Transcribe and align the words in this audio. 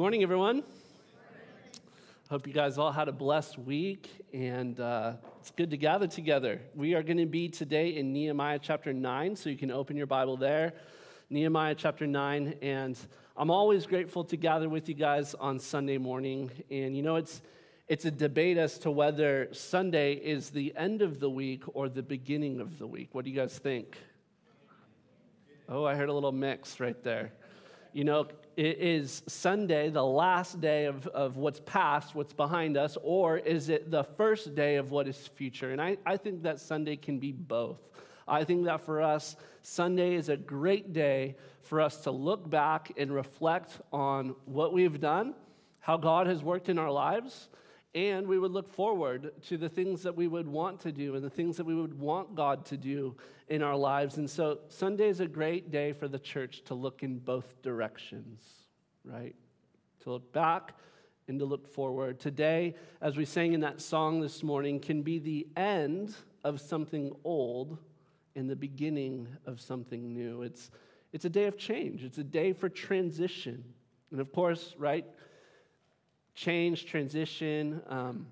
morning, 0.00 0.22
everyone. 0.22 0.62
Hope 2.30 2.46
you 2.46 2.54
guys 2.54 2.78
all 2.78 2.90
had 2.90 3.08
a 3.08 3.12
blessed 3.12 3.58
week, 3.58 4.08
and 4.32 4.80
uh, 4.80 5.12
it's 5.38 5.50
good 5.50 5.68
to 5.68 5.76
gather 5.76 6.06
together. 6.06 6.58
We 6.74 6.94
are 6.94 7.02
going 7.02 7.18
to 7.18 7.26
be 7.26 7.50
today 7.50 7.96
in 7.96 8.10
Nehemiah 8.10 8.58
chapter 8.62 8.94
9, 8.94 9.36
so 9.36 9.50
you 9.50 9.58
can 9.58 9.70
open 9.70 9.98
your 9.98 10.06
Bible 10.06 10.38
there. 10.38 10.72
Nehemiah 11.28 11.74
chapter 11.74 12.06
9, 12.06 12.54
and 12.62 12.98
I'm 13.36 13.50
always 13.50 13.84
grateful 13.84 14.24
to 14.24 14.38
gather 14.38 14.70
with 14.70 14.88
you 14.88 14.94
guys 14.94 15.34
on 15.34 15.58
Sunday 15.58 15.98
morning. 15.98 16.50
And 16.70 16.96
you 16.96 17.02
know, 17.02 17.16
it's, 17.16 17.42
it's 17.86 18.06
a 18.06 18.10
debate 18.10 18.56
as 18.56 18.78
to 18.78 18.90
whether 18.90 19.52
Sunday 19.52 20.14
is 20.14 20.48
the 20.48 20.72
end 20.78 21.02
of 21.02 21.20
the 21.20 21.28
week 21.28 21.64
or 21.74 21.90
the 21.90 22.02
beginning 22.02 22.62
of 22.62 22.78
the 22.78 22.86
week. 22.86 23.10
What 23.12 23.26
do 23.26 23.30
you 23.30 23.36
guys 23.36 23.58
think? 23.58 23.98
Oh, 25.68 25.84
I 25.84 25.94
heard 25.94 26.08
a 26.08 26.14
little 26.14 26.32
mix 26.32 26.80
right 26.80 27.04
there. 27.04 27.32
You 27.92 28.04
know, 28.04 28.26
is 28.56 29.22
Sunday 29.26 29.90
the 29.90 30.04
last 30.04 30.60
day 30.60 30.84
of, 30.84 31.06
of 31.08 31.36
what's 31.36 31.60
past, 31.60 32.14
what's 32.14 32.32
behind 32.32 32.76
us, 32.76 32.96
or 33.02 33.38
is 33.38 33.68
it 33.68 33.90
the 33.90 34.04
first 34.04 34.54
day 34.54 34.76
of 34.76 34.90
what 34.90 35.08
is 35.08 35.28
future? 35.28 35.72
And 35.72 35.80
I, 35.80 35.96
I 36.06 36.16
think 36.16 36.42
that 36.42 36.60
Sunday 36.60 36.96
can 36.96 37.18
be 37.18 37.32
both. 37.32 37.80
I 38.28 38.44
think 38.44 38.64
that 38.66 38.82
for 38.82 39.02
us, 39.02 39.34
Sunday 39.62 40.14
is 40.14 40.28
a 40.28 40.36
great 40.36 40.92
day 40.92 41.36
for 41.62 41.80
us 41.80 42.02
to 42.02 42.10
look 42.10 42.48
back 42.48 42.92
and 42.96 43.12
reflect 43.12 43.80
on 43.92 44.36
what 44.44 44.72
we've 44.72 45.00
done, 45.00 45.34
how 45.80 45.96
God 45.96 46.28
has 46.28 46.42
worked 46.42 46.68
in 46.68 46.78
our 46.78 46.92
lives, 46.92 47.48
and 47.94 48.26
we 48.26 48.38
would 48.38 48.52
look 48.52 48.68
forward 48.68 49.32
to 49.48 49.56
the 49.56 49.68
things 49.68 50.02
that 50.04 50.14
we 50.14 50.28
would 50.28 50.46
want 50.46 50.80
to 50.80 50.92
do 50.92 51.16
and 51.16 51.24
the 51.24 51.30
things 51.30 51.56
that 51.56 51.66
we 51.66 51.74
would 51.74 51.98
want 51.98 52.36
God 52.36 52.64
to 52.66 52.76
do 52.76 53.16
in 53.48 53.62
our 53.62 53.76
lives. 53.76 54.16
And 54.16 54.30
so 54.30 54.60
Sunday 54.68 55.08
is 55.08 55.18
a 55.20 55.26
great 55.26 55.72
day 55.72 55.92
for 55.92 56.06
the 56.06 56.18
church 56.18 56.62
to 56.66 56.74
look 56.74 57.02
in 57.02 57.18
both 57.18 57.60
directions, 57.62 58.42
right? 59.04 59.34
To 60.00 60.12
look 60.12 60.32
back 60.32 60.74
and 61.26 61.38
to 61.40 61.44
look 61.44 61.66
forward. 61.66 62.20
Today, 62.20 62.76
as 63.00 63.16
we 63.16 63.24
sang 63.24 63.54
in 63.54 63.60
that 63.60 63.80
song 63.80 64.20
this 64.20 64.42
morning, 64.44 64.78
can 64.78 65.02
be 65.02 65.18
the 65.18 65.48
end 65.56 66.14
of 66.44 66.60
something 66.60 67.12
old 67.24 67.78
and 68.36 68.48
the 68.48 68.56
beginning 68.56 69.26
of 69.46 69.60
something 69.60 70.12
new. 70.12 70.42
It's, 70.42 70.70
it's 71.12 71.24
a 71.24 71.30
day 71.30 71.46
of 71.46 71.58
change, 71.58 72.04
it's 72.04 72.18
a 72.18 72.24
day 72.24 72.52
for 72.52 72.68
transition. 72.68 73.64
And 74.12 74.20
of 74.20 74.32
course, 74.32 74.74
right? 74.78 75.06
Change, 76.40 76.86
transition 76.86 77.82
um, 77.88 78.26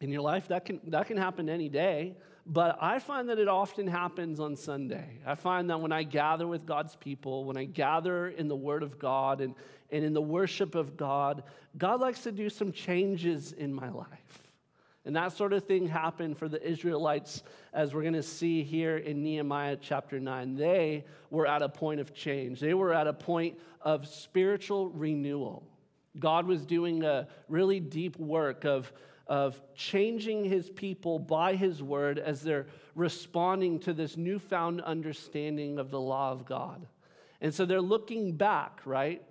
in 0.00 0.10
your 0.10 0.20
life, 0.20 0.46
that 0.48 0.64
can, 0.64 0.80
that 0.86 1.08
can 1.08 1.16
happen 1.16 1.48
any 1.48 1.68
day. 1.68 2.14
But 2.46 2.78
I 2.80 3.00
find 3.00 3.28
that 3.30 3.40
it 3.40 3.48
often 3.48 3.88
happens 3.88 4.38
on 4.38 4.54
Sunday. 4.54 5.18
I 5.26 5.34
find 5.34 5.68
that 5.70 5.80
when 5.80 5.90
I 5.90 6.04
gather 6.04 6.46
with 6.46 6.64
God's 6.64 6.94
people, 6.94 7.44
when 7.44 7.56
I 7.56 7.64
gather 7.64 8.28
in 8.28 8.46
the 8.46 8.54
Word 8.54 8.84
of 8.84 9.00
God 9.00 9.40
and, 9.40 9.56
and 9.90 10.04
in 10.04 10.14
the 10.14 10.22
worship 10.22 10.76
of 10.76 10.96
God, 10.96 11.42
God 11.76 12.00
likes 12.00 12.22
to 12.22 12.30
do 12.30 12.48
some 12.48 12.70
changes 12.70 13.50
in 13.50 13.74
my 13.74 13.90
life. 13.90 14.42
And 15.04 15.16
that 15.16 15.32
sort 15.32 15.52
of 15.52 15.64
thing 15.64 15.88
happened 15.88 16.38
for 16.38 16.48
the 16.48 16.64
Israelites, 16.64 17.42
as 17.72 17.92
we're 17.92 18.02
going 18.02 18.14
to 18.14 18.22
see 18.22 18.62
here 18.62 18.98
in 18.98 19.24
Nehemiah 19.24 19.76
chapter 19.80 20.20
9. 20.20 20.54
They 20.54 21.04
were 21.30 21.46
at 21.48 21.62
a 21.62 21.68
point 21.68 22.00
of 22.00 22.14
change, 22.14 22.60
they 22.60 22.74
were 22.74 22.94
at 22.94 23.08
a 23.08 23.12
point 23.12 23.58
of 23.82 24.06
spiritual 24.06 24.90
renewal. 24.90 25.64
God 26.18 26.46
was 26.46 26.64
doing 26.64 27.02
a 27.02 27.28
really 27.48 27.80
deep 27.80 28.18
work 28.18 28.64
of, 28.64 28.92
of 29.26 29.60
changing 29.74 30.44
his 30.44 30.70
people 30.70 31.18
by 31.18 31.54
his 31.54 31.82
word 31.82 32.18
as 32.18 32.42
they're 32.42 32.66
responding 32.94 33.78
to 33.80 33.92
this 33.92 34.16
newfound 34.16 34.80
understanding 34.80 35.78
of 35.78 35.90
the 35.90 36.00
law 36.00 36.32
of 36.32 36.46
God. 36.46 36.86
And 37.40 37.54
so 37.54 37.66
they're 37.66 37.80
looking 37.80 38.32
back, 38.32 38.80
right, 38.84 39.22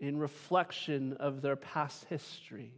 in 0.00 0.18
reflection 0.18 1.14
of 1.14 1.42
their 1.42 1.56
past 1.56 2.04
history. 2.06 2.72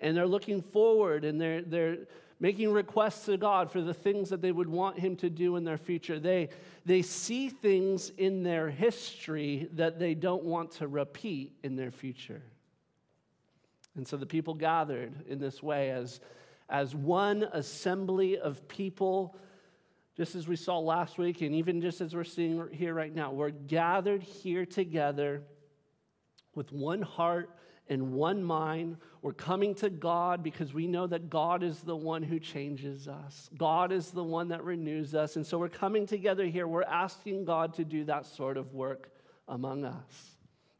And 0.00 0.16
they're 0.16 0.26
looking 0.26 0.62
forward 0.62 1.24
and 1.24 1.40
they're, 1.40 1.62
they're 1.62 1.98
making 2.38 2.72
requests 2.72 3.26
to 3.26 3.36
God 3.36 3.70
for 3.70 3.80
the 3.80 3.94
things 3.94 4.28
that 4.30 4.42
they 4.42 4.52
would 4.52 4.68
want 4.68 4.98
Him 4.98 5.16
to 5.16 5.30
do 5.30 5.56
in 5.56 5.64
their 5.64 5.78
future. 5.78 6.18
They, 6.18 6.50
they 6.84 7.02
see 7.02 7.48
things 7.48 8.10
in 8.10 8.42
their 8.42 8.68
history 8.68 9.68
that 9.72 9.98
they 9.98 10.14
don't 10.14 10.44
want 10.44 10.72
to 10.72 10.88
repeat 10.88 11.52
in 11.62 11.76
their 11.76 11.90
future. 11.90 12.42
And 13.96 14.06
so 14.06 14.16
the 14.16 14.26
people 14.26 14.54
gathered 14.54 15.12
in 15.28 15.38
this 15.38 15.62
way 15.62 15.90
as, 15.90 16.20
as 16.68 16.94
one 16.94 17.44
assembly 17.52 18.38
of 18.38 18.68
people, 18.68 19.36
just 20.16 20.34
as 20.34 20.46
we 20.46 20.56
saw 20.56 20.78
last 20.78 21.18
week, 21.18 21.40
and 21.40 21.54
even 21.54 21.80
just 21.80 22.00
as 22.00 22.14
we're 22.14 22.24
seeing 22.24 22.68
here 22.72 22.94
right 22.94 23.14
now. 23.14 23.32
We're 23.32 23.50
gathered 23.50 24.22
here 24.22 24.66
together 24.66 25.42
with 26.54 26.72
one 26.72 27.02
heart 27.02 27.50
and 27.88 28.12
one 28.12 28.42
mind. 28.42 28.96
We're 29.22 29.32
coming 29.32 29.74
to 29.76 29.90
God 29.90 30.42
because 30.42 30.74
we 30.74 30.86
know 30.86 31.06
that 31.06 31.30
God 31.30 31.62
is 31.62 31.80
the 31.80 31.96
one 31.96 32.22
who 32.22 32.38
changes 32.38 33.08
us. 33.08 33.48
God 33.56 33.92
is 33.92 34.10
the 34.10 34.24
one 34.24 34.48
that 34.48 34.64
renews 34.64 35.14
us. 35.14 35.36
And 35.36 35.46
so 35.46 35.58
we're 35.58 35.68
coming 35.68 36.06
together 36.06 36.44
here. 36.44 36.66
We're 36.66 36.82
asking 36.82 37.44
God 37.44 37.74
to 37.74 37.84
do 37.84 38.04
that 38.04 38.26
sort 38.26 38.56
of 38.56 38.74
work 38.74 39.10
among 39.48 39.84
us. 39.84 40.35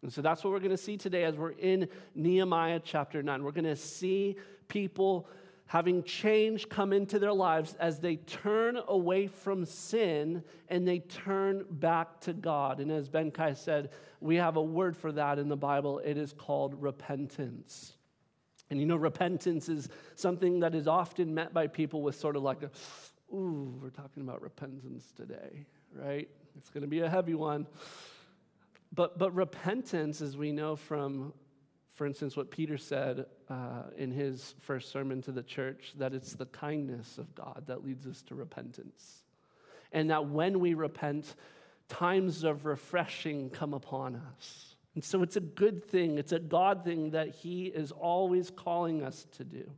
And 0.06 0.12
so 0.12 0.22
that's 0.22 0.44
what 0.44 0.52
we're 0.52 0.60
going 0.60 0.70
to 0.70 0.76
see 0.76 0.96
today 0.96 1.24
as 1.24 1.34
we're 1.34 1.50
in 1.50 1.88
Nehemiah 2.14 2.78
chapter 2.78 3.24
9. 3.24 3.42
We're 3.42 3.50
going 3.50 3.64
to 3.64 3.74
see 3.74 4.36
people 4.68 5.28
having 5.66 6.04
change 6.04 6.68
come 6.68 6.92
into 6.92 7.18
their 7.18 7.32
lives 7.32 7.74
as 7.80 7.98
they 7.98 8.14
turn 8.14 8.78
away 8.86 9.26
from 9.26 9.64
sin 9.64 10.44
and 10.68 10.86
they 10.86 11.00
turn 11.00 11.64
back 11.68 12.20
to 12.20 12.32
God. 12.32 12.78
And 12.78 12.92
as 12.92 13.08
Ben 13.08 13.32
Kai 13.32 13.54
said, 13.54 13.90
we 14.20 14.36
have 14.36 14.56
a 14.56 14.62
word 14.62 14.96
for 14.96 15.10
that 15.10 15.40
in 15.40 15.48
the 15.48 15.56
Bible. 15.56 15.98
It 15.98 16.16
is 16.16 16.32
called 16.32 16.80
repentance. 16.80 17.94
And 18.70 18.78
you 18.78 18.86
know, 18.86 18.94
repentance 18.94 19.68
is 19.68 19.88
something 20.14 20.60
that 20.60 20.76
is 20.76 20.86
often 20.86 21.34
met 21.34 21.52
by 21.52 21.66
people 21.66 22.00
with 22.00 22.14
sort 22.14 22.36
of 22.36 22.44
like 22.44 22.62
a, 22.62 22.70
ooh, 23.34 23.76
we're 23.82 23.90
talking 23.90 24.22
about 24.22 24.40
repentance 24.40 25.12
today, 25.16 25.66
right? 25.96 26.28
It's 26.56 26.70
going 26.70 26.82
to 26.82 26.88
be 26.88 27.00
a 27.00 27.10
heavy 27.10 27.34
one. 27.34 27.66
But, 28.96 29.18
but 29.18 29.34
repentance, 29.34 30.22
as 30.22 30.36
we 30.36 30.52
know 30.52 30.74
from, 30.74 31.34
for 31.92 32.06
instance, 32.06 32.34
what 32.34 32.50
Peter 32.50 32.78
said 32.78 33.26
uh, 33.48 33.82
in 33.96 34.10
his 34.10 34.54
first 34.60 34.90
sermon 34.90 35.20
to 35.22 35.32
the 35.32 35.42
church, 35.42 35.92
that 35.98 36.14
it's 36.14 36.32
the 36.32 36.46
kindness 36.46 37.18
of 37.18 37.34
God 37.34 37.64
that 37.66 37.84
leads 37.84 38.06
us 38.06 38.22
to 38.22 38.34
repentance. 38.34 39.22
And 39.92 40.10
that 40.10 40.26
when 40.28 40.60
we 40.60 40.72
repent, 40.72 41.34
times 41.88 42.42
of 42.42 42.64
refreshing 42.64 43.50
come 43.50 43.74
upon 43.74 44.16
us. 44.16 44.76
And 44.94 45.04
so 45.04 45.22
it's 45.22 45.36
a 45.36 45.40
good 45.40 45.84
thing, 45.84 46.16
it's 46.16 46.32
a 46.32 46.38
God 46.38 46.82
thing 46.82 47.10
that 47.10 47.28
He 47.28 47.66
is 47.66 47.92
always 47.92 48.50
calling 48.50 49.02
us 49.02 49.26
to 49.32 49.44
do. 49.44 49.70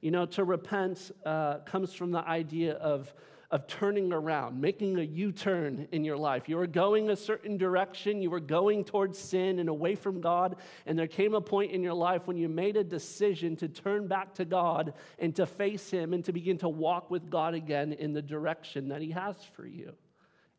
You 0.00 0.10
know, 0.10 0.24
to 0.26 0.44
repent 0.44 1.10
uh, 1.24 1.58
comes 1.58 1.92
from 1.92 2.12
the 2.12 2.26
idea 2.26 2.74
of 2.74 3.12
of 3.50 3.66
turning 3.66 4.12
around, 4.12 4.60
making 4.60 4.98
a 4.98 5.02
U 5.02 5.32
turn 5.32 5.86
in 5.92 6.04
your 6.04 6.16
life. 6.16 6.48
You 6.48 6.56
were 6.56 6.66
going 6.66 7.10
a 7.10 7.16
certain 7.16 7.56
direction, 7.56 8.22
you 8.22 8.30
were 8.30 8.40
going 8.40 8.84
towards 8.84 9.18
sin 9.18 9.58
and 9.58 9.68
away 9.68 9.94
from 9.94 10.20
God, 10.20 10.56
and 10.86 10.98
there 10.98 11.06
came 11.06 11.34
a 11.34 11.40
point 11.40 11.72
in 11.72 11.82
your 11.82 11.94
life 11.94 12.26
when 12.26 12.36
you 12.36 12.48
made 12.48 12.76
a 12.76 12.84
decision 12.84 13.56
to 13.56 13.68
turn 13.68 14.08
back 14.08 14.34
to 14.34 14.44
God 14.44 14.94
and 15.18 15.34
to 15.36 15.46
face 15.46 15.90
Him 15.90 16.12
and 16.14 16.24
to 16.24 16.32
begin 16.32 16.58
to 16.58 16.68
walk 16.68 17.10
with 17.10 17.30
God 17.30 17.54
again 17.54 17.92
in 17.92 18.12
the 18.12 18.22
direction 18.22 18.88
that 18.88 19.02
He 19.02 19.10
has 19.10 19.36
for 19.54 19.66
you. 19.66 19.92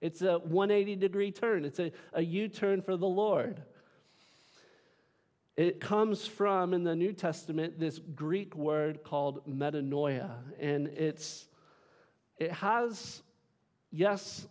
It's 0.02 0.22
a 0.22 0.38
180 0.40 0.96
degree 0.98 1.32
turn, 1.32 1.66
it's 1.66 1.80
a, 1.80 1.92
a 2.14 2.22
U 2.22 2.48
turn 2.48 2.82
for 2.82 2.98
the 2.98 3.08
Lord. 3.08 3.62
It 5.58 5.80
comes 5.80 6.28
from, 6.28 6.74
in 6.74 6.84
the 6.84 6.98
New 6.98 7.14
Testament, 7.14 7.80
this 7.80 7.98
Greek 8.14 8.56
word 8.58 9.04
called 9.04 9.48
metanoia, 9.48 10.32
and 10.60 10.88
it's 10.88 11.48
it 12.38 12.52
has, 12.52 13.22
yes, 13.92 14.48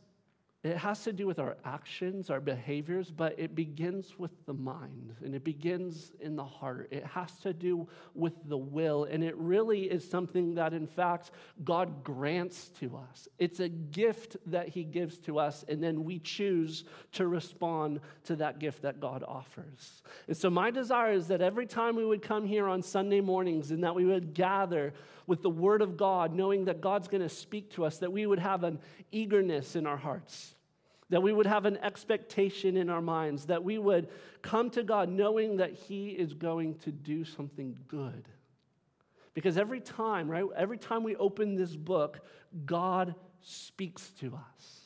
it 0.65 0.79
has 0.79 1.05
to 1.05 1.13
do 1.13 1.27
with 1.27 1.39
our 1.39 1.59
actions, 1.67 2.31
our 2.31 2.41
behaviors, 2.41 3.11
but 3.11 3.39
it 3.39 3.55
begins 3.55 4.19
with 4.19 4.31
the 4.47 4.55
mind 4.55 5.15
and 5.23 5.35
it 5.35 5.45
begins 5.45 6.13
in 6.21 6.37
the 6.37 6.45
heart. 6.45 6.89
It 6.91 7.05
has 7.05 7.31
to 7.41 7.53
do 7.53 7.87
with 8.15 8.33
the 8.47 8.57
will. 8.57 9.05
And 9.05 9.23
it 9.23 9.37
really 9.37 9.83
is 9.83 10.09
something 10.09 10.55
that, 10.55 10.73
in 10.73 10.87
fact, 10.87 11.33
God 11.65 12.03
grants 12.03 12.71
to 12.81 12.97
us. 12.97 13.29
It's 13.39 13.61
a 13.61 13.69
gift 13.69 14.39
that 14.47 14.69
He 14.69 14.85
gives 14.85 15.19
to 15.19 15.39
us, 15.39 15.67
and 15.69 15.83
then 15.83 16.03
we 16.03 16.19
choose 16.19 16.85
to 17.13 17.27
respond 17.27 18.01
to 18.25 18.37
that 18.37 18.59
gift 18.59 18.81
that 18.83 19.01
God 19.01 19.23
offers. 19.23 20.03
And 20.29 20.37
so, 20.37 20.49
my 20.49 20.71
desire 20.71 21.13
is 21.13 21.27
that 21.29 21.43
every 21.43 21.67
time 21.67 21.95
we 21.95 22.07
would 22.07 22.23
come 22.23 22.47
here 22.47 22.69
on 22.69 22.81
Sunday 22.81 23.21
mornings 23.21 23.71
and 23.71 23.85
that 23.85 23.95
we 23.95 24.07
would 24.07 24.33
gather 24.33 24.95
with 25.27 25.43
the 25.43 25.51
Word 25.51 25.83
of 25.83 25.97
God, 25.97 26.35
knowing 26.35 26.67
that 26.67 26.81
God's 26.81 27.09
going 27.09 27.23
to 27.23 27.29
speak 27.29 27.71
to 27.75 27.85
us, 27.85 27.99
that 27.99 28.13
we 28.13 28.27
would 28.27 28.39
have 28.39 28.65
an 28.65 28.79
eagerness 29.13 29.77
in 29.77 29.87
our 29.87 29.97
hearts, 29.97 30.55
that 31.11 31.23
we 31.23 31.33
would 31.33 31.47
have 31.47 31.65
an 31.67 31.79
expectation 31.79 32.77
in 32.77 32.91
our 32.91 33.03
minds, 33.03 33.47
that 33.47 33.65
we 33.65 33.79
would 33.79 34.09
come 34.43 34.71
to 34.71 34.83
God 34.83 35.09
knowing 35.09 35.59
that 35.59 35.73
He 35.73 36.11
is 36.11 36.35
going 36.35 36.77
to 36.81 36.93
do 36.93 37.25
something 37.25 37.77
good. 37.89 38.29
Because 39.35 39.59
every 39.59 39.81
time, 39.81 40.31
right, 40.31 40.45
every 40.57 40.79
time 40.79 41.03
we 41.03 41.17
open 41.17 41.57
this 41.57 41.75
book, 41.75 42.21
God 42.65 43.15
speaks 43.41 44.11
to 44.21 44.35
us. 44.35 44.84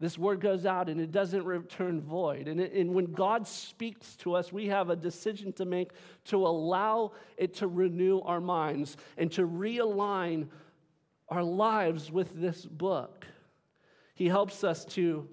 This 0.00 0.16
word 0.16 0.40
goes 0.40 0.64
out 0.64 0.88
and 0.88 1.00
it 1.00 1.10
doesn't 1.10 1.44
return 1.44 2.00
void. 2.00 2.46
And, 2.46 2.60
it, 2.60 2.72
and, 2.72 2.94
when 2.94 3.06
God 3.06 3.48
speaks 3.48 4.14
to 4.16 4.34
us, 4.34 4.52
we 4.52 4.68
have 4.68 4.90
a 4.90 4.96
decision 4.96 5.52
to 5.54 5.64
make 5.64 5.90
to 6.26 6.46
allow 6.46 7.12
it 7.36 7.54
to 7.54 7.66
renew 7.66 8.20
our 8.20 8.40
minds 8.40 8.96
and 9.16 9.32
to 9.32 9.46
realign 9.46 10.48
our 11.28 11.42
lives 11.42 12.12
with 12.12 12.32
this 12.40 12.64
book. 12.64 13.26
He 14.14 14.28
helps 14.28 14.62
us 14.62 14.84
to 14.86 15.28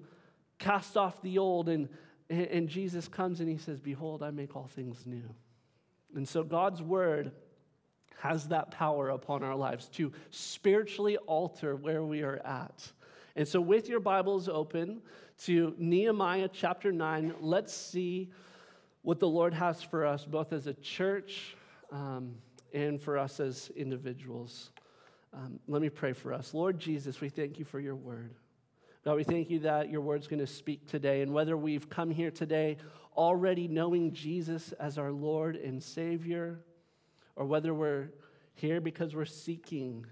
cast 0.58 0.96
off 0.96 1.22
the 1.22 1.38
old, 1.38 1.68
and, 1.68 1.88
and 2.28 2.68
Jesus 2.68 3.06
comes 3.06 3.40
and 3.40 3.48
he 3.48 3.58
says, 3.58 3.80
Behold, 3.80 4.22
I 4.22 4.30
make 4.30 4.56
all 4.56 4.68
things 4.74 5.06
new. 5.06 5.34
And 6.14 6.28
so 6.28 6.42
God's 6.42 6.82
word 6.82 7.30
has 8.18 8.48
that 8.48 8.70
power 8.70 9.10
upon 9.10 9.44
our 9.44 9.54
lives 9.54 9.88
to 9.90 10.12
spiritually 10.30 11.18
alter 11.18 11.76
where 11.76 12.02
we 12.02 12.22
are 12.22 12.40
at. 12.44 12.92
And 13.36 13.46
so, 13.46 13.60
with 13.60 13.86
your 13.90 14.00
Bibles 14.00 14.48
open 14.48 15.02
to 15.40 15.74
Nehemiah 15.76 16.48
chapter 16.50 16.90
9, 16.90 17.34
let's 17.38 17.74
see 17.74 18.30
what 19.02 19.20
the 19.20 19.28
Lord 19.28 19.52
has 19.52 19.82
for 19.82 20.06
us, 20.06 20.24
both 20.24 20.54
as 20.54 20.66
a 20.66 20.72
church 20.72 21.54
um, 21.92 22.36
and 22.72 22.98
for 22.98 23.18
us 23.18 23.38
as 23.38 23.70
individuals. 23.76 24.70
Um, 25.34 25.60
let 25.68 25.82
me 25.82 25.90
pray 25.90 26.14
for 26.14 26.32
us. 26.32 26.54
Lord 26.54 26.78
Jesus, 26.78 27.20
we 27.20 27.28
thank 27.28 27.58
you 27.58 27.66
for 27.66 27.78
your 27.78 27.94
word. 27.94 28.32
God, 29.04 29.16
we 29.16 29.24
thank 29.24 29.50
you 29.50 29.58
that 29.60 29.90
your 29.90 30.00
word's 30.00 30.28
going 30.28 30.40
to 30.40 30.46
speak 30.46 30.88
today. 30.88 31.20
And 31.20 31.34
whether 31.34 31.58
we've 31.58 31.90
come 31.90 32.10
here 32.10 32.30
today 32.30 32.78
already 33.18 33.68
knowing 33.68 34.14
Jesus 34.14 34.72
as 34.80 34.96
our 34.96 35.12
Lord 35.12 35.56
and 35.56 35.82
Savior, 35.82 36.60
or 37.36 37.44
whether 37.44 37.74
we're 37.74 38.08
here 38.54 38.80
because 38.80 39.14
we're 39.14 39.26
seeking 39.26 40.06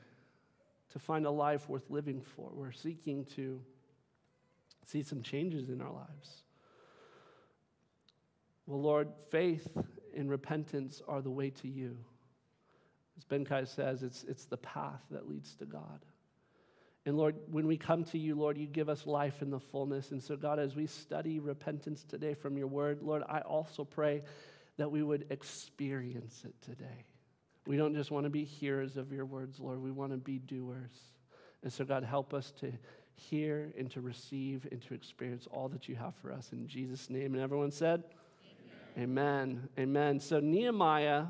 to 0.94 0.98
find 0.98 1.26
a 1.26 1.30
life 1.30 1.68
worth 1.68 1.90
living 1.90 2.22
for. 2.22 2.50
We're 2.54 2.72
seeking 2.72 3.26
to 3.36 3.60
see 4.86 5.02
some 5.02 5.22
changes 5.22 5.68
in 5.68 5.82
our 5.82 5.92
lives. 5.92 6.42
Well, 8.66 8.80
Lord, 8.80 9.08
faith 9.30 9.68
and 10.16 10.30
repentance 10.30 11.02
are 11.06 11.20
the 11.20 11.30
way 11.30 11.50
to 11.50 11.68
you. 11.68 11.98
As 13.18 13.24
Ben 13.24 13.44
Kai 13.44 13.64
says, 13.64 14.02
it's, 14.02 14.24
it's 14.24 14.46
the 14.46 14.56
path 14.56 15.02
that 15.10 15.28
leads 15.28 15.54
to 15.56 15.66
God. 15.66 16.04
And 17.06 17.16
Lord, 17.16 17.34
when 17.50 17.66
we 17.66 17.76
come 17.76 18.04
to 18.04 18.18
you, 18.18 18.36
Lord, 18.36 18.56
you 18.56 18.66
give 18.66 18.88
us 18.88 19.06
life 19.06 19.42
in 19.42 19.50
the 19.50 19.60
fullness. 19.60 20.12
And 20.12 20.22
so, 20.22 20.36
God, 20.36 20.58
as 20.58 20.74
we 20.74 20.86
study 20.86 21.38
repentance 21.38 22.04
today 22.04 22.34
from 22.34 22.56
your 22.56 22.66
word, 22.66 23.02
Lord, 23.02 23.22
I 23.28 23.40
also 23.40 23.84
pray 23.84 24.22
that 24.78 24.90
we 24.90 25.02
would 25.02 25.26
experience 25.30 26.44
it 26.44 26.54
today. 26.62 27.04
We 27.66 27.76
don't 27.76 27.94
just 27.94 28.10
want 28.10 28.24
to 28.24 28.30
be 28.30 28.44
hearers 28.44 28.96
of 28.96 29.10
your 29.12 29.24
words, 29.24 29.58
Lord. 29.58 29.80
We 29.82 29.90
want 29.90 30.12
to 30.12 30.18
be 30.18 30.38
doers. 30.38 30.92
And 31.62 31.72
so, 31.72 31.84
God, 31.84 32.04
help 32.04 32.34
us 32.34 32.52
to 32.60 32.70
hear 33.14 33.72
and 33.78 33.90
to 33.92 34.02
receive 34.02 34.66
and 34.70 34.82
to 34.82 34.94
experience 34.94 35.48
all 35.50 35.68
that 35.68 35.88
you 35.88 35.94
have 35.94 36.14
for 36.16 36.30
us 36.30 36.50
in 36.52 36.66
Jesus' 36.66 37.08
name. 37.08 37.34
And 37.34 37.42
everyone 37.42 37.70
said, 37.70 38.04
Amen. 38.98 39.68
Amen. 39.68 39.68
Amen. 39.78 40.20
So, 40.20 40.40
Nehemiah 40.40 41.24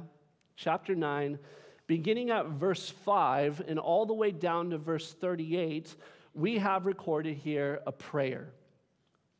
chapter 0.56 0.96
9, 0.96 1.38
beginning 1.86 2.30
at 2.30 2.46
verse 2.46 2.90
5 2.90 3.62
and 3.68 3.78
all 3.78 4.04
the 4.04 4.14
way 4.14 4.32
down 4.32 4.70
to 4.70 4.78
verse 4.78 5.12
38, 5.12 5.94
we 6.34 6.58
have 6.58 6.84
recorded 6.84 7.36
here 7.36 7.80
a 7.86 7.92
prayer, 7.92 8.48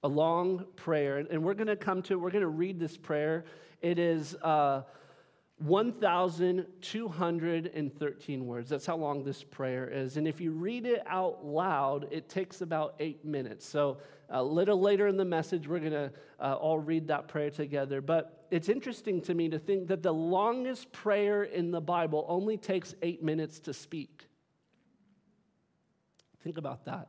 a 0.04 0.08
long 0.08 0.64
prayer. 0.76 1.18
And 1.18 1.42
we're 1.42 1.54
going 1.54 1.66
to 1.66 1.76
come 1.76 2.02
to, 2.02 2.20
we're 2.20 2.30
going 2.30 2.42
to 2.42 2.48
read 2.48 2.78
this 2.78 2.96
prayer. 2.96 3.46
It 3.82 3.98
is. 3.98 4.36
Uh, 4.36 4.82
1,213 5.64 8.46
words. 8.46 8.68
That's 8.68 8.84
how 8.84 8.96
long 8.96 9.24
this 9.24 9.42
prayer 9.42 9.88
is. 9.88 10.18
And 10.18 10.28
if 10.28 10.38
you 10.38 10.52
read 10.52 10.84
it 10.84 11.02
out 11.06 11.42
loud, 11.42 12.06
it 12.10 12.28
takes 12.28 12.60
about 12.60 12.96
eight 13.00 13.24
minutes. 13.24 13.66
So 13.66 13.96
a 14.28 14.44
little 14.44 14.78
later 14.78 15.06
in 15.06 15.16
the 15.16 15.24
message, 15.24 15.66
we're 15.66 15.78
going 15.78 15.92
to 15.92 16.12
uh, 16.38 16.52
all 16.54 16.78
read 16.78 17.08
that 17.08 17.28
prayer 17.28 17.48
together. 17.48 18.02
But 18.02 18.46
it's 18.50 18.68
interesting 18.68 19.22
to 19.22 19.32
me 19.32 19.48
to 19.48 19.58
think 19.58 19.88
that 19.88 20.02
the 20.02 20.12
longest 20.12 20.92
prayer 20.92 21.44
in 21.44 21.70
the 21.70 21.80
Bible 21.80 22.26
only 22.28 22.58
takes 22.58 22.94
eight 23.00 23.22
minutes 23.22 23.58
to 23.60 23.72
speak. 23.72 24.26
Think 26.42 26.58
about 26.58 26.84
that. 26.84 27.08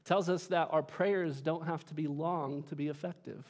It 0.00 0.06
tells 0.06 0.28
us 0.28 0.48
that 0.48 0.70
our 0.72 0.82
prayers 0.82 1.40
don't 1.40 1.66
have 1.66 1.86
to 1.86 1.94
be 1.94 2.08
long 2.08 2.64
to 2.64 2.74
be 2.74 2.88
effective. 2.88 3.46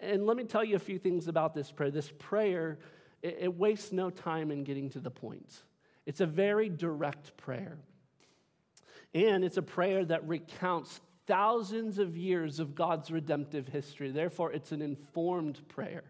And 0.00 0.26
let 0.26 0.36
me 0.36 0.44
tell 0.44 0.64
you 0.64 0.76
a 0.76 0.80
few 0.80 0.98
things 0.98 1.28
about 1.28 1.54
this 1.54 1.70
prayer. 1.70 1.90
This 1.90 2.12
prayer, 2.18 2.78
it, 3.22 3.38
it 3.40 3.56
wastes 3.56 3.92
no 3.92 4.10
time 4.10 4.50
in 4.50 4.64
getting 4.64 4.90
to 4.90 5.00
the 5.00 5.10
point. 5.10 5.62
It's 6.04 6.20
a 6.20 6.26
very 6.26 6.68
direct 6.68 7.36
prayer. 7.36 7.78
And 9.14 9.44
it's 9.44 9.56
a 9.56 9.62
prayer 9.62 10.04
that 10.04 10.26
recounts 10.28 11.00
thousands 11.26 11.98
of 11.98 12.16
years 12.16 12.60
of 12.60 12.74
God's 12.74 13.10
redemptive 13.10 13.66
history. 13.66 14.10
Therefore, 14.10 14.52
it's 14.52 14.72
an 14.72 14.82
informed 14.82 15.66
prayer. 15.68 16.04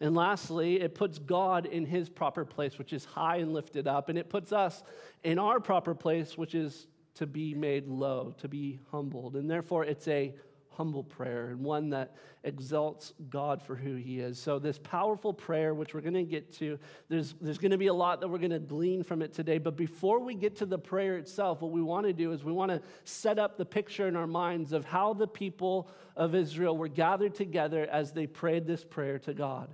And 0.00 0.16
lastly, 0.16 0.80
it 0.80 0.96
puts 0.96 1.18
God 1.18 1.64
in 1.64 1.86
his 1.86 2.08
proper 2.08 2.44
place, 2.44 2.76
which 2.76 2.92
is 2.92 3.04
high 3.04 3.36
and 3.36 3.52
lifted 3.52 3.86
up. 3.86 4.08
And 4.08 4.18
it 4.18 4.28
puts 4.28 4.52
us 4.52 4.82
in 5.22 5.38
our 5.38 5.60
proper 5.60 5.94
place, 5.94 6.36
which 6.36 6.56
is 6.56 6.88
to 7.14 7.26
be 7.26 7.54
made 7.54 7.86
low, 7.86 8.34
to 8.38 8.48
be 8.48 8.80
humbled. 8.90 9.36
And 9.36 9.48
therefore, 9.48 9.84
it's 9.84 10.08
a 10.08 10.34
humble 10.76 11.04
prayer 11.04 11.48
and 11.48 11.60
one 11.60 11.90
that 11.90 12.14
exalts 12.44 13.12
God 13.30 13.62
for 13.62 13.76
who 13.76 13.94
He 13.96 14.20
is. 14.20 14.38
So, 14.38 14.58
this 14.58 14.78
powerful 14.78 15.32
prayer, 15.32 15.74
which 15.74 15.94
we're 15.94 16.00
going 16.00 16.14
to 16.14 16.22
get 16.22 16.52
to, 16.58 16.78
there's, 17.08 17.34
there's 17.40 17.58
going 17.58 17.70
to 17.70 17.78
be 17.78 17.88
a 17.88 17.94
lot 17.94 18.20
that 18.20 18.28
we're 18.28 18.38
going 18.38 18.50
to 18.50 18.58
glean 18.58 19.02
from 19.02 19.22
it 19.22 19.32
today. 19.32 19.58
But 19.58 19.76
before 19.76 20.20
we 20.20 20.34
get 20.34 20.56
to 20.56 20.66
the 20.66 20.78
prayer 20.78 21.16
itself, 21.18 21.62
what 21.62 21.72
we 21.72 21.82
want 21.82 22.06
to 22.06 22.12
do 22.12 22.32
is 22.32 22.44
we 22.44 22.52
want 22.52 22.70
to 22.70 22.80
set 23.04 23.38
up 23.38 23.56
the 23.56 23.64
picture 23.64 24.08
in 24.08 24.16
our 24.16 24.26
minds 24.26 24.72
of 24.72 24.84
how 24.84 25.14
the 25.14 25.28
people 25.28 25.90
of 26.16 26.34
Israel 26.34 26.76
were 26.76 26.88
gathered 26.88 27.34
together 27.34 27.86
as 27.90 28.12
they 28.12 28.26
prayed 28.26 28.66
this 28.66 28.84
prayer 28.84 29.18
to 29.20 29.34
God. 29.34 29.72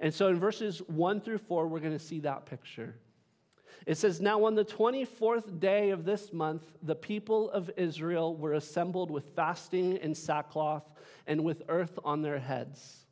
And 0.00 0.12
so, 0.12 0.28
in 0.28 0.38
verses 0.38 0.80
1 0.86 1.20
through 1.20 1.38
4, 1.38 1.68
we're 1.68 1.80
going 1.80 1.92
to 1.92 1.98
see 1.98 2.20
that 2.20 2.46
picture. 2.46 2.94
It 3.84 3.98
says, 3.98 4.20
Now 4.20 4.44
on 4.44 4.54
the 4.54 4.64
24th 4.64 5.60
day 5.60 5.90
of 5.90 6.04
this 6.04 6.32
month, 6.32 6.62
the 6.82 6.94
people 6.94 7.50
of 7.50 7.70
Israel 7.76 8.36
were 8.36 8.54
assembled 8.54 9.10
with 9.10 9.34
fasting 9.34 9.98
and 9.98 10.16
sackcloth 10.16 10.84
and 11.26 11.44
with 11.44 11.62
earth 11.68 11.98
on 12.04 12.22
their 12.22 12.38
heads. 12.38 13.04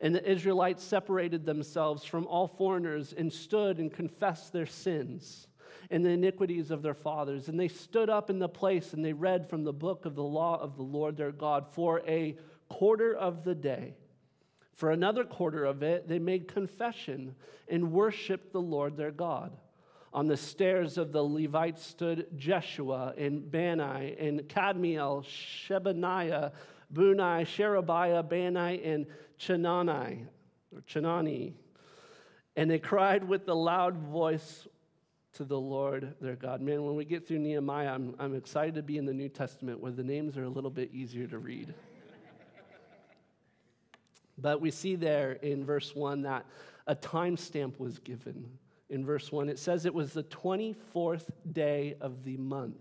And 0.00 0.14
the 0.14 0.30
Israelites 0.30 0.82
separated 0.82 1.44
themselves 1.44 2.04
from 2.04 2.26
all 2.26 2.48
foreigners 2.48 3.12
and 3.12 3.32
stood 3.32 3.78
and 3.78 3.92
confessed 3.92 4.52
their 4.52 4.66
sins 4.66 5.46
and 5.90 6.04
the 6.04 6.10
iniquities 6.10 6.70
of 6.70 6.82
their 6.82 6.94
fathers. 6.94 7.48
And 7.48 7.58
they 7.58 7.68
stood 7.68 8.10
up 8.10 8.30
in 8.30 8.38
the 8.38 8.48
place 8.48 8.92
and 8.92 9.04
they 9.04 9.12
read 9.12 9.48
from 9.48 9.64
the 9.64 9.72
book 9.72 10.04
of 10.04 10.14
the 10.14 10.22
law 10.22 10.60
of 10.60 10.76
the 10.76 10.82
Lord 10.82 11.16
their 11.16 11.32
God 11.32 11.68
for 11.70 12.02
a 12.06 12.36
quarter 12.68 13.14
of 13.14 13.44
the 13.44 13.54
day. 13.54 13.94
For 14.72 14.90
another 14.90 15.24
quarter 15.24 15.64
of 15.64 15.82
it, 15.82 16.06
they 16.08 16.18
made 16.18 16.48
confession 16.48 17.34
and 17.68 17.92
worshiped 17.92 18.52
the 18.52 18.60
Lord 18.60 18.96
their 18.96 19.10
God. 19.10 19.56
On 20.16 20.26
the 20.26 20.36
stairs 20.38 20.96
of 20.96 21.12
the 21.12 21.22
Levites 21.22 21.84
stood 21.84 22.26
Jeshua 22.38 23.12
and 23.18 23.50
Bani 23.50 24.16
and 24.18 24.40
Kadmiel, 24.48 25.22
Shebaniah, 25.22 26.52
Bunai, 26.90 27.46
Sherebiah, 27.46 28.22
Bani, 28.22 28.82
and 28.82 29.06
Chenani, 29.38 30.24
or 30.74 30.80
Chenani. 30.88 31.52
And 32.56 32.70
they 32.70 32.78
cried 32.78 33.28
with 33.28 33.46
a 33.48 33.54
loud 33.54 33.98
voice 33.98 34.66
to 35.34 35.44
the 35.44 35.60
Lord 35.60 36.14
their 36.22 36.34
God. 36.34 36.62
Man, 36.62 36.82
when 36.82 36.96
we 36.96 37.04
get 37.04 37.28
through 37.28 37.40
Nehemiah, 37.40 37.92
I'm, 37.92 38.14
I'm 38.18 38.34
excited 38.34 38.76
to 38.76 38.82
be 38.82 38.96
in 38.96 39.04
the 39.04 39.12
New 39.12 39.28
Testament 39.28 39.80
where 39.80 39.92
the 39.92 40.02
names 40.02 40.38
are 40.38 40.44
a 40.44 40.48
little 40.48 40.70
bit 40.70 40.94
easier 40.94 41.26
to 41.26 41.38
read. 41.38 41.74
but 44.38 44.62
we 44.62 44.70
see 44.70 44.96
there 44.96 45.32
in 45.32 45.62
verse 45.62 45.94
1 45.94 46.22
that 46.22 46.46
a 46.86 46.96
timestamp 46.96 47.78
was 47.78 47.98
given 47.98 48.48
in 48.90 49.04
verse 49.04 49.30
1. 49.32 49.48
It 49.48 49.58
says 49.58 49.86
it 49.86 49.94
was 49.94 50.12
the 50.12 50.24
24th 50.24 51.28
day 51.52 51.96
of 52.00 52.24
the 52.24 52.36
month. 52.36 52.76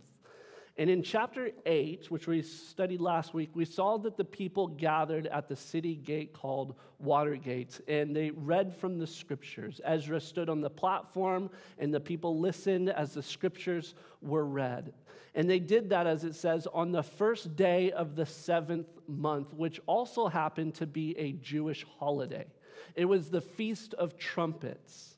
And 0.78 0.90
in 0.90 1.04
chapter 1.04 1.52
8, 1.66 2.12
which 2.12 2.28
we 2.28 2.42
studied 2.42 3.00
last 3.00 3.34
week, 3.34 3.52
we 3.54 3.64
saw 3.64 3.98
that 4.00 4.18
the 4.18 4.26
people 4.26 4.68
gathered 4.68 5.26
at 5.28 5.48
the 5.48 5.56
city 5.56 5.96
gate 5.96 6.34
called 6.34 6.76
Watergate 7.00 7.80
and 7.88 8.14
they 8.14 8.32
read 8.32 8.76
from 8.76 9.00
the 9.00 9.08
scriptures. 9.08 9.80
Ezra 9.86 10.20
stood 10.20 10.50
on 10.50 10.60
the 10.60 10.70
platform 10.70 11.50
and 11.80 11.94
the 11.94 12.02
people 12.02 12.40
listened 12.40 12.90
as 12.90 13.14
the 13.14 13.24
scriptures 13.24 13.96
were 14.22 14.46
read. 14.46 14.92
And 15.34 15.50
they 15.50 15.60
did 15.60 15.90
that, 15.90 16.08
as 16.08 16.26
it 16.26 16.36
says, 16.36 16.68
on 16.74 16.92
the 16.92 17.04
first 17.04 17.56
day 17.56 17.92
of 17.92 18.18
the 18.18 18.26
seventh 18.26 18.88
month, 19.08 19.54
which 19.54 19.80
also 19.86 20.28
happened 20.28 20.76
to 20.76 20.86
be 20.86 21.18
a 21.18 21.34
Jewish 21.34 21.86
holiday. 22.00 22.48
It 22.96 23.06
was 23.06 23.30
the 23.30 23.42
Feast 23.42 23.94
of 23.94 24.18
Trumpets. 24.18 25.15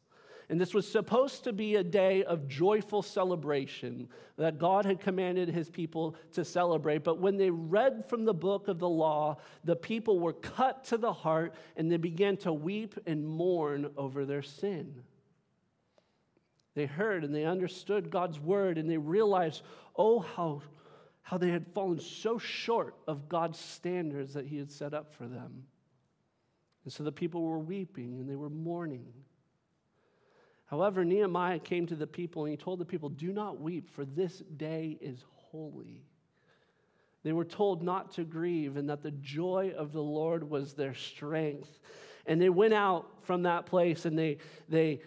And 0.50 0.62
this 0.62 0.74
was 0.74 0.90
supposed 0.90 1.44
to 1.44 1.52
be 1.52 1.76
a 1.76 1.84
day 1.84 2.24
of 2.24 2.48
joyful 2.48 3.02
celebration 3.02 4.08
that 4.38 4.58
God 4.58 4.86
had 4.86 5.02
commanded 5.02 5.50
his 5.50 5.70
people 5.70 6.16
to 6.34 6.46
celebrate. 6.46 7.04
But 7.04 7.20
when 7.20 7.36
they 7.36 7.50
read 7.50 8.06
from 8.08 8.24
the 8.24 8.34
book 8.34 8.70
of 8.70 8.80
the 8.80 8.88
law, 8.88 9.38
the 9.66 9.76
people 9.76 10.20
were 10.20 10.34
cut 10.34 10.86
to 10.86 10.98
the 10.98 11.12
heart 11.12 11.54
and 11.76 11.92
they 11.92 11.98
began 11.98 12.38
to 12.38 12.54
weep 12.54 12.96
and 13.06 13.28
mourn 13.28 13.92
over 13.98 14.26
their 14.26 14.42
sin. 14.42 15.04
They 16.76 16.86
heard 16.86 17.26
and 17.26 17.36
they 17.36 17.44
understood 17.44 18.10
God's 18.10 18.40
word 18.40 18.78
and 18.78 18.90
they 18.90 19.00
realized, 19.00 19.64
oh, 19.98 20.20
how, 20.20 20.62
how 21.24 21.38
they 21.38 21.50
had 21.50 21.68
fallen 21.74 22.00
so 22.00 22.38
short 22.38 22.96
of 23.06 23.28
God's 23.28 23.60
standards 23.60 24.36
that 24.36 24.46
He 24.46 24.58
had 24.58 24.72
set 24.72 24.94
up 24.94 25.12
for 25.14 25.28
them. 25.28 25.64
And 26.86 26.94
so 26.94 27.04
the 27.04 27.12
people 27.12 27.42
were 27.42 27.60
weeping 27.60 28.20
and 28.20 28.30
they 28.30 28.36
were 28.36 28.50
mourning. 28.50 29.08
However, 30.68 31.04
Nehemiah 31.04 31.60
came 31.60 31.88
to 31.88 31.96
the 31.96 32.08
people 32.08 32.44
and 32.44 32.52
he 32.52 32.58
told 32.58 32.80
the 32.80 32.86
people, 32.86 33.10
Do 33.10 33.32
not 33.32 33.60
weep, 33.60 33.90
for 33.90 34.06
this 34.06 34.44
day 34.58 34.98
is 35.02 35.24
holy. 35.34 36.04
They 37.24 37.32
were 37.32 37.46
told 37.46 37.82
not 37.82 38.12
to 38.14 38.24
grieve 38.24 38.78
and 38.78 38.90
that 38.90 39.02
the 39.02 39.12
joy 39.12 39.74
of 39.76 39.92
the 39.92 40.04
Lord 40.04 40.50
was 40.50 40.74
their 40.74 40.94
strength. 40.94 41.80
And 42.26 42.42
they 42.42 42.50
went 42.50 42.74
out 42.74 43.08
from 43.24 43.44
that 43.44 43.66
place 43.66 44.06
and 44.06 44.18
they, 44.18 44.38
they 44.68 45.02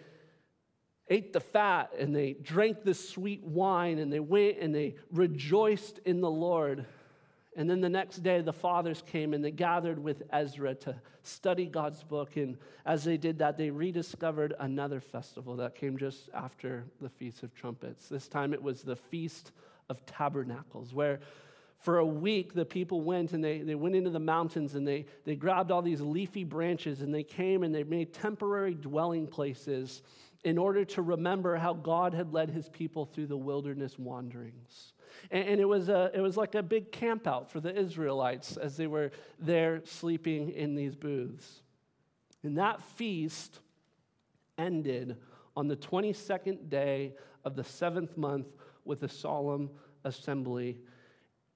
ate 1.07 1.33
the 1.33 1.39
fat 1.39 1.91
and 1.97 2.15
they 2.15 2.33
drank 2.33 2.83
the 2.83 2.93
sweet 2.93 3.43
wine 3.43 3.99
and 3.99 4.11
they 4.11 4.19
went 4.19 4.57
and 4.59 4.73
they 4.73 4.95
rejoiced 5.11 5.99
in 6.05 6.21
the 6.21 6.29
Lord. 6.29 6.85
And 7.55 7.69
then 7.69 7.81
the 7.81 7.89
next 7.89 8.23
day, 8.23 8.41
the 8.41 8.53
fathers 8.53 9.03
came 9.05 9.33
and 9.33 9.43
they 9.43 9.51
gathered 9.51 9.99
with 9.99 10.23
Ezra 10.31 10.73
to 10.75 10.95
study 11.23 11.65
God's 11.65 12.01
book. 12.01 12.37
And 12.37 12.57
as 12.85 13.03
they 13.03 13.17
did 13.17 13.39
that, 13.39 13.57
they 13.57 13.69
rediscovered 13.69 14.53
another 14.59 15.01
festival 15.01 15.57
that 15.57 15.75
came 15.75 15.97
just 15.97 16.29
after 16.33 16.85
the 17.01 17.09
Feast 17.09 17.43
of 17.43 17.53
Trumpets. 17.53 18.07
This 18.07 18.29
time 18.29 18.53
it 18.53 18.63
was 18.63 18.83
the 18.83 18.95
Feast 18.95 19.51
of 19.89 20.05
Tabernacles, 20.05 20.93
where 20.93 21.19
for 21.77 21.97
a 21.97 22.05
week 22.05 22.53
the 22.53 22.63
people 22.63 23.01
went 23.01 23.33
and 23.33 23.43
they, 23.43 23.59
they 23.59 23.75
went 23.75 23.95
into 23.95 24.11
the 24.11 24.19
mountains 24.19 24.75
and 24.75 24.87
they, 24.87 25.05
they 25.25 25.35
grabbed 25.35 25.71
all 25.71 25.81
these 25.81 25.99
leafy 25.99 26.45
branches 26.45 27.01
and 27.01 27.13
they 27.13 27.23
came 27.23 27.63
and 27.63 27.75
they 27.75 27.83
made 27.83 28.13
temporary 28.13 28.75
dwelling 28.75 29.27
places 29.27 30.03
in 30.43 30.57
order 30.57 30.85
to 30.85 31.01
remember 31.01 31.55
how 31.57 31.73
God 31.73 32.13
had 32.13 32.33
led 32.33 32.49
his 32.49 32.69
people 32.69 33.05
through 33.05 33.27
the 33.27 33.37
wilderness 33.37 33.99
wanderings. 33.99 34.93
And, 35.29 35.47
and 35.47 35.61
it, 35.61 35.65
was 35.65 35.89
a, 35.89 36.11
it 36.13 36.21
was 36.21 36.37
like 36.37 36.55
a 36.55 36.63
big 36.63 36.91
campout 36.91 37.49
for 37.49 37.59
the 37.59 37.75
Israelites 37.77 38.57
as 38.57 38.77
they 38.77 38.87
were 38.87 39.11
there 39.39 39.81
sleeping 39.85 40.51
in 40.51 40.75
these 40.75 40.95
booths. 40.95 41.61
And 42.43 42.57
that 42.57 42.81
feast 42.81 43.59
ended 44.57 45.17
on 45.55 45.67
the 45.67 45.75
22nd 45.75 46.69
day 46.69 47.13
of 47.43 47.55
the 47.55 47.63
seventh 47.63 48.17
month 48.17 48.47
with 48.85 49.03
a 49.03 49.09
solemn 49.09 49.69
assembly. 50.03 50.77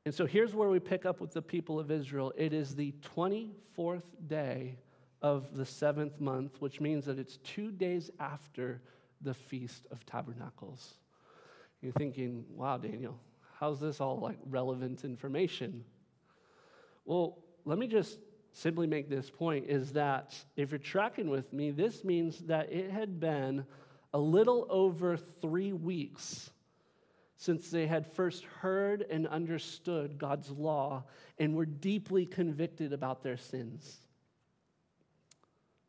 And 0.05 0.13
so 0.13 0.25
here's 0.25 0.53
where 0.53 0.69
we 0.69 0.79
pick 0.79 1.05
up 1.05 1.19
with 1.19 1.33
the 1.33 1.41
people 1.41 1.79
of 1.79 1.89
Israel. 1.89 2.31
It 2.37 2.53
is 2.53 2.75
the 2.75 2.93
24th 3.15 4.03
day 4.27 4.77
of 5.21 5.55
the 5.55 5.65
seventh 5.65 6.19
month, 6.19 6.61
which 6.61 6.79
means 6.79 7.05
that 7.05 7.17
it's 7.17 7.37
two 7.37 7.71
days 7.71 8.11
after 8.19 8.81
the 9.21 9.33
Feast 9.33 9.87
of 9.91 10.05
Tabernacles. 10.05 10.95
You're 11.81 11.93
thinking, 11.93 12.45
wow, 12.49 12.77
Daniel, 12.77 13.19
how's 13.59 13.79
this 13.79 14.01
all 14.01 14.19
like 14.19 14.37
relevant 14.49 15.03
information? 15.03 15.83
Well, 17.05 17.39
let 17.65 17.77
me 17.77 17.87
just 17.87 18.19
simply 18.53 18.87
make 18.87 19.09
this 19.09 19.29
point 19.29 19.65
is 19.67 19.91
that 19.93 20.35
if 20.55 20.71
you're 20.71 20.79
tracking 20.79 21.29
with 21.29 21.51
me, 21.51 21.71
this 21.71 22.03
means 22.03 22.39
that 22.39 22.71
it 22.71 22.89
had 22.89 23.19
been 23.19 23.65
a 24.13 24.19
little 24.19 24.65
over 24.69 25.17
three 25.17 25.73
weeks 25.73 26.49
since 27.37 27.69
they 27.69 27.85
had 27.85 28.07
first 28.07 28.45
heard 28.45 29.05
and 29.09 29.27
understood 29.27 30.17
God's 30.17 30.49
law 30.51 31.03
and 31.37 31.53
were 31.53 31.65
deeply 31.65 32.25
convicted 32.25 32.93
about 32.93 33.23
their 33.23 33.35
sins. 33.35 34.04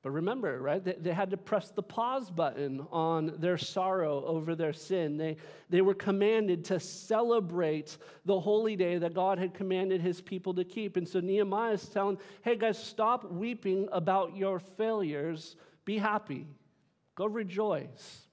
But 0.07 0.13
remember, 0.13 0.63
right, 0.63 0.85
they, 0.85 0.93
they, 0.93 1.13
had 1.13 1.33
to 1.33 1.37
press 1.37 1.71
the 1.71 1.83
pause 1.83 2.31
button 2.31 2.87
on 2.93 3.35
their 3.41 3.59
sorrow 3.59 4.25
over 4.25 4.55
their 4.55 4.73
sin. 4.73 5.17
They, 5.17 5.37
they 5.69 5.81
were 5.81 5.95
commanded 5.95 6.67
to 6.67 6.79
celebrate 6.79 7.99
the 8.25 8.39
holy 8.39 8.77
day 8.77 8.99
that 8.99 9.15
God 9.15 9.41
had 9.41 9.53
commanded 9.53 10.01
his 10.01 10.21
people 10.21 10.55
to 10.55 10.63
keep. 10.65 10.97
And 10.97 11.09
so 11.09 11.19
Nehemiah 11.19 11.73
is 11.73 11.89
telling, 11.89 12.19
hey 12.43 12.55
guys, 12.55 12.79
stop 12.79 13.33
weeping 13.33 13.89
about 13.91 14.37
your 14.37 14.61
failures. 14.61 15.57
Be 15.85 15.99
happy. 15.99 16.47
Go 17.17 17.27
rejoice. 17.27 18.29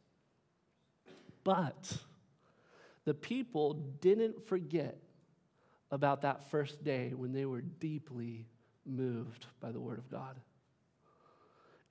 But 1.44 1.98
the 3.04 3.16
people 3.16 3.74
didn't 4.00 4.46
forget 4.46 5.00
about 5.90 6.22
that 6.22 6.52
first 6.52 6.84
day 6.84 7.14
when 7.16 7.34
they 7.34 7.46
were 7.46 7.62
deeply 7.62 8.46
moved 8.86 9.48
by 9.60 9.72
the 9.72 9.80
word 9.80 9.98
of 9.98 10.12
God. 10.12 10.40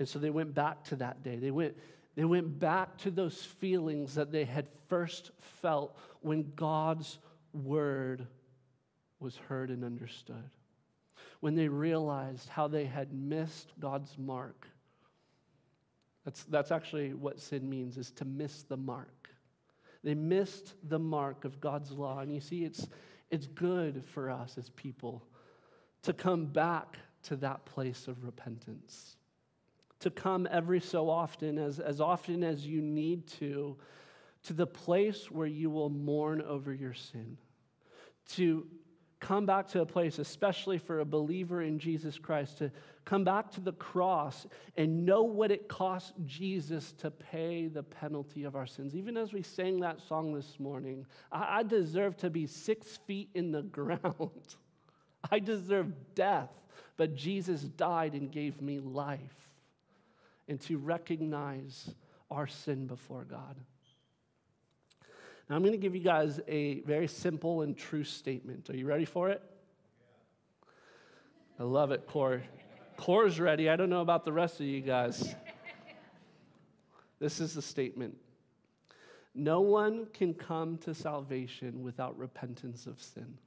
And 0.02 0.08
so 0.08 0.18
they 0.18 0.30
went 0.30 0.52
back 0.52 0.82
to 0.86 0.96
that 0.96 1.22
day. 1.22 1.36
They 1.36 1.52
went, 1.52 1.76
they 2.16 2.24
went 2.24 2.58
back 2.58 2.98
to 2.98 3.10
those 3.12 3.40
feelings 3.40 4.16
that 4.16 4.32
they 4.32 4.44
had 4.44 4.66
first 4.88 5.30
felt 5.60 5.96
when 6.22 6.50
God's 6.56 7.20
word 7.52 8.26
was 9.20 9.36
heard 9.36 9.70
and 9.70 9.84
understood. 9.84 10.50
When 11.38 11.54
they 11.54 11.68
realized 11.68 12.48
how 12.48 12.66
they 12.66 12.84
had 12.84 13.12
missed 13.12 13.74
God's 13.78 14.18
mark. 14.18 14.66
That's, 16.24 16.42
that's 16.46 16.72
actually 16.72 17.14
what 17.14 17.38
sin 17.38 17.70
means, 17.70 17.96
is 17.96 18.10
to 18.10 18.24
miss 18.24 18.64
the 18.64 18.76
mark. 18.76 19.28
They 20.02 20.14
missed 20.14 20.74
the 20.88 20.98
mark 20.98 21.44
of 21.44 21.60
God's 21.60 21.92
law. 21.92 22.18
And 22.18 22.34
you 22.34 22.40
see, 22.40 22.64
it's, 22.64 22.88
it's 23.30 23.46
good 23.46 24.04
for 24.04 24.30
us 24.30 24.58
as 24.58 24.68
people 24.70 25.22
to 26.02 26.12
come 26.12 26.46
back 26.46 26.98
to 27.22 27.36
that 27.36 27.64
place 27.66 28.08
of 28.08 28.24
repentance 28.24 29.14
to 30.02 30.10
come 30.10 30.48
every 30.50 30.80
so 30.80 31.08
often, 31.08 31.58
as, 31.58 31.78
as 31.78 32.00
often 32.00 32.42
as 32.44 32.66
you 32.66 32.82
need 32.82 33.26
to, 33.26 33.76
to 34.44 34.52
the 34.52 34.66
place 34.66 35.30
where 35.30 35.46
you 35.46 35.70
will 35.70 35.90
mourn 35.90 36.42
over 36.42 36.72
your 36.72 36.94
sin. 36.94 37.36
To 38.30 38.66
come 39.20 39.46
back 39.46 39.68
to 39.68 39.80
a 39.80 39.86
place, 39.86 40.18
especially 40.18 40.78
for 40.78 41.00
a 41.00 41.04
believer 41.04 41.62
in 41.62 41.78
Jesus 41.78 42.18
Christ, 42.18 42.58
to 42.58 42.72
come 43.04 43.22
back 43.22 43.50
to 43.52 43.60
the 43.60 43.72
cross 43.72 44.46
and 44.76 45.06
know 45.06 45.22
what 45.22 45.52
it 45.52 45.68
cost 45.68 46.12
Jesus 46.26 46.92
to 46.98 47.10
pay 47.10 47.68
the 47.68 47.84
penalty 47.84 48.42
of 48.42 48.56
our 48.56 48.66
sins. 48.66 48.96
Even 48.96 49.16
as 49.16 49.32
we 49.32 49.42
sang 49.42 49.80
that 49.80 50.00
song 50.00 50.34
this 50.34 50.58
morning, 50.58 51.06
I, 51.30 51.58
I 51.58 51.62
deserve 51.62 52.16
to 52.18 52.30
be 52.30 52.46
six 52.46 52.98
feet 53.06 53.28
in 53.34 53.52
the 53.52 53.62
ground. 53.62 54.56
I 55.30 55.38
deserve 55.38 55.92
death, 56.16 56.50
but 56.96 57.14
Jesus 57.14 57.62
died 57.62 58.14
and 58.14 58.30
gave 58.30 58.60
me 58.60 58.80
life 58.80 59.42
and 60.48 60.60
to 60.62 60.78
recognize 60.78 61.94
our 62.30 62.46
sin 62.46 62.86
before 62.86 63.24
God. 63.24 63.56
Now, 65.48 65.56
I'm 65.56 65.62
going 65.62 65.72
to 65.72 65.78
give 65.78 65.94
you 65.94 66.02
guys 66.02 66.40
a 66.48 66.80
very 66.80 67.08
simple 67.08 67.62
and 67.62 67.76
true 67.76 68.04
statement. 68.04 68.70
Are 68.70 68.76
you 68.76 68.86
ready 68.86 69.04
for 69.04 69.30
it? 69.30 69.42
I 71.58 71.64
love 71.64 71.90
it, 71.90 72.06
Core. 72.06 72.42
Core's 72.96 73.38
ready. 73.38 73.68
I 73.68 73.76
don't 73.76 73.90
know 73.90 74.00
about 74.00 74.24
the 74.24 74.32
rest 74.32 74.60
of 74.60 74.66
you 74.66 74.80
guys. 74.80 75.34
This 77.18 77.40
is 77.40 77.54
the 77.54 77.62
statement 77.62 78.16
No 79.34 79.60
one 79.60 80.06
can 80.12 80.34
come 80.34 80.78
to 80.78 80.94
salvation 80.94 81.82
without 81.82 82.18
repentance 82.18 82.86
of 82.86 83.00
sin. 83.00 83.38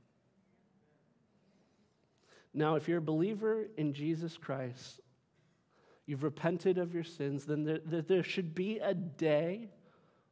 Now, 2.54 2.76
if 2.76 2.88
you're 2.88 3.00
a 3.00 3.02
believer 3.02 3.66
in 3.76 3.94
Jesus 3.94 4.38
Christ, 4.38 5.02
you've 6.06 6.24
repented 6.24 6.78
of 6.78 6.94
your 6.94 7.04
sins, 7.04 7.46
then 7.46 7.64
there, 7.64 8.02
there 8.02 8.24
should 8.24 8.54
be 8.54 8.80
a 8.80 8.94
day 8.94 9.70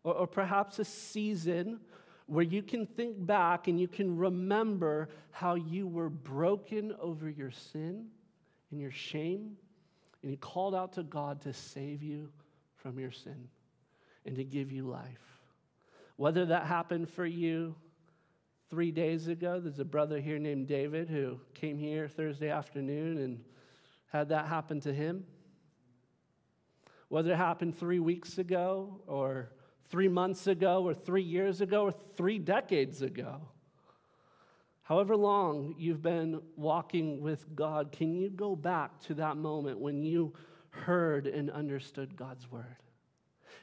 or, 0.04 0.14
or 0.14 0.28
perhaps 0.28 0.80
a 0.80 0.86
season 0.86 1.80
where 2.28 2.44
you 2.44 2.62
can 2.62 2.86
think 2.86 3.26
back 3.26 3.68
and 3.68 3.80
you 3.80 3.88
can 3.88 4.18
remember 4.18 5.10
how 5.32 5.56
you 5.56 5.88
were 5.88 6.10
broken 6.10 6.96
over 7.02 7.30
your 7.30 7.52
sin 7.52 8.08
and 8.72 8.80
your 8.80 8.92
shame, 8.92 9.58
and 10.22 10.32
you 10.32 10.38
called 10.38 10.74
out 10.74 10.94
to 10.94 11.04
God 11.04 11.42
to 11.42 11.54
save 11.54 12.02
you 12.02 12.30
from 12.76 12.98
your 12.98 13.12
sin 13.12 13.50
and 14.26 14.36
to 14.36 14.44
give 14.44 14.72
you 14.72 14.88
life. 14.88 15.40
Whether 16.16 16.46
that 16.46 16.66
happened 16.66 17.10
for 17.10 17.26
you 17.26 17.76
three 18.70 18.92
days 18.92 19.28
ago, 19.28 19.60
there's 19.60 19.80
a 19.80 19.86
brother 19.86 20.20
here 20.20 20.40
named 20.40 20.68
David 20.68 21.10
who 21.10 21.40
came 21.54 21.78
here 21.78 22.08
Thursday 22.08 22.50
afternoon 22.50 23.18
and 23.18 23.44
had 24.12 24.30
that 24.30 24.48
happen 24.48 24.80
to 24.82 24.94
him 24.94 25.26
whether 27.14 27.32
it 27.32 27.38
happened 27.38 27.78
three 27.78 28.00
weeks 28.00 28.40
ago, 28.40 29.00
or 29.06 29.52
three 29.92 30.08
months 30.08 30.48
ago, 30.48 30.84
or 30.84 30.96
three 30.96 31.22
years 31.22 31.62
ago, 31.62 31.84
or 31.84 31.92
three 31.92 32.40
decades 32.40 33.04
ago. 33.04 33.40
However 34.82 35.16
long 35.16 35.76
you've 35.78 36.02
been 36.02 36.42
walking 36.56 37.22
with 37.22 37.46
God, 37.54 37.92
can 37.92 38.16
you 38.16 38.32
go 38.32 38.56
back 38.56 39.00
to 39.02 39.14
that 39.14 39.38
moment 39.38 39.78
when 39.78 40.02
you 40.02 40.34
heard 40.72 41.28
and 41.28 41.52
understood 41.52 42.16
God's 42.16 42.52
word? 42.52 42.78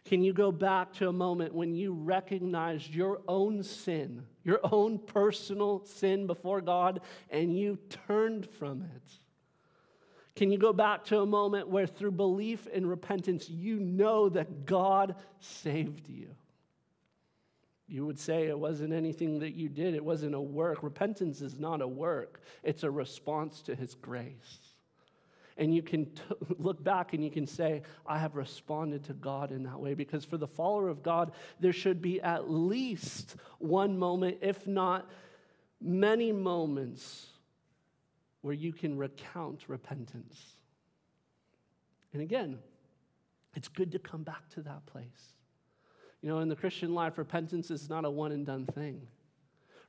Can 0.04 0.22
you 0.22 0.32
go 0.32 0.52
back 0.52 0.92
to 0.94 1.08
a 1.08 1.12
moment 1.12 1.52
when 1.52 1.74
you 1.74 1.92
recognized 1.92 2.94
your 2.94 3.20
own 3.26 3.64
sin, 3.64 4.26
your 4.44 4.60
own 4.62 4.96
personal 4.96 5.84
sin 5.86 6.28
before 6.28 6.60
God, 6.60 7.00
and 7.30 7.58
you 7.58 7.80
turned 8.06 8.48
from 8.48 8.82
it? 8.82 9.19
Can 10.36 10.50
you 10.50 10.58
go 10.58 10.72
back 10.72 11.04
to 11.06 11.20
a 11.20 11.26
moment 11.26 11.68
where, 11.68 11.86
through 11.86 12.12
belief 12.12 12.66
and 12.72 12.88
repentance, 12.88 13.48
you 13.48 13.78
know 13.78 14.28
that 14.28 14.64
God 14.64 15.16
saved 15.40 16.08
you? 16.08 16.28
You 17.88 18.06
would 18.06 18.20
say 18.20 18.46
it 18.46 18.58
wasn't 18.58 18.92
anything 18.92 19.40
that 19.40 19.54
you 19.54 19.68
did, 19.68 19.94
it 19.94 20.04
wasn't 20.04 20.36
a 20.36 20.40
work. 20.40 20.84
Repentance 20.84 21.40
is 21.40 21.58
not 21.58 21.82
a 21.82 21.88
work, 21.88 22.40
it's 22.62 22.84
a 22.84 22.90
response 22.90 23.62
to 23.62 23.74
His 23.74 23.94
grace. 23.94 24.58
And 25.56 25.74
you 25.74 25.82
can 25.82 26.06
t- 26.06 26.22
look 26.58 26.82
back 26.82 27.12
and 27.12 27.22
you 27.22 27.30
can 27.30 27.46
say, 27.46 27.82
I 28.06 28.18
have 28.18 28.36
responded 28.36 29.04
to 29.04 29.12
God 29.12 29.50
in 29.50 29.64
that 29.64 29.78
way. 29.78 29.94
Because 29.94 30.24
for 30.24 30.38
the 30.38 30.46
follower 30.46 30.88
of 30.88 31.02
God, 31.02 31.32
there 31.58 31.72
should 31.72 32.00
be 32.00 32.20
at 32.22 32.48
least 32.48 33.34
one 33.58 33.98
moment, 33.98 34.38
if 34.40 34.66
not 34.66 35.10
many 35.80 36.32
moments, 36.32 37.29
where 38.42 38.54
you 38.54 38.72
can 38.72 38.96
recount 38.96 39.64
repentance. 39.68 40.56
And 42.12 42.22
again, 42.22 42.58
it's 43.54 43.68
good 43.68 43.92
to 43.92 43.98
come 43.98 44.22
back 44.22 44.48
to 44.50 44.62
that 44.62 44.86
place. 44.86 45.34
You 46.22 46.28
know, 46.28 46.40
in 46.40 46.48
the 46.48 46.56
Christian 46.56 46.94
life, 46.94 47.18
repentance 47.18 47.70
is 47.70 47.88
not 47.88 48.04
a 48.04 48.10
one 48.10 48.32
and 48.32 48.44
done 48.44 48.66
thing. 48.66 49.06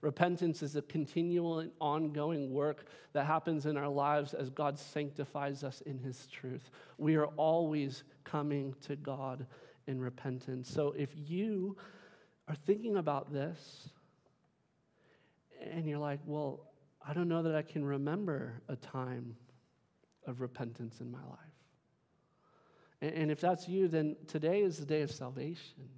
Repentance 0.02 0.64
is 0.64 0.76
a 0.76 0.82
continual 0.82 1.60
and 1.60 1.72
ongoing 1.80 2.52
work 2.52 2.86
that 3.14 3.26
happens 3.26 3.68
in 3.68 3.78
our 3.78 3.88
lives 3.88 4.34
as 4.34 4.50
God 4.50 4.80
sanctifies 4.80 5.64
us 5.64 5.82
in 5.82 6.00
His 6.00 6.26
truth. 6.28 6.72
We 6.98 7.16
are 7.16 7.28
always 7.28 8.04
coming 8.24 8.74
to 8.82 8.96
God 8.96 9.46
in 9.86 10.00
repentance. 10.00 10.72
So 10.72 10.94
if 10.98 11.10
you 11.16 11.78
are 12.48 12.56
thinking 12.56 12.98
about 12.98 13.32
this 13.32 13.90
and 15.72 15.88
you're 15.88 16.00
like, 16.00 16.20
well, 16.26 16.71
I 17.08 17.14
don't 17.14 17.28
know 17.28 17.44
that 17.44 17.56
I 17.56 17.62
can 17.62 17.84
remember 17.84 18.62
a 18.68 18.76
time 18.76 19.36
of 20.28 20.42
repentance 20.42 21.02
in 21.02 21.12
my 21.12 21.20
life. 21.20 21.38
And 23.02 23.32
if 23.32 23.42
that's 23.42 23.68
you, 23.68 23.88
then 23.88 24.16
today 24.28 24.62
is 24.62 24.78
the 24.78 24.86
day 24.86 25.02
of 25.02 25.12
salvation. 25.12 25.90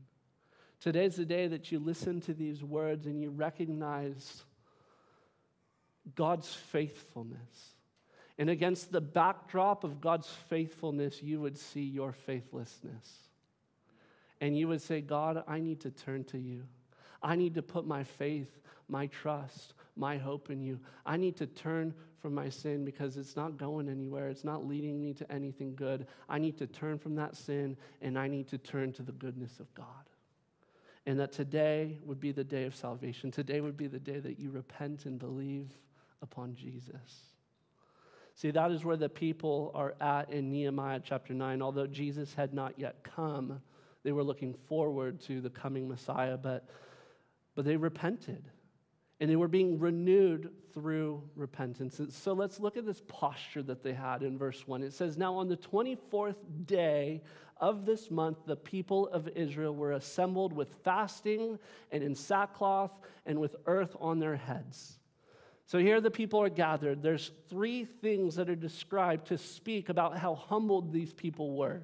Today's 0.79 1.17
the 1.17 1.25
day 1.25 1.48
that 1.48 1.72
you 1.72 1.79
listen 1.79 2.22
to 2.22 2.33
these 2.33 2.63
words 2.63 3.05
and 3.05 3.22
you 3.22 3.29
recognize 3.29 4.43
God's 6.15 6.53
faithfulness. 6.53 7.75
And 8.38 8.50
against 8.50 8.91
the 8.91 9.01
backdrop 9.01 9.83
of 9.83 10.01
God's 10.01 10.29
faithfulness, 10.50 11.22
you 11.22 11.41
would 11.41 11.57
see 11.57 11.83
your 11.83 12.13
faithlessness. 12.13 13.29
And 14.41 14.57
you 14.57 14.67
would 14.69 14.81
say, 14.81 15.01
God, 15.01 15.43
I 15.48 15.60
need 15.60 15.81
to 15.81 15.91
turn 15.91 16.24
to 16.25 16.38
you. 16.38 16.63
I 17.22 17.36
need 17.36 17.55
to 17.55 17.62
put 17.62 17.86
my 17.86 18.03
faith, 18.03 18.50
my 18.89 19.07
trust, 19.07 19.74
my 19.95 20.17
hope 20.17 20.50
in 20.50 20.62
you. 20.62 20.79
I 21.05 21.17
need 21.17 21.35
to 21.38 21.45
turn 21.45 21.93
from 22.21 22.33
my 22.33 22.50
sin 22.50 22.85
because 22.85 23.17
it's 23.17 23.35
not 23.35 23.57
going 23.57 23.89
anywhere. 23.89 24.29
It's 24.29 24.43
not 24.43 24.65
leading 24.65 25.01
me 25.01 25.13
to 25.13 25.31
anything 25.31 25.75
good. 25.75 26.07
I 26.29 26.39
need 26.39 26.57
to 26.57 26.67
turn 26.67 26.97
from 26.97 27.15
that 27.15 27.35
sin 27.35 27.77
and 28.01 28.17
I 28.17 28.27
need 28.27 28.47
to 28.50 28.57
turn 28.57 28.93
to 28.93 29.03
the 29.03 29.12
goodness 29.12 29.59
of 29.59 29.73
God 29.73 30.09
and 31.05 31.19
that 31.19 31.31
today 31.31 31.97
would 32.05 32.19
be 32.19 32.31
the 32.31 32.43
day 32.43 32.63
of 32.63 32.75
salvation. 32.75 33.29
Today 33.31 33.62
would 33.62 33.75
be 33.75 33.88
the 33.88 34.00
day 34.00 34.19
that 34.19 34.39
you 34.39 34.51
repent 34.51 35.05
and 35.05 35.19
believe 35.19 35.69
upon 36.21 36.55
Jesus. 36.55 37.33
See, 38.35 38.51
that 38.51 38.71
is 38.71 38.83
where 38.83 38.97
the 38.97 39.09
people 39.09 39.71
are 39.75 39.95
at 40.00 40.31
in 40.31 40.50
Nehemiah 40.50 41.01
chapter 41.03 41.33
9. 41.33 41.62
Although 41.62 41.88
Jesus 41.88 42.33
had 42.33 42.53
not 42.53 42.79
yet 42.79 43.03
come, 43.03 43.62
they 44.03 44.12
were 44.12 44.23
looking 44.23 44.53
forward 44.53 45.19
to 45.21 45.41
the 45.41 45.50
coming 45.50 45.88
Messiah, 45.88 46.38
but, 46.38 46.67
but 47.53 47.65
they 47.65 47.77
repented 47.77 48.50
and 49.24 49.32
they 49.32 49.38
were 49.38 49.48
being 49.48 49.80
renewed 49.80 50.51
through 50.74 51.24
repentance. 51.38 52.01
So 52.10 52.34
let's 52.34 52.60
look 52.60 52.75
at 52.75 52.86
this 52.86 53.01
posture 53.08 53.63
that 53.63 53.82
they 53.82 53.94
had 53.94 54.22
in 54.22 54.38
verse 54.38 54.68
1. 54.68 54.84
It 54.84 54.92
says, 54.92 55.18
Now 55.18 55.36
on 55.36 55.48
the 55.48 55.56
24th 55.56 56.36
day 56.65 57.22
of 57.56 57.86
this 57.86 58.12
month, 58.12 58.39
the 58.46 58.58
people 58.58 59.08
of 59.08 59.30
Israel 59.30 59.74
were 59.74 59.94
assembled 59.94 60.51
with 60.51 60.75
fasting 60.84 61.58
and 61.89 62.03
in 62.03 62.15
sackcloth 62.15 62.92
and 63.25 63.39
with 63.39 63.56
earth 63.65 63.96
on 64.01 64.20
their 64.20 64.36
heads. 64.36 65.00
So 65.68 65.80
here 65.80 66.01
the 66.01 66.12
people 66.12 66.42
are 66.42 66.50
gathered. 66.50 67.01
There's 67.01 67.32
three 67.48 67.86
things 67.86 68.36
that 68.36 68.50
are 68.50 68.58
described 68.58 69.27
to 69.27 69.38
speak 69.38 69.88
about 69.88 70.18
how 70.18 70.36
humbled 70.36 70.92
these 70.92 71.13
people 71.13 71.56
were. 71.56 71.84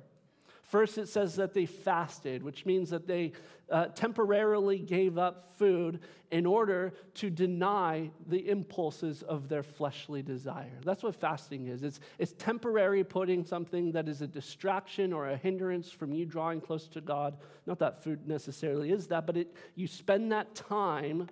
First, 0.69 0.99
it 0.99 1.09
says 1.09 1.35
that 1.37 1.55
they 1.55 1.65
fasted, 1.65 2.43
which 2.43 2.63
means 2.63 2.91
that 2.91 3.07
they 3.07 3.31
uh, 3.71 3.87
temporarily 3.87 4.77
gave 4.77 5.17
up 5.17 5.57
food 5.57 5.99
in 6.29 6.45
order 6.45 6.93
to 7.15 7.31
deny 7.31 8.11
the 8.27 8.47
impulses 8.47 9.23
of 9.23 9.49
their 9.49 9.63
fleshly 9.63 10.21
desire. 10.21 10.79
That's 10.85 11.01
what 11.01 11.15
fasting 11.15 11.69
is 11.69 11.81
it's, 11.81 11.99
it's 12.19 12.33
temporary 12.33 13.03
putting 13.03 13.43
something 13.43 13.93
that 13.93 14.07
is 14.07 14.21
a 14.21 14.27
distraction 14.27 15.11
or 15.11 15.29
a 15.29 15.37
hindrance 15.37 15.91
from 15.91 16.13
you 16.13 16.27
drawing 16.27 16.61
close 16.61 16.87
to 16.89 17.01
God. 17.01 17.37
Not 17.65 17.79
that 17.79 18.03
food 18.03 18.27
necessarily 18.27 18.91
is 18.91 19.07
that, 19.07 19.25
but 19.25 19.37
it, 19.37 19.55
you 19.73 19.87
spend 19.87 20.31
that 20.33 20.53
time 20.53 21.29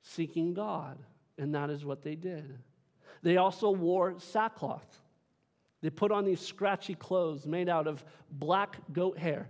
seeking 0.00 0.54
God, 0.54 0.96
and 1.36 1.54
that 1.54 1.68
is 1.68 1.84
what 1.84 2.02
they 2.02 2.14
did. 2.14 2.58
They 3.22 3.36
also 3.36 3.70
wore 3.70 4.18
sackcloth. 4.18 5.02
They 5.82 5.90
put 5.90 6.10
on 6.10 6.24
these 6.24 6.40
scratchy 6.40 6.94
clothes 6.94 7.46
made 7.46 7.68
out 7.68 7.86
of 7.86 8.04
black 8.30 8.78
goat 8.92 9.18
hair. 9.18 9.48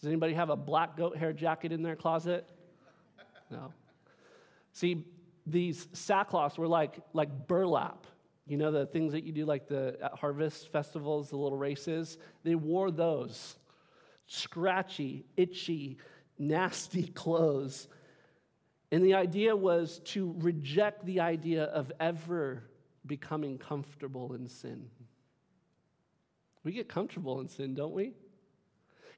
Does 0.00 0.08
anybody 0.08 0.34
have 0.34 0.50
a 0.50 0.56
black 0.56 0.96
goat 0.96 1.16
hair 1.16 1.32
jacket 1.32 1.72
in 1.72 1.82
their 1.82 1.96
closet? 1.96 2.48
No. 3.50 3.72
See, 4.72 5.04
these 5.46 5.86
sackcloths 5.86 6.58
were 6.58 6.68
like, 6.68 7.00
like 7.12 7.48
burlap. 7.48 8.06
You 8.46 8.56
know, 8.56 8.70
the 8.70 8.86
things 8.86 9.12
that 9.12 9.24
you 9.24 9.32
do 9.32 9.44
like 9.44 9.68
the 9.68 9.98
at 10.02 10.18
harvest 10.18 10.72
festivals, 10.72 11.30
the 11.30 11.36
little 11.36 11.58
races? 11.58 12.18
They 12.44 12.54
wore 12.54 12.90
those. 12.90 13.56
Scratchy, 14.26 15.26
itchy, 15.36 15.98
nasty 16.38 17.02
clothes. 17.14 17.88
And 18.90 19.04
the 19.04 19.14
idea 19.14 19.54
was 19.54 20.00
to 20.06 20.34
reject 20.38 21.04
the 21.04 21.20
idea 21.20 21.64
of 21.64 21.92
ever 22.00 22.62
becoming 23.04 23.58
comfortable 23.58 24.34
in 24.34 24.48
sin. 24.48 24.88
We 26.68 26.74
get 26.74 26.86
comfortable 26.86 27.40
in 27.40 27.48
sin, 27.48 27.74
don't 27.74 27.94
we? 27.94 28.12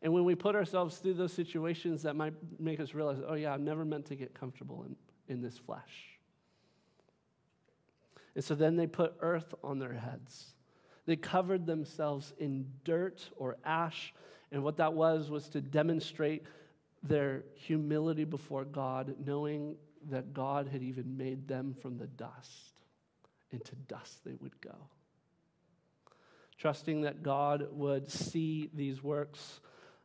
And 0.02 0.12
when 0.12 0.24
we 0.24 0.36
put 0.36 0.54
ourselves 0.54 0.98
through 0.98 1.14
those 1.14 1.32
situations, 1.32 2.04
that 2.04 2.14
might 2.14 2.32
make 2.60 2.78
us 2.78 2.94
realize, 2.94 3.18
oh, 3.26 3.34
yeah, 3.34 3.52
I'm 3.52 3.64
never 3.64 3.84
meant 3.84 4.06
to 4.06 4.14
get 4.14 4.34
comfortable 4.34 4.84
in, 4.84 4.94
in 5.26 5.42
this 5.42 5.58
flesh. 5.58 6.20
And 8.36 8.44
so 8.44 8.54
then 8.54 8.76
they 8.76 8.86
put 8.86 9.14
earth 9.18 9.52
on 9.64 9.80
their 9.80 9.94
heads. 9.94 10.52
They 11.06 11.16
covered 11.16 11.66
themselves 11.66 12.34
in 12.38 12.66
dirt 12.84 13.28
or 13.36 13.56
ash. 13.64 14.14
And 14.52 14.62
what 14.62 14.76
that 14.76 14.92
was, 14.92 15.28
was 15.28 15.48
to 15.48 15.60
demonstrate 15.60 16.44
their 17.02 17.42
humility 17.56 18.22
before 18.22 18.64
God, 18.64 19.16
knowing 19.26 19.74
that 20.08 20.32
God 20.32 20.68
had 20.68 20.84
even 20.84 21.16
made 21.16 21.48
them 21.48 21.74
from 21.74 21.98
the 21.98 22.06
dust. 22.06 22.74
Into 23.50 23.74
dust 23.88 24.24
they 24.24 24.36
would 24.40 24.60
go 24.60 24.76
trusting 26.61 27.01
that 27.01 27.23
God 27.23 27.68
would 27.73 28.11
see 28.11 28.68
these 28.75 29.03
works. 29.03 29.61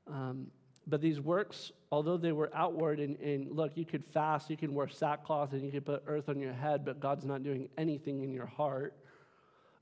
Um, 0.07 0.47
but 0.87 1.01
these 1.01 1.19
works, 1.19 1.73
although 1.91 2.15
they 2.15 2.31
were 2.31 2.49
outward, 2.53 2.99
and, 2.99 3.19
and, 3.19 3.51
look, 3.51 3.75
you 3.75 3.85
could 3.85 4.05
fast, 4.05 4.49
you 4.49 4.55
can 4.55 4.73
wear 4.73 4.87
sackcloth, 4.87 5.51
and 5.51 5.65
you 5.65 5.71
could 5.71 5.85
put 5.85 6.03
earth 6.07 6.29
on 6.29 6.39
your 6.39 6.53
head, 6.53 6.85
but 6.85 6.99
God's 6.99 7.25
not 7.25 7.43
doing 7.43 7.67
anything 7.77 8.23
in 8.23 8.31
your 8.31 8.45
heart. 8.45 8.95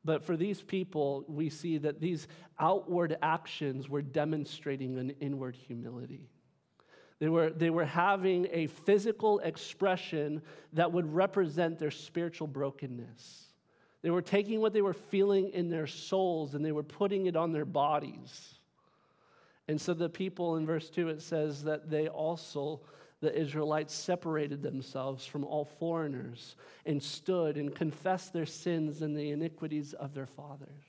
But 0.04 0.24
for 0.24 0.36
these 0.36 0.62
people, 0.62 1.24
we 1.28 1.50
see 1.50 1.78
that 1.78 2.02
these 2.02 2.28
outward 2.60 3.18
actions 3.22 3.88
were 3.88 4.02
demonstrating 4.02 4.98
an 4.98 5.12
inward 5.20 5.56
humility. 5.56 6.30
They 7.20 7.30
were, 7.30 7.52
they 7.52 7.70
were 7.70 7.86
having 7.86 8.48
a 8.52 8.68
physical 8.68 9.40
expression 9.40 10.42
that 10.74 10.92
would 10.92 11.14
represent 11.14 11.78
their 11.78 11.92
spiritual 11.92 12.48
brokenness. 12.48 13.53
They 14.04 14.12
were 14.12 14.22
taking 14.22 14.60
what 14.60 14.74
they 14.74 14.82
were 14.82 14.94
feeling 14.94 15.50
in 15.50 15.70
their 15.70 15.88
souls 15.88 16.54
and 16.54 16.64
they 16.64 16.74
were 16.74 16.84
putting 16.84 17.26
it 17.26 17.38
on 17.38 17.54
their 17.54 17.66
bodies. 17.66 18.56
And 19.70 19.80
so 19.80 19.94
the 19.94 20.10
people 20.10 20.58
in 20.58 20.66
verse 20.66 20.90
2, 20.90 21.08
it 21.08 21.22
says 21.22 21.64
that 21.64 21.90
they 21.90 22.10
also, 22.10 22.82
the 23.22 23.34
Israelites, 23.34 23.94
separated 23.94 24.62
themselves 24.62 25.26
from 25.26 25.46
all 25.46 25.64
foreigners 25.64 26.58
and 26.86 27.02
stood 27.02 27.56
and 27.56 27.74
confessed 27.74 28.34
their 28.34 28.46
sins 28.46 29.02
and 29.02 29.16
the 29.16 29.32
iniquities 29.32 29.94
of 29.94 30.14
their 30.14 30.28
fathers. 30.28 30.84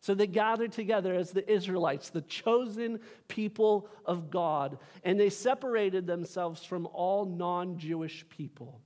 So 0.00 0.14
they 0.14 0.28
gathered 0.28 0.70
together 0.70 1.14
as 1.14 1.32
the 1.32 1.50
Israelites, 1.50 2.10
the 2.10 2.20
chosen 2.20 3.00
people 3.26 3.88
of 4.04 4.30
God, 4.30 4.78
and 5.02 5.18
they 5.18 5.30
separated 5.30 6.06
themselves 6.06 6.64
from 6.64 6.86
all 6.92 7.24
non 7.24 7.76
Jewish 7.76 8.24
people 8.28 8.80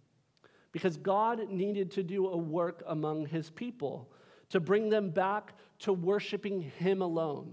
because 0.72 0.96
God 0.96 1.48
needed 1.50 1.90
to 1.92 2.02
do 2.02 2.28
a 2.28 2.37
work 2.37 2.83
among 2.87 3.26
his 3.26 3.50
people 3.50 4.11
to 4.50 4.61
bring 4.61 4.88
them 4.88 5.11
back 5.11 5.54
to 5.80 5.92
worshiping 5.92 6.61
him 6.61 7.02
alone. 7.02 7.52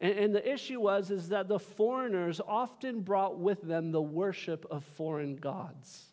And, 0.00 0.18
and, 0.18 0.34
the 0.34 0.50
issue 0.50 0.80
was 0.80 1.10
is 1.10 1.28
that 1.28 1.46
the 1.48 1.58
foreigners 1.58 2.40
often 2.46 3.02
brought 3.02 3.38
with 3.38 3.60
them 3.60 3.92
the 3.92 4.00
worship 4.00 4.64
of 4.70 4.82
foreign 4.82 5.36
gods. 5.36 6.06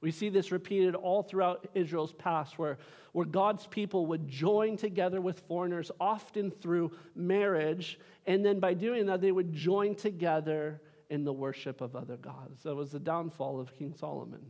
We 0.00 0.10
see 0.10 0.28
this 0.28 0.52
repeated 0.52 0.94
all 0.94 1.22
throughout 1.22 1.68
Israel's 1.74 2.12
past, 2.12 2.58
where, 2.58 2.78
where 3.12 3.26
God's 3.26 3.66
people 3.66 4.06
would 4.06 4.28
join 4.28 4.76
together 4.76 5.20
with 5.20 5.40
foreigners, 5.48 5.90
often 6.00 6.50
through 6.50 6.92
marriage, 7.14 7.98
and 8.26 8.44
then 8.44 8.60
by 8.60 8.74
doing 8.74 9.06
that, 9.06 9.20
they 9.20 9.32
would 9.32 9.52
join 9.52 9.94
together 9.94 10.80
in 11.10 11.24
the 11.24 11.32
worship 11.32 11.80
of 11.80 11.94
other 11.94 12.16
gods. 12.16 12.62
That 12.62 12.74
was 12.74 12.90
the 12.90 13.00
downfall 13.00 13.60
of 13.60 13.76
King 13.76 13.94
Solomon. 13.94 14.40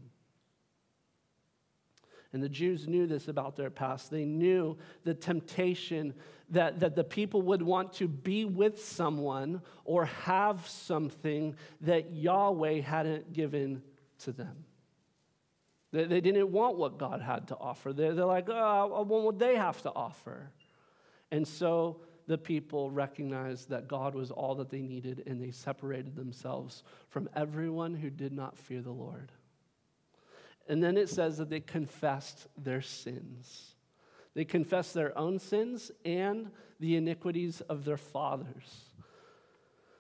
And 2.33 2.42
the 2.42 2.49
Jews 2.49 2.88
knew 2.88 3.07
this 3.07 3.29
about 3.29 3.57
their 3.57 3.71
past. 3.71 4.11
They 4.11 4.25
knew 4.25 4.79
the 5.05 5.14
temptation 5.14 6.14
that, 6.51 6.81
that 6.81 6.97
the 6.97 7.05
people 7.05 7.42
would 7.42 7.62
want 7.62 7.92
to 7.95 8.09
be 8.09 8.45
with 8.45 8.83
someone 8.83 9.61
or 9.85 10.07
have 10.07 10.66
something 10.66 11.57
that 11.83 12.12
Yahweh 12.12 12.81
hadn't 12.81 13.33
given 13.33 13.83
to 14.21 14.33
them. 14.33 14.64
They, 15.92 16.05
they 16.05 16.21
didn't 16.21 16.51
want 16.51 16.79
what 16.79 16.99
God 16.99 17.21
had 17.21 17.49
to 17.49 17.57
offer. 17.57 17.92
They're, 17.92 18.14
they're 18.14 18.25
like, 18.25 18.49
oh, 18.49 19.05
what 19.07 19.25
would 19.25 19.38
they 19.38 19.57
have 19.57 19.83
to 19.83 19.92
offer? 19.95 20.51
And 21.31 21.47
so 21.47 22.01
the 22.27 22.38
people 22.38 22.90
recognized 22.90 23.68
that 23.71 23.88
God 23.88 24.14
was 24.14 24.31
all 24.31 24.55
that 24.57 24.71
they 24.71 24.81
needed, 24.81 25.25
and 25.27 25.42
they 25.42 25.51
separated 25.51 26.16
themselves 26.16 26.83
from 27.09 27.29
everyone 27.35 27.95
who 27.95 28.11
did 28.11 28.33
not 28.33 28.57
fear 28.57 28.81
the 28.81 28.90
Lord. 28.90 29.33
And 30.68 30.83
then 30.83 30.96
it 30.96 31.09
says 31.09 31.38
that 31.38 31.51
they 31.51 31.61
confessed 31.61 32.46
their 32.57 32.83
sins. 32.83 33.75
They 34.35 34.44
confessed 34.44 34.94
their 34.94 35.16
own 35.16 35.38
sins 35.38 35.90
and 36.05 36.51
the 36.81 36.96
iniquities 36.96 37.61
of 37.62 37.85
their 37.85 37.96
fathers. 37.96 38.90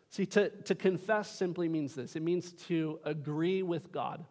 See, 0.08 0.26
to, 0.26 0.50
to 0.50 0.74
confess 0.74 1.30
simply 1.30 1.68
means 1.68 1.94
this 1.94 2.16
it 2.16 2.22
means 2.22 2.52
to 2.66 3.00
agree 3.04 3.62
with 3.62 3.92
God. 3.92 4.24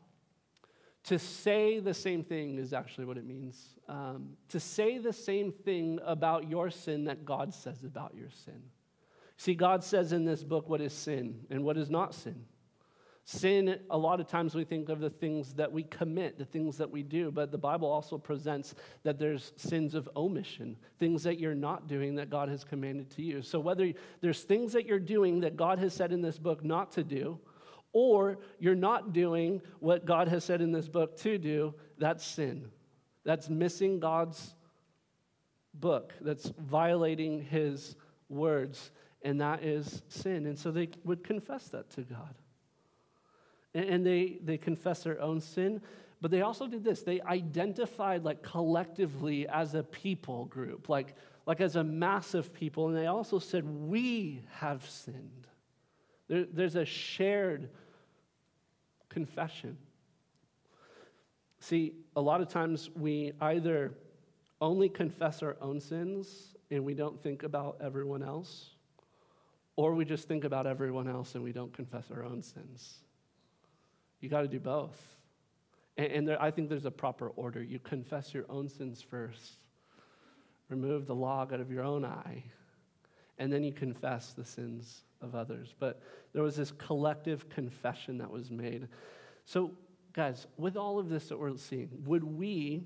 To 1.05 1.17
say 1.17 1.79
the 1.79 1.95
same 1.95 2.23
thing 2.23 2.59
is 2.59 2.73
actually 2.73 3.05
what 3.05 3.17
it 3.17 3.25
means. 3.25 3.59
Um, 3.89 4.37
to 4.49 4.59
say 4.59 4.99
the 4.99 5.13
same 5.13 5.51
thing 5.51 5.99
about 6.05 6.47
your 6.47 6.69
sin 6.69 7.05
that 7.05 7.25
God 7.25 7.55
says 7.55 7.83
about 7.83 8.13
your 8.15 8.29
sin. 8.45 8.61
See, 9.37 9.55
God 9.55 9.83
says 9.83 10.11
in 10.11 10.23
this 10.23 10.43
book 10.43 10.69
what 10.69 10.81
is 10.81 10.93
sin 10.93 11.47
and 11.49 11.63
what 11.63 11.77
is 11.77 11.89
not 11.89 12.13
sin. 12.13 12.45
Sin, 13.23 13.79
a 13.89 13.97
lot 13.97 14.19
of 14.19 14.27
times 14.27 14.55
we 14.55 14.63
think 14.63 14.89
of 14.89 14.99
the 14.99 15.09
things 15.09 15.53
that 15.53 15.71
we 15.71 15.83
commit, 15.83 16.39
the 16.39 16.45
things 16.45 16.77
that 16.77 16.89
we 16.89 17.03
do, 17.03 17.31
but 17.31 17.51
the 17.51 17.57
Bible 17.57 17.87
also 17.87 18.17
presents 18.17 18.73
that 19.03 19.19
there's 19.19 19.53
sins 19.57 19.93
of 19.93 20.09
omission, 20.15 20.75
things 20.97 21.23
that 21.23 21.39
you're 21.39 21.53
not 21.53 21.87
doing 21.87 22.15
that 22.15 22.31
God 22.31 22.49
has 22.49 22.63
commanded 22.63 23.11
to 23.11 23.21
you. 23.21 23.41
So 23.43 23.59
whether 23.59 23.93
there's 24.21 24.41
things 24.41 24.73
that 24.73 24.87
you're 24.87 24.99
doing 24.99 25.41
that 25.41 25.55
God 25.55 25.77
has 25.79 25.93
said 25.93 26.11
in 26.11 26.21
this 26.21 26.39
book 26.39 26.63
not 26.63 26.93
to 26.93 27.03
do, 27.03 27.39
or 27.93 28.39
you're 28.59 28.75
not 28.75 29.13
doing 29.13 29.61
what 29.79 30.05
God 30.05 30.27
has 30.27 30.43
said 30.43 30.61
in 30.61 30.71
this 30.71 30.87
book 30.87 31.17
to 31.17 31.37
do, 31.37 31.75
that's 31.97 32.25
sin. 32.25 32.71
That's 33.23 33.49
missing 33.49 33.99
God's 33.99 34.55
book, 35.73 36.13
that's 36.21 36.51
violating 36.57 37.41
his 37.41 37.95
words, 38.29 38.91
and 39.21 39.41
that 39.41 39.63
is 39.63 40.01
sin. 40.07 40.47
And 40.47 40.57
so 40.57 40.71
they 40.71 40.89
would 41.03 41.23
confess 41.23 41.67
that 41.69 41.91
to 41.91 42.01
God. 42.01 42.33
And 43.73 44.05
they, 44.05 44.39
they 44.43 44.57
confess 44.57 45.03
their 45.03 45.21
own 45.21 45.39
sin, 45.39 45.81
but 46.19 46.29
they 46.29 46.41
also 46.41 46.67
did 46.67 46.83
this. 46.83 47.03
They 47.03 47.21
identified 47.21 48.23
like 48.23 48.43
collectively 48.43 49.47
as 49.47 49.75
a 49.75 49.83
people 49.83 50.45
group, 50.45 50.89
like, 50.89 51.15
like 51.45 51.61
as 51.61 51.77
a 51.77 51.83
massive 51.83 52.53
people, 52.53 52.89
and 52.89 52.97
they 52.97 53.07
also 53.07 53.39
said, 53.39 53.65
We 53.65 54.43
have 54.59 54.87
sinned. 54.89 55.47
There, 56.27 56.45
there's 56.51 56.75
a 56.75 56.85
shared 56.85 57.69
confession. 59.09 59.77
See, 61.59 61.93
a 62.15 62.21
lot 62.21 62.41
of 62.41 62.49
times 62.49 62.89
we 62.95 63.33
either 63.39 63.93
only 64.59 64.89
confess 64.89 65.43
our 65.43 65.57
own 65.61 65.79
sins 65.79 66.55
and 66.69 66.85
we 66.85 66.93
don't 66.93 67.21
think 67.21 67.43
about 67.43 67.77
everyone 67.81 68.23
else, 68.23 68.69
or 69.75 69.93
we 69.93 70.05
just 70.05 70.27
think 70.27 70.43
about 70.43 70.65
everyone 70.65 71.07
else 71.07 71.35
and 71.35 71.43
we 71.43 71.51
don't 71.51 71.73
confess 71.73 72.05
our 72.11 72.23
own 72.23 72.41
sins. 72.41 72.99
You 74.21 74.29
got 74.29 74.41
to 74.41 74.47
do 74.47 74.59
both. 74.59 74.97
And, 75.97 76.11
and 76.11 76.27
there, 76.27 76.41
I 76.41 76.51
think 76.51 76.69
there's 76.69 76.85
a 76.85 76.91
proper 76.91 77.29
order. 77.29 77.61
You 77.61 77.79
confess 77.79 78.33
your 78.33 78.45
own 78.49 78.69
sins 78.69 79.01
first, 79.01 79.57
remove 80.69 81.07
the 81.07 81.15
log 81.15 81.51
out 81.51 81.59
of 81.59 81.71
your 81.71 81.83
own 81.83 82.05
eye, 82.05 82.43
and 83.37 83.51
then 83.51 83.63
you 83.63 83.73
confess 83.73 84.33
the 84.33 84.45
sins 84.45 85.03
of 85.21 85.35
others. 85.35 85.73
But 85.77 86.01
there 86.33 86.43
was 86.43 86.55
this 86.55 86.71
collective 86.71 87.49
confession 87.49 88.19
that 88.19 88.29
was 88.29 88.49
made. 88.51 88.87
So, 89.45 89.71
guys, 90.13 90.47
with 90.57 90.77
all 90.77 90.99
of 90.99 91.09
this 91.09 91.29
that 91.29 91.39
we're 91.39 91.57
seeing, 91.57 91.89
would 92.05 92.23
we, 92.23 92.83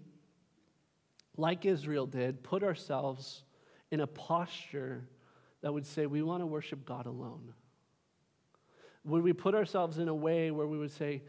like 1.37 1.65
Israel 1.65 2.05
did, 2.05 2.43
put 2.43 2.63
ourselves 2.63 3.43
in 3.91 3.99
a 3.99 4.07
posture 4.07 5.07
that 5.61 5.73
would 5.73 5.85
say 5.85 6.05
we 6.05 6.23
want 6.23 6.41
to 6.41 6.47
worship 6.47 6.85
God 6.85 7.05
alone? 7.05 7.53
Would 9.05 9.23
we 9.23 9.33
put 9.33 9.55
ourselves 9.55 9.99
in 9.99 10.07
a 10.07 10.15
way 10.15 10.51
where 10.51 10.67
we 10.67 10.77
would 10.77 10.91
say, 10.91 11.21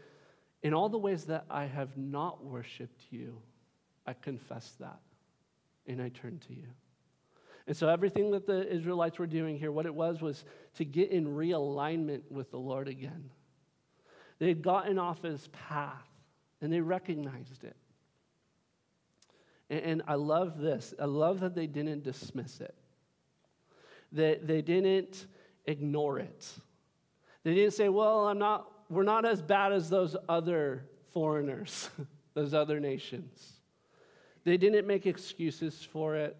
in 0.63 0.73
all 0.73 0.89
the 0.89 0.97
ways 0.97 1.25
that 1.25 1.45
I 1.49 1.65
have 1.65 1.95
not 1.95 2.43
worshiped 2.43 3.01
you, 3.11 3.37
I 4.05 4.13
confess 4.13 4.73
that 4.79 4.99
and 5.85 6.01
I 6.01 6.09
turn 6.09 6.39
to 6.47 6.53
you? 6.53 6.67
And 7.67 7.75
so, 7.75 7.89
everything 7.89 8.31
that 8.31 8.47
the 8.47 8.67
Israelites 8.73 9.19
were 9.19 9.27
doing 9.27 9.59
here, 9.59 9.71
what 9.71 9.85
it 9.85 9.93
was, 9.93 10.21
was 10.21 10.43
to 10.75 10.85
get 10.85 11.11
in 11.11 11.27
realignment 11.27 12.21
with 12.31 12.49
the 12.49 12.57
Lord 12.57 12.87
again. 12.87 13.29
They 14.39 14.47
had 14.47 14.61
gotten 14.61 14.97
off 14.97 15.21
his 15.21 15.47
path 15.69 16.07
and 16.61 16.71
they 16.71 16.81
recognized 16.81 17.63
it. 17.63 17.75
And, 19.69 19.79
and 19.81 20.01
I 20.07 20.15
love 20.15 20.59
this. 20.59 20.93
I 20.99 21.05
love 21.05 21.41
that 21.41 21.55
they 21.55 21.67
didn't 21.67 22.03
dismiss 22.03 22.61
it, 22.61 22.75
that 24.13 24.47
they 24.47 24.61
didn't 24.61 25.27
ignore 25.65 26.19
it. 26.19 26.53
They 27.47 27.55
didn't 27.55 27.75
say, 27.75 27.87
well, 27.87 28.27
I'm 28.27 28.39
not, 28.39 28.69
we're 28.89 29.03
not 29.03 29.23
as 29.23 29.41
bad 29.41 29.71
as 29.71 29.89
those 29.89 30.17
other 30.27 30.83
foreigners, 31.13 31.89
those 32.33 32.53
other 32.53 32.81
nations. 32.81 33.53
They 34.43 34.57
didn't 34.57 34.85
make 34.85 35.05
excuses 35.05 35.81
for 35.81 36.17
it. 36.17 36.35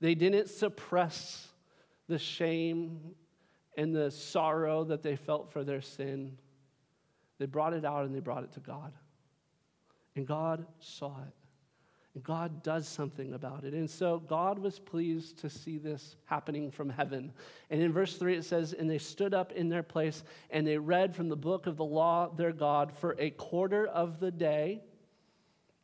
They 0.00 0.14
didn't 0.14 0.50
suppress 0.50 1.48
the 2.08 2.18
shame 2.18 3.14
and 3.78 3.96
the 3.96 4.10
sorrow 4.10 4.84
that 4.84 5.02
they 5.02 5.16
felt 5.16 5.50
for 5.50 5.64
their 5.64 5.80
sin. 5.80 6.36
They 7.38 7.46
brought 7.46 7.72
it 7.72 7.86
out 7.86 8.04
and 8.04 8.14
they 8.14 8.20
brought 8.20 8.44
it 8.44 8.52
to 8.52 8.60
God. 8.60 8.92
And 10.14 10.26
God 10.26 10.66
saw 10.78 11.22
it. 11.26 11.43
God 12.22 12.62
does 12.62 12.86
something 12.86 13.34
about 13.34 13.64
it. 13.64 13.74
And 13.74 13.90
so 13.90 14.20
God 14.20 14.58
was 14.60 14.78
pleased 14.78 15.38
to 15.38 15.50
see 15.50 15.78
this 15.78 16.14
happening 16.26 16.70
from 16.70 16.88
heaven. 16.88 17.32
And 17.70 17.82
in 17.82 17.92
verse 17.92 18.16
3, 18.16 18.36
it 18.36 18.44
says, 18.44 18.72
And 18.72 18.88
they 18.88 18.98
stood 18.98 19.34
up 19.34 19.50
in 19.52 19.68
their 19.68 19.82
place 19.82 20.22
and 20.50 20.64
they 20.64 20.78
read 20.78 21.16
from 21.16 21.28
the 21.28 21.36
book 21.36 21.66
of 21.66 21.76
the 21.76 21.84
law 21.84 22.28
their 22.28 22.52
God 22.52 22.92
for 22.92 23.16
a 23.18 23.30
quarter 23.30 23.86
of 23.86 24.20
the 24.20 24.30
day. 24.30 24.80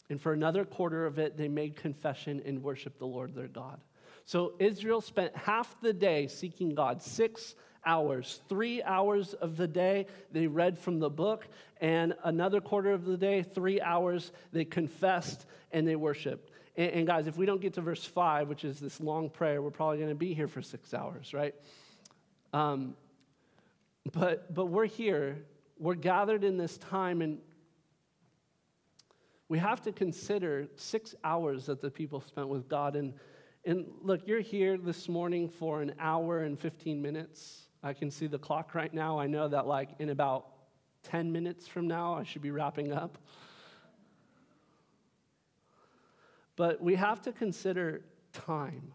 And 0.08 0.20
for 0.20 0.32
another 0.32 0.64
quarter 0.64 1.04
of 1.04 1.18
it, 1.18 1.36
they 1.36 1.48
made 1.48 1.74
confession 1.74 2.40
and 2.44 2.62
worshiped 2.62 3.00
the 3.00 3.06
Lord 3.06 3.34
their 3.34 3.48
God. 3.48 3.80
So 4.24 4.54
Israel 4.60 5.00
spent 5.00 5.36
half 5.36 5.80
the 5.80 5.92
day 5.92 6.28
seeking 6.28 6.74
God, 6.74 7.02
six 7.02 7.56
hours. 7.84 8.40
Three 8.48 8.82
hours 8.82 9.34
of 9.34 9.56
the 9.56 9.68
day, 9.68 10.06
they 10.32 10.46
read 10.46 10.78
from 10.78 10.98
the 10.98 11.10
book, 11.10 11.46
and 11.80 12.14
another 12.24 12.60
quarter 12.60 12.92
of 12.92 13.04
the 13.04 13.16
day, 13.16 13.42
three 13.42 13.80
hours, 13.80 14.32
they 14.52 14.64
confessed 14.64 15.46
and 15.72 15.86
they 15.86 15.96
worshiped. 15.96 16.50
And, 16.76 16.90
and 16.92 17.06
guys, 17.06 17.26
if 17.26 17.36
we 17.36 17.46
don't 17.46 17.60
get 17.60 17.74
to 17.74 17.80
verse 17.80 18.04
five, 18.04 18.48
which 18.48 18.64
is 18.64 18.80
this 18.80 19.00
long 19.00 19.30
prayer, 19.30 19.62
we're 19.62 19.70
probably 19.70 19.98
going 19.98 20.10
to 20.10 20.14
be 20.14 20.34
here 20.34 20.48
for 20.48 20.62
six 20.62 20.92
hours, 20.92 21.32
right? 21.32 21.54
Um, 22.52 22.94
but, 24.12 24.52
but 24.52 24.66
we're 24.66 24.86
here, 24.86 25.44
we're 25.78 25.94
gathered 25.94 26.44
in 26.44 26.56
this 26.56 26.76
time, 26.78 27.22
and 27.22 27.38
we 29.48 29.58
have 29.58 29.82
to 29.82 29.92
consider 29.92 30.68
six 30.76 31.14
hours 31.24 31.66
that 31.66 31.80
the 31.80 31.90
people 31.90 32.20
spent 32.20 32.48
with 32.48 32.68
God. 32.68 32.96
And 32.96 33.14
and 33.64 33.86
look, 34.02 34.26
you're 34.26 34.40
here 34.40 34.78
this 34.78 35.08
morning 35.08 35.48
for 35.48 35.82
an 35.82 35.94
hour 35.98 36.40
and 36.40 36.58
15 36.58 37.02
minutes. 37.02 37.66
I 37.82 37.92
can 37.92 38.10
see 38.10 38.26
the 38.26 38.38
clock 38.38 38.74
right 38.74 38.92
now. 38.92 39.18
I 39.18 39.26
know 39.26 39.48
that, 39.48 39.66
like, 39.66 39.90
in 39.98 40.10
about 40.10 40.46
10 41.04 41.32
minutes 41.32 41.66
from 41.66 41.88
now, 41.88 42.14
I 42.14 42.24
should 42.24 42.42
be 42.42 42.50
wrapping 42.50 42.92
up. 42.92 43.18
But 46.56 46.82
we 46.82 46.94
have 46.96 47.22
to 47.22 47.32
consider 47.32 48.02
time. 48.32 48.92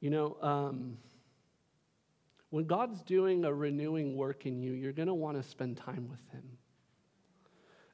You 0.00 0.10
know, 0.10 0.36
um, 0.40 0.96
when 2.50 2.64
God's 2.64 3.02
doing 3.02 3.44
a 3.44 3.52
renewing 3.52 4.16
work 4.16 4.46
in 4.46 4.58
you, 4.58 4.72
you're 4.72 4.92
going 4.92 5.08
to 5.08 5.14
want 5.14 5.36
to 5.36 5.46
spend 5.46 5.76
time 5.76 6.08
with 6.08 6.26
Him. 6.32 6.44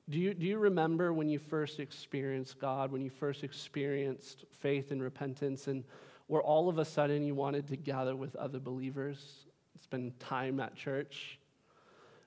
Do 0.09 0.19
you, 0.19 0.35
do 0.35 0.47
you 0.47 0.59
remember 0.59 1.13
when 1.13 1.29
you 1.29 1.39
first 1.39 1.81
experienced 1.81 2.61
God, 2.61 2.93
when 2.93 3.01
you 3.01 3.11
first 3.11 3.43
experienced 3.43 4.45
faith 4.53 4.91
and 4.91 5.03
repentance, 5.03 5.67
and 5.67 5.83
where 6.27 6.43
all 6.43 6.69
of 6.69 6.79
a 6.79 6.85
sudden 6.85 7.25
you 7.25 7.35
wanted 7.35 7.69
to 7.69 7.77
gather 7.77 8.17
with 8.17 8.35
other 8.37 8.59
believers, 8.59 9.47
spend 9.81 10.19
time 10.21 10.61
at 10.61 10.75
church? 10.75 11.39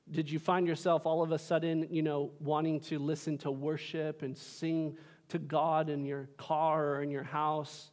Did 0.10 0.30
you 0.30 0.40
find 0.40 0.68
yourself 0.68 1.06
all 1.06 1.22
of 1.22 1.32
a 1.32 1.40
sudden, 1.40 1.88
you 1.90 2.02
know, 2.02 2.32
wanting 2.40 2.80
to 2.82 3.00
listen 3.00 3.38
to 3.40 3.52
worship 3.52 4.22
and 4.22 4.38
sing 4.38 4.98
to 5.30 5.40
God 5.40 5.90
in 5.90 6.06
your 6.06 6.30
car 6.38 6.96
or 6.96 7.02
in 7.02 7.12
your 7.12 7.24
house? 7.24 7.92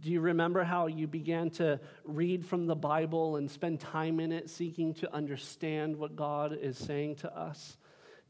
Do 0.00 0.10
you 0.10 0.20
remember 0.20 0.62
how 0.62 0.86
you 0.86 1.06
began 1.06 1.50
to 1.50 1.80
read 2.04 2.44
from 2.44 2.66
the 2.66 2.76
Bible 2.76 3.36
and 3.36 3.50
spend 3.50 3.80
time 3.80 4.20
in 4.20 4.32
it 4.32 4.48
seeking 4.48 4.94
to 4.94 5.14
understand 5.14 5.96
what 5.96 6.16
God 6.16 6.56
is 6.60 6.78
saying 6.78 7.16
to 7.16 7.36
us? 7.36 7.76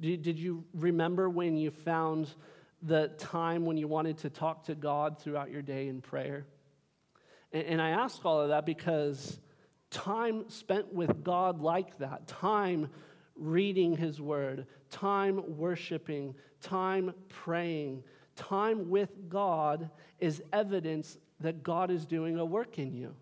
Did, 0.01 0.23
did 0.23 0.39
you 0.39 0.65
remember 0.75 1.29
when 1.29 1.57
you 1.57 1.71
found 1.71 2.29
the 2.83 3.09
time 3.19 3.67
when 3.67 3.77
you 3.77 3.87
wanted 3.87 4.19
to 4.19 4.31
talk 4.31 4.65
to 4.65 4.75
God 4.75 5.19
throughout 5.21 5.51
your 5.51 5.63
day 5.63 5.89
in 5.89 6.01
prayer? 6.01 6.47
And, 7.53 7.83
I 7.83 7.91
ask 7.91 8.25
all 8.25 8.41
of 8.41 8.51
that 8.51 8.65
because 8.65 9.41
time 9.91 10.49
spent 10.49 10.93
with 10.93 11.25
God 11.25 11.61
like 11.61 11.99
that, 11.99 12.29
time 12.29 12.91
reading 13.35 13.97
His 13.97 14.21
Word, 14.21 14.67
time 14.91 15.43
worshiping, 15.59 16.35
time 16.61 17.13
praying, 17.29 18.05
time 18.37 18.89
with 18.89 19.11
God 19.29 19.91
is 20.21 20.43
evidence 20.53 21.19
that 21.41 21.63
God 21.63 21.91
is 21.91 22.07
doing 22.07 22.39
a 22.39 22.45
work 22.45 22.79
in 22.79 22.95
you. 22.95 23.15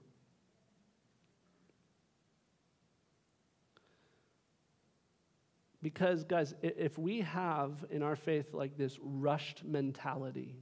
Because, 5.80 6.24
guys, 6.24 6.54
if 6.60 6.98
we 6.98 7.20
have 7.20 7.84
in 7.90 8.02
our 8.02 8.16
faith 8.16 8.52
like 8.52 8.76
this 8.76 8.98
rushed 9.00 9.64
mentality 9.64 10.56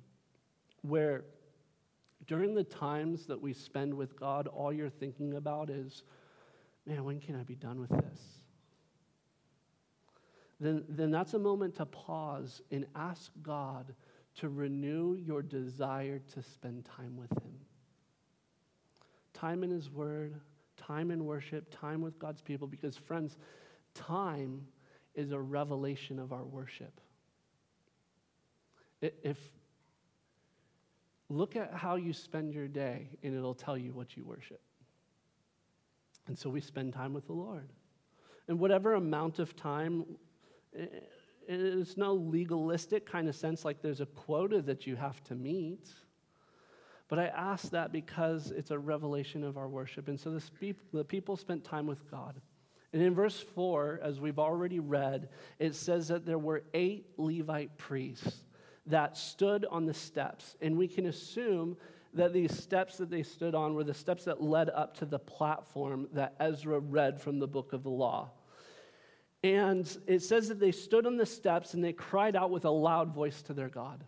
where 0.82 1.24
during 2.26 2.54
the 2.54 2.64
times 2.64 3.26
that 3.26 3.40
we 3.40 3.52
spend 3.52 3.94
with 3.94 4.18
God, 4.18 4.46
all 4.46 4.72
you're 4.72 4.90
thinking 4.90 5.34
about 5.34 5.70
is, 5.70 6.02
man, 6.86 7.04
when 7.04 7.20
can 7.20 7.36
I 7.36 7.42
be 7.42 7.54
done 7.54 7.80
with 7.80 7.90
this? 7.90 8.20
Then, 10.58 10.84
then 10.88 11.10
that's 11.10 11.34
a 11.34 11.38
moment 11.38 11.76
to 11.76 11.86
pause 11.86 12.62
and 12.70 12.86
ask 12.94 13.30
God 13.42 13.94
to 14.36 14.48
renew 14.48 15.14
your 15.14 15.42
desire 15.42 16.18
to 16.34 16.42
spend 16.42 16.84
time 16.84 17.16
with 17.16 17.30
Him. 17.32 17.54
Time 19.32 19.62
in 19.62 19.70
His 19.70 19.90
Word, 19.90 20.34
time 20.76 21.10
in 21.10 21.24
worship, 21.24 21.66
time 21.70 22.00
with 22.00 22.18
God's 22.18 22.40
people, 22.40 22.66
because, 22.66 22.96
friends, 22.96 23.36
time 23.94 24.66
is 25.14 25.32
a 25.32 25.40
revelation 25.40 26.18
of 26.18 26.32
our 26.32 26.44
worship. 26.44 27.00
If 29.02 29.38
look 31.28 31.56
at 31.56 31.72
how 31.74 31.96
you 31.96 32.12
spend 32.12 32.52
your 32.52 32.68
day 32.68 33.08
and 33.22 33.34
it'll 33.34 33.54
tell 33.54 33.76
you 33.76 33.92
what 33.92 34.16
you 34.16 34.24
worship. 34.24 34.60
And 36.26 36.38
so 36.38 36.50
we 36.50 36.60
spend 36.60 36.92
time 36.92 37.14
with 37.14 37.26
the 37.26 37.32
Lord. 37.32 37.70
And 38.48 38.58
whatever 38.58 38.94
amount 38.94 39.38
of 39.38 39.56
time 39.56 40.04
it's 41.48 41.96
no 41.96 42.14
legalistic 42.14 43.10
kind 43.10 43.28
of 43.28 43.36
sense 43.36 43.64
like 43.64 43.80
there's 43.82 44.00
a 44.00 44.06
quota 44.06 44.60
that 44.62 44.86
you 44.86 44.96
have 44.96 45.22
to 45.24 45.34
meet. 45.34 45.88
But 47.08 47.20
I 47.20 47.26
ask 47.26 47.70
that 47.70 47.92
because 47.92 48.50
it's 48.50 48.72
a 48.72 48.78
revelation 48.78 49.44
of 49.44 49.56
our 49.56 49.68
worship. 49.68 50.08
And 50.08 50.18
so 50.18 50.30
the, 50.30 50.74
the 50.92 51.04
people 51.04 51.36
spent 51.36 51.62
time 51.62 51.86
with 51.86 52.10
God. 52.10 52.40
And 52.92 53.02
in 53.02 53.14
verse 53.14 53.38
4, 53.38 54.00
as 54.02 54.20
we've 54.20 54.38
already 54.38 54.80
read, 54.80 55.28
it 55.58 55.74
says 55.74 56.08
that 56.08 56.26
there 56.26 56.38
were 56.38 56.64
eight 56.74 57.06
Levite 57.16 57.76
priests 57.78 58.42
that 58.86 59.16
stood 59.16 59.66
on 59.70 59.86
the 59.86 59.94
steps. 59.94 60.56
And 60.60 60.76
we 60.76 60.88
can 60.88 61.06
assume 61.06 61.76
that 62.14 62.32
these 62.32 62.56
steps 62.56 62.96
that 62.98 63.10
they 63.10 63.22
stood 63.22 63.54
on 63.54 63.74
were 63.74 63.84
the 63.84 63.94
steps 63.94 64.24
that 64.24 64.42
led 64.42 64.70
up 64.70 64.96
to 64.98 65.04
the 65.04 65.18
platform 65.18 66.08
that 66.12 66.34
Ezra 66.40 66.78
read 66.78 67.20
from 67.20 67.38
the 67.38 67.46
book 67.46 67.72
of 67.72 67.82
the 67.82 67.90
law. 67.90 68.30
And 69.42 69.96
it 70.06 70.22
says 70.22 70.48
that 70.48 70.58
they 70.58 70.72
stood 70.72 71.06
on 71.06 71.16
the 71.16 71.26
steps 71.26 71.74
and 71.74 71.84
they 71.84 71.92
cried 71.92 72.34
out 72.34 72.50
with 72.50 72.64
a 72.64 72.70
loud 72.70 73.14
voice 73.14 73.42
to 73.42 73.54
their 73.54 73.68
God. 73.68 74.02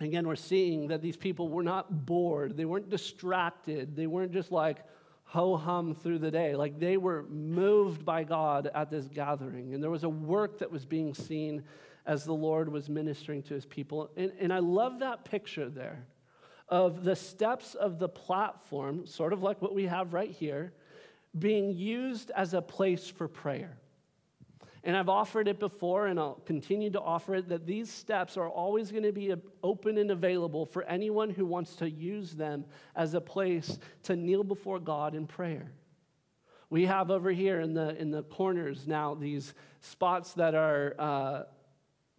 Again, 0.00 0.26
we're 0.26 0.36
seeing 0.36 0.88
that 0.88 1.00
these 1.00 1.16
people 1.16 1.48
were 1.48 1.62
not 1.62 2.04
bored, 2.04 2.56
they 2.56 2.66
weren't 2.66 2.90
distracted, 2.90 3.96
they 3.96 4.06
weren't 4.06 4.32
just 4.32 4.52
like 4.52 4.84
ho 5.24 5.56
hum 5.56 5.94
through 5.94 6.18
the 6.18 6.30
day. 6.30 6.54
Like 6.54 6.78
they 6.78 6.96
were 6.96 7.24
moved 7.24 8.04
by 8.04 8.24
God 8.24 8.70
at 8.74 8.90
this 8.90 9.06
gathering. 9.06 9.74
And 9.74 9.82
there 9.82 9.90
was 9.90 10.04
a 10.04 10.08
work 10.08 10.58
that 10.58 10.70
was 10.70 10.84
being 10.84 11.14
seen 11.14 11.64
as 12.06 12.24
the 12.24 12.34
Lord 12.34 12.70
was 12.70 12.88
ministering 12.88 13.42
to 13.44 13.54
his 13.54 13.66
people. 13.66 14.10
And, 14.16 14.32
and 14.38 14.52
I 14.52 14.60
love 14.60 15.00
that 15.00 15.24
picture 15.24 15.68
there 15.68 16.06
of 16.68 17.04
the 17.04 17.14
steps 17.14 17.74
of 17.74 17.98
the 17.98 18.08
platform, 18.08 19.06
sort 19.06 19.32
of 19.32 19.42
like 19.42 19.62
what 19.62 19.74
we 19.74 19.84
have 19.84 20.12
right 20.12 20.30
here, 20.30 20.72
being 21.38 21.72
used 21.72 22.30
as 22.34 22.54
a 22.54 22.62
place 22.62 23.08
for 23.08 23.28
prayer. 23.28 23.78
And 24.82 24.96
I've 24.96 25.08
offered 25.08 25.48
it 25.48 25.58
before, 25.58 26.06
and 26.06 26.18
I'll 26.18 26.40
continue 26.46 26.90
to 26.90 27.00
offer 27.00 27.34
it 27.34 27.48
that 27.48 27.66
these 27.66 27.90
steps 27.90 28.36
are 28.36 28.48
always 28.48 28.92
going 28.92 29.02
to 29.02 29.12
be 29.12 29.34
open 29.62 29.98
and 29.98 30.12
available 30.12 30.64
for 30.64 30.84
anyone 30.84 31.28
who 31.28 31.44
wants 31.44 31.74
to 31.76 31.90
use 31.90 32.32
them 32.32 32.64
as 32.94 33.14
a 33.14 33.20
place 33.20 33.78
to 34.04 34.14
kneel 34.14 34.44
before 34.44 34.78
God 34.78 35.16
in 35.16 35.26
prayer. 35.26 35.72
We 36.70 36.86
have 36.86 37.10
over 37.10 37.30
here 37.30 37.60
in 37.60 37.74
the, 37.74 37.96
in 38.00 38.10
the 38.10 38.22
corners 38.22 38.86
now 38.86 39.14
these 39.14 39.54
spots 39.80 40.34
that 40.34 40.54
are 40.54 40.94
uh, 40.98 41.42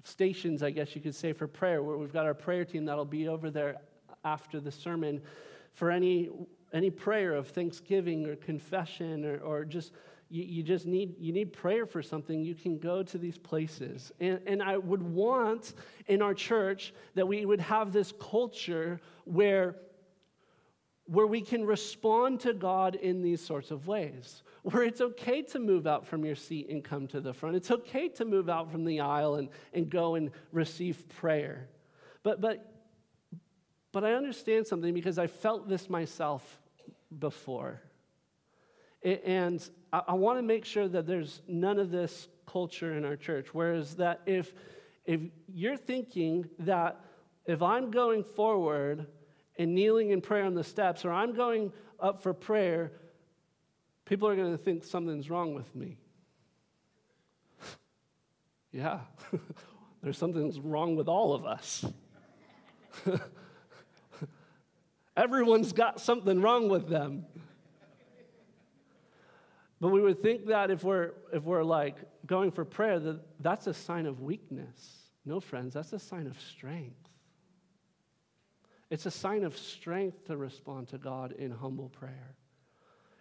stations, 0.03 0.63
I 0.63 0.71
guess 0.71 0.95
you 0.95 1.01
could 1.01 1.15
say, 1.15 1.33
for 1.33 1.47
prayer, 1.47 1.83
where 1.83 1.97
we've 1.97 2.13
got 2.13 2.25
our 2.25 2.33
prayer 2.33 2.65
team 2.65 2.86
that'll 2.86 3.05
be 3.05 3.27
over 3.27 3.49
there 3.49 3.77
after 4.23 4.60
the 4.60 4.71
sermon 4.71 5.21
for 5.73 5.91
any, 5.91 6.29
any 6.73 6.89
prayer 6.89 7.33
of 7.33 7.47
thanksgiving 7.47 8.25
or 8.25 8.36
confession 8.36 9.25
or, 9.25 9.38
or 9.39 9.65
just 9.65 9.91
you, 10.29 10.43
you 10.43 10.63
just 10.63 10.86
need 10.86 11.15
you 11.19 11.31
need 11.31 11.53
prayer 11.53 11.86
for 11.86 12.01
something 12.01 12.43
you 12.43 12.55
can 12.55 12.77
go 12.77 13.01
to 13.03 13.17
these 13.17 13.38
places. 13.38 14.12
And, 14.19 14.39
and 14.45 14.62
i 14.62 14.77
would 14.77 15.01
want 15.01 15.73
in 16.07 16.21
our 16.21 16.33
church 16.33 16.93
that 17.15 17.27
we 17.27 17.45
would 17.45 17.62
have 17.62 17.93
this 17.93 18.13
culture 18.19 18.99
where 19.25 19.75
where 21.07 21.27
we 21.27 21.41
can 21.41 21.65
respond 21.65 22.39
to 22.39 22.53
god 22.53 22.95
in 22.95 23.21
these 23.21 23.41
sorts 23.41 23.71
of 23.71 23.87
ways 23.87 24.43
where 24.63 24.83
it's 24.83 25.01
okay 25.01 25.41
to 25.41 25.59
move 25.59 25.87
out 25.87 26.05
from 26.05 26.25
your 26.25 26.35
seat 26.35 26.69
and 26.69 26.83
come 26.83 27.07
to 27.07 27.19
the 27.19 27.33
front 27.33 27.55
it's 27.55 27.71
okay 27.71 28.07
to 28.07 28.25
move 28.25 28.49
out 28.49 28.71
from 28.71 28.85
the 28.85 28.99
aisle 28.99 29.35
and, 29.35 29.49
and 29.73 29.89
go 29.89 30.15
and 30.15 30.31
receive 30.51 31.07
prayer 31.09 31.67
but 32.23 32.41
but 32.41 32.73
but 33.91 34.03
i 34.03 34.13
understand 34.13 34.65
something 34.65 34.93
because 34.93 35.17
i 35.17 35.27
felt 35.27 35.67
this 35.67 35.89
myself 35.89 36.59
before 37.19 37.81
and 39.03 39.69
I, 39.93 40.03
I 40.09 40.13
want 40.13 40.39
to 40.39 40.43
make 40.43 40.65
sure 40.65 40.87
that 40.87 41.05
there's 41.05 41.41
none 41.47 41.79
of 41.79 41.91
this 41.91 42.27
culture 42.45 42.97
in 42.97 43.05
our 43.05 43.15
church. 43.15 43.53
Whereas 43.53 43.95
that 43.95 44.21
if 44.25 44.53
if 45.05 45.21
you're 45.47 45.77
thinking 45.77 46.49
that 46.59 46.99
if 47.45 47.61
I'm 47.61 47.91
going 47.91 48.23
forward 48.23 49.07
and 49.57 49.73
kneeling 49.73 50.11
in 50.11 50.21
prayer 50.21 50.45
on 50.45 50.53
the 50.53 50.63
steps, 50.63 51.05
or 51.05 51.11
I'm 51.11 51.33
going 51.33 51.71
up 51.99 52.21
for 52.21 52.33
prayer, 52.33 52.91
people 54.05 54.27
are 54.27 54.35
going 54.35 54.51
to 54.51 54.57
think 54.57 54.83
something's 54.83 55.29
wrong 55.29 55.53
with 55.53 55.75
me. 55.75 55.97
yeah, 58.71 58.99
there's 60.03 60.17
something 60.17 60.53
wrong 60.63 60.95
with 60.95 61.07
all 61.07 61.33
of 61.33 61.45
us. 61.45 61.85
Everyone's 65.17 65.73
got 65.73 65.99
something 65.99 66.41
wrong 66.41 66.69
with 66.69 66.87
them. 66.87 67.25
But 69.79 69.89
we 69.89 70.01
would 70.01 70.21
think 70.21 70.47
that 70.47 70.71
if 70.71 70.83
we're, 70.83 71.11
if 71.31 71.43
we're 71.43 71.63
like 71.63 71.97
going 72.25 72.51
for 72.51 72.65
prayer, 72.65 72.99
that 72.99 73.19
that's 73.39 73.67
a 73.67 73.73
sign 73.73 74.05
of 74.05 74.21
weakness. 74.21 74.97
No, 75.25 75.39
friends, 75.39 75.73
that's 75.73 75.93
a 75.93 75.99
sign 75.99 76.25
of 76.27 76.39
strength. 76.39 77.06
It's 78.89 79.06
a 79.06 79.12
sign 79.12 79.43
of 79.43 79.58
strength 79.58 80.26
to 80.26 80.38
respond 80.38 80.88
to 80.89 80.97
God 80.97 81.34
in 81.34 81.52
humble 81.52 81.89
prayer. 81.89 82.36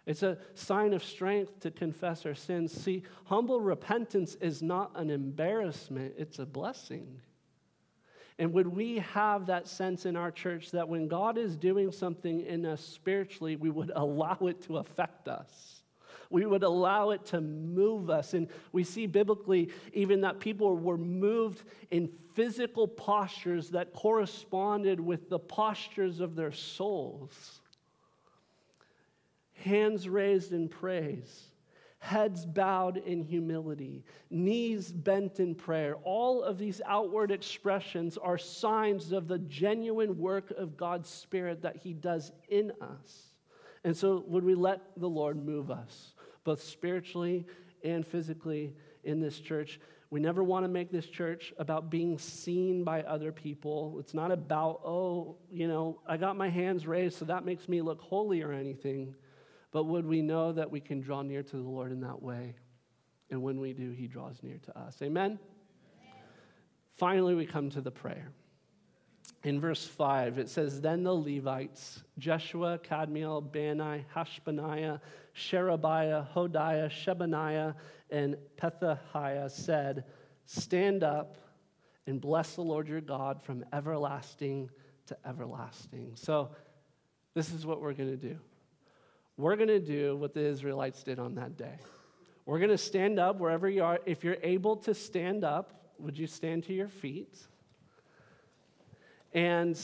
It's 0.05 0.23
a 0.23 0.37
sign 0.55 0.93
of 0.93 1.03
strength 1.03 1.59
to 1.61 1.71
confess 1.71 2.25
our 2.25 2.35
sins. 2.35 2.71
See, 2.71 3.03
humble 3.25 3.59
repentance 3.59 4.35
is 4.35 4.61
not 4.61 4.91
an 4.95 5.09
embarrassment, 5.09 6.15
it's 6.17 6.39
a 6.39 6.45
blessing. 6.45 7.19
And 8.39 8.53
would 8.53 8.67
we 8.67 8.99
have 8.99 9.47
that 9.47 9.67
sense 9.67 10.05
in 10.05 10.15
our 10.15 10.31
church 10.31 10.71
that 10.71 10.87
when 10.87 11.07
God 11.07 11.37
is 11.37 11.57
doing 11.57 11.91
something 11.91 12.41
in 12.41 12.65
us 12.65 12.81
spiritually, 12.81 13.55
we 13.55 13.69
would 13.69 13.91
allow 13.95 14.37
it 14.41 14.61
to 14.63 14.77
affect 14.77 15.27
us? 15.27 15.76
We 16.29 16.45
would 16.45 16.63
allow 16.63 17.11
it 17.11 17.25
to 17.27 17.41
move 17.41 18.09
us. 18.09 18.33
And 18.33 18.47
we 18.71 18.83
see 18.83 19.05
biblically 19.05 19.69
even 19.93 20.21
that 20.21 20.39
people 20.39 20.75
were 20.75 20.97
moved 20.97 21.63
in 21.89 22.09
physical 22.33 22.87
postures 22.87 23.69
that 23.71 23.93
corresponded 23.93 24.99
with 24.99 25.29
the 25.29 25.39
postures 25.39 26.19
of 26.19 26.35
their 26.35 26.51
souls. 26.51 27.61
Hands 29.53 30.07
raised 30.07 30.53
in 30.53 30.69
praise 30.69 31.51
heads 31.99 32.45
bowed 32.45 32.97
in 32.97 33.21
humility, 33.23 34.03
knees 34.29 34.91
bent 34.91 35.39
in 35.39 35.55
prayer. 35.55 35.95
All 36.03 36.43
of 36.43 36.57
these 36.57 36.81
outward 36.85 37.31
expressions 37.31 38.17
are 38.17 38.37
signs 38.37 39.11
of 39.11 39.27
the 39.27 39.39
genuine 39.39 40.17
work 40.17 40.51
of 40.51 40.77
God's 40.77 41.09
Spirit 41.09 41.61
that 41.63 41.77
He 41.77 41.93
does 41.93 42.31
in 42.49 42.71
us. 42.81 43.31
And 43.83 43.95
so, 43.95 44.23
would 44.27 44.43
we 44.43 44.55
let 44.55 44.81
the 44.97 45.09
Lord 45.09 45.43
move 45.43 45.71
us? 45.71 46.13
Both 46.47 46.63
spiritually 46.63 47.45
and 47.83 48.07
physically 48.07 48.73
in 49.03 49.19
this 49.19 49.37
church. 49.37 49.81
We 50.09 50.21
never 50.21 50.41
want 50.41 50.63
to 50.63 50.69
make 50.69 50.89
this 50.89 51.05
church 51.05 51.53
about 51.59 51.89
being 51.89 52.17
seen 52.17 52.85
by 52.85 53.01
other 53.01 53.33
people. 53.33 53.97
It's 53.99 54.13
not 54.13 54.31
about, 54.31 54.79
oh, 54.85 55.35
you 55.51 55.67
know, 55.67 55.99
I 56.07 56.15
got 56.15 56.37
my 56.37 56.47
hands 56.47 56.87
raised, 56.87 57.17
so 57.17 57.25
that 57.25 57.43
makes 57.43 57.67
me 57.67 57.81
look 57.81 57.99
holy 57.99 58.43
or 58.43 58.53
anything. 58.53 59.13
But 59.73 59.87
would 59.87 60.05
we 60.05 60.21
know 60.21 60.53
that 60.53 60.71
we 60.71 60.79
can 60.79 61.01
draw 61.01 61.21
near 61.21 61.43
to 61.43 61.57
the 61.57 61.61
Lord 61.61 61.91
in 61.91 61.99
that 61.99 62.23
way? 62.23 62.55
And 63.29 63.43
when 63.43 63.59
we 63.59 63.73
do, 63.73 63.91
he 63.91 64.07
draws 64.07 64.41
near 64.41 64.57
to 64.67 64.79
us. 64.79 64.95
Amen? 65.01 65.31
Amen. 65.31 65.39
Finally, 66.93 67.35
we 67.35 67.45
come 67.45 67.69
to 67.71 67.81
the 67.81 67.91
prayer. 67.91 68.31
In 69.47 69.61
verse 69.61 69.85
5, 69.85 70.39
it 70.39 70.49
says, 70.49 70.81
Then 70.81 71.03
the 71.03 71.13
Levites, 71.13 72.03
Jeshua, 72.17 72.81
Kadmiel, 72.83 73.41
Bani, 73.49 74.03
Hashbaniah, 74.13 74.99
Sherebiah, 75.31 76.25
Hodiah, 76.35 76.89
Shebaniah, 76.89 77.73
and 78.09 78.35
Pethahiah 78.57 79.49
said, 79.49 80.03
Stand 80.47 81.01
up 81.01 81.37
and 82.07 82.19
bless 82.19 82.55
the 82.55 82.61
Lord 82.61 82.89
your 82.89 82.99
God 82.99 83.41
from 83.41 83.63
everlasting 83.71 84.69
to 85.05 85.17
everlasting. 85.25 86.11
So, 86.15 86.49
this 87.33 87.53
is 87.53 87.65
what 87.65 87.79
we're 87.79 87.93
going 87.93 88.09
to 88.09 88.17
do. 88.17 88.37
We're 89.37 89.55
going 89.55 89.69
to 89.69 89.79
do 89.79 90.17
what 90.17 90.33
the 90.33 90.41
Israelites 90.41 91.03
did 91.03 91.19
on 91.19 91.35
that 91.35 91.55
day. 91.55 91.77
We're 92.45 92.59
going 92.59 92.71
to 92.71 92.77
stand 92.77 93.17
up 93.17 93.39
wherever 93.39 93.69
you 93.69 93.85
are. 93.85 93.99
If 94.05 94.25
you're 94.25 94.39
able 94.43 94.75
to 94.75 94.93
stand 94.93 95.45
up, 95.45 95.93
would 95.99 96.19
you 96.19 96.27
stand 96.27 96.65
to 96.65 96.73
your 96.73 96.89
feet? 96.89 97.47
And 99.33 99.77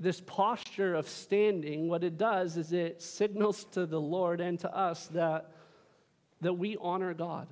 this 0.00 0.20
posture 0.20 0.94
of 0.94 1.08
standing, 1.08 1.88
what 1.88 2.02
it 2.02 2.18
does 2.18 2.56
is 2.56 2.72
it 2.72 3.00
signals 3.00 3.64
to 3.72 3.86
the 3.86 4.00
Lord 4.00 4.40
and 4.40 4.58
to 4.60 4.76
us 4.76 5.06
that, 5.08 5.52
that 6.40 6.54
we 6.54 6.76
honor 6.80 7.14
God, 7.14 7.48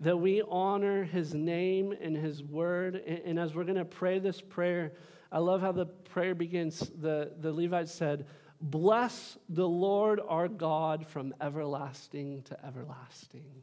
that 0.00 0.18
we 0.18 0.42
honor 0.46 1.04
His 1.04 1.34
name 1.34 1.94
and 2.00 2.16
His 2.16 2.42
word. 2.42 2.96
And, 2.96 3.20
and 3.24 3.38
as 3.38 3.54
we're 3.54 3.64
going 3.64 3.76
to 3.76 3.84
pray 3.84 4.18
this 4.18 4.40
prayer, 4.40 4.92
I 5.32 5.38
love 5.38 5.62
how 5.62 5.72
the 5.72 5.86
prayer 5.86 6.34
begins. 6.34 6.80
The, 7.00 7.32
the 7.40 7.52
Levites 7.52 7.92
said, 7.92 8.26
Bless 8.60 9.36
the 9.48 9.68
Lord 9.68 10.20
our 10.26 10.48
God 10.48 11.06
from 11.06 11.34
everlasting 11.40 12.42
to 12.44 12.66
everlasting. 12.66 13.62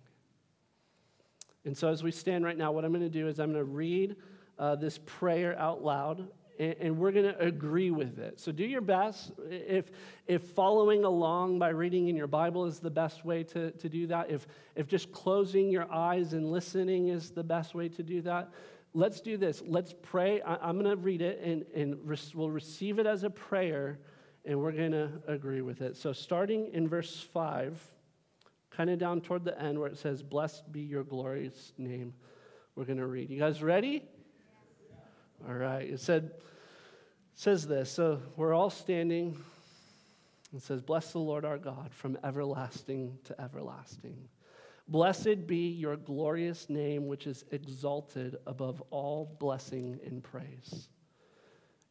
And 1.65 1.75
so, 1.75 1.89
as 1.89 2.03
we 2.03 2.11
stand 2.11 2.45
right 2.45 2.57
now, 2.57 2.71
what 2.71 2.85
I'm 2.85 2.91
going 2.91 3.03
to 3.03 3.09
do 3.09 3.27
is 3.27 3.39
I'm 3.39 3.53
going 3.53 3.65
to 3.65 3.71
read 3.71 4.15
uh, 4.59 4.75
this 4.75 4.99
prayer 5.05 5.57
out 5.57 5.83
loud, 5.83 6.27
and, 6.59 6.75
and 6.79 6.97
we're 6.97 7.11
going 7.11 7.25
to 7.25 7.39
agree 7.39 7.91
with 7.91 8.19
it. 8.19 8.39
So, 8.39 8.51
do 8.51 8.63
your 8.63 8.81
best. 8.81 9.31
If, 9.49 9.91
if 10.27 10.43
following 10.43 11.03
along 11.03 11.59
by 11.59 11.69
reading 11.69 12.07
in 12.07 12.15
your 12.15 12.27
Bible 12.27 12.65
is 12.65 12.79
the 12.79 12.91
best 12.91 13.25
way 13.25 13.43
to, 13.45 13.71
to 13.71 13.89
do 13.89 14.07
that, 14.07 14.29
if, 14.29 14.47
if 14.75 14.87
just 14.87 15.11
closing 15.11 15.69
your 15.69 15.91
eyes 15.91 16.33
and 16.33 16.51
listening 16.51 17.07
is 17.07 17.31
the 17.31 17.43
best 17.43 17.73
way 17.75 17.89
to 17.89 18.03
do 18.03 18.21
that, 18.21 18.51
let's 18.93 19.21
do 19.21 19.37
this. 19.37 19.63
Let's 19.65 19.93
pray. 20.01 20.41
I, 20.41 20.69
am 20.69 20.79
going 20.79 20.89
to 20.89 21.01
read 21.01 21.21
it, 21.21 21.41
and, 21.43 21.65
and 21.75 22.19
we'll 22.35 22.51
receive 22.51 22.99
it 22.99 23.05
as 23.05 23.23
a 23.23 23.29
prayer 23.29 23.99
and 24.45 24.59
we're 24.59 24.71
going 24.71 24.91
to 24.91 25.09
agree 25.27 25.61
with 25.61 25.81
it. 25.81 25.95
So, 25.95 26.11
starting 26.11 26.69
in 26.73 26.87
verse 26.87 27.21
5, 27.33 27.79
kind 28.71 28.89
of 28.89 28.99
down 28.99 29.21
toward 29.21 29.45
the 29.45 29.59
end 29.61 29.79
where 29.79 29.89
it 29.89 29.97
says, 29.97 30.21
Blessed 30.21 30.71
be 30.71 30.81
your 30.81 31.03
glorious 31.03 31.73
name, 31.77 32.13
we're 32.75 32.85
going 32.85 32.97
to 32.97 33.07
read. 33.07 33.29
You 33.29 33.39
guys 33.39 33.63
ready? 33.63 34.03
All 35.47 35.55
right. 35.55 35.89
It 35.89 35.99
said, 35.99 36.31
says 37.35 37.67
this. 37.67 37.91
So, 37.91 38.21
we're 38.35 38.53
all 38.53 38.69
standing. 38.69 39.37
It 40.55 40.61
says, 40.61 40.81
Bless 40.81 41.11
the 41.11 41.19
Lord 41.19 41.45
our 41.45 41.57
God 41.57 41.93
from 41.93 42.17
everlasting 42.23 43.17
to 43.25 43.41
everlasting. 43.41 44.29
Blessed 44.87 45.47
be 45.47 45.69
your 45.69 45.95
glorious 45.95 46.69
name, 46.69 47.07
which 47.07 47.25
is 47.25 47.45
exalted 47.51 48.35
above 48.45 48.83
all 48.89 49.35
blessing 49.39 49.99
and 50.05 50.21
praise. 50.21 50.89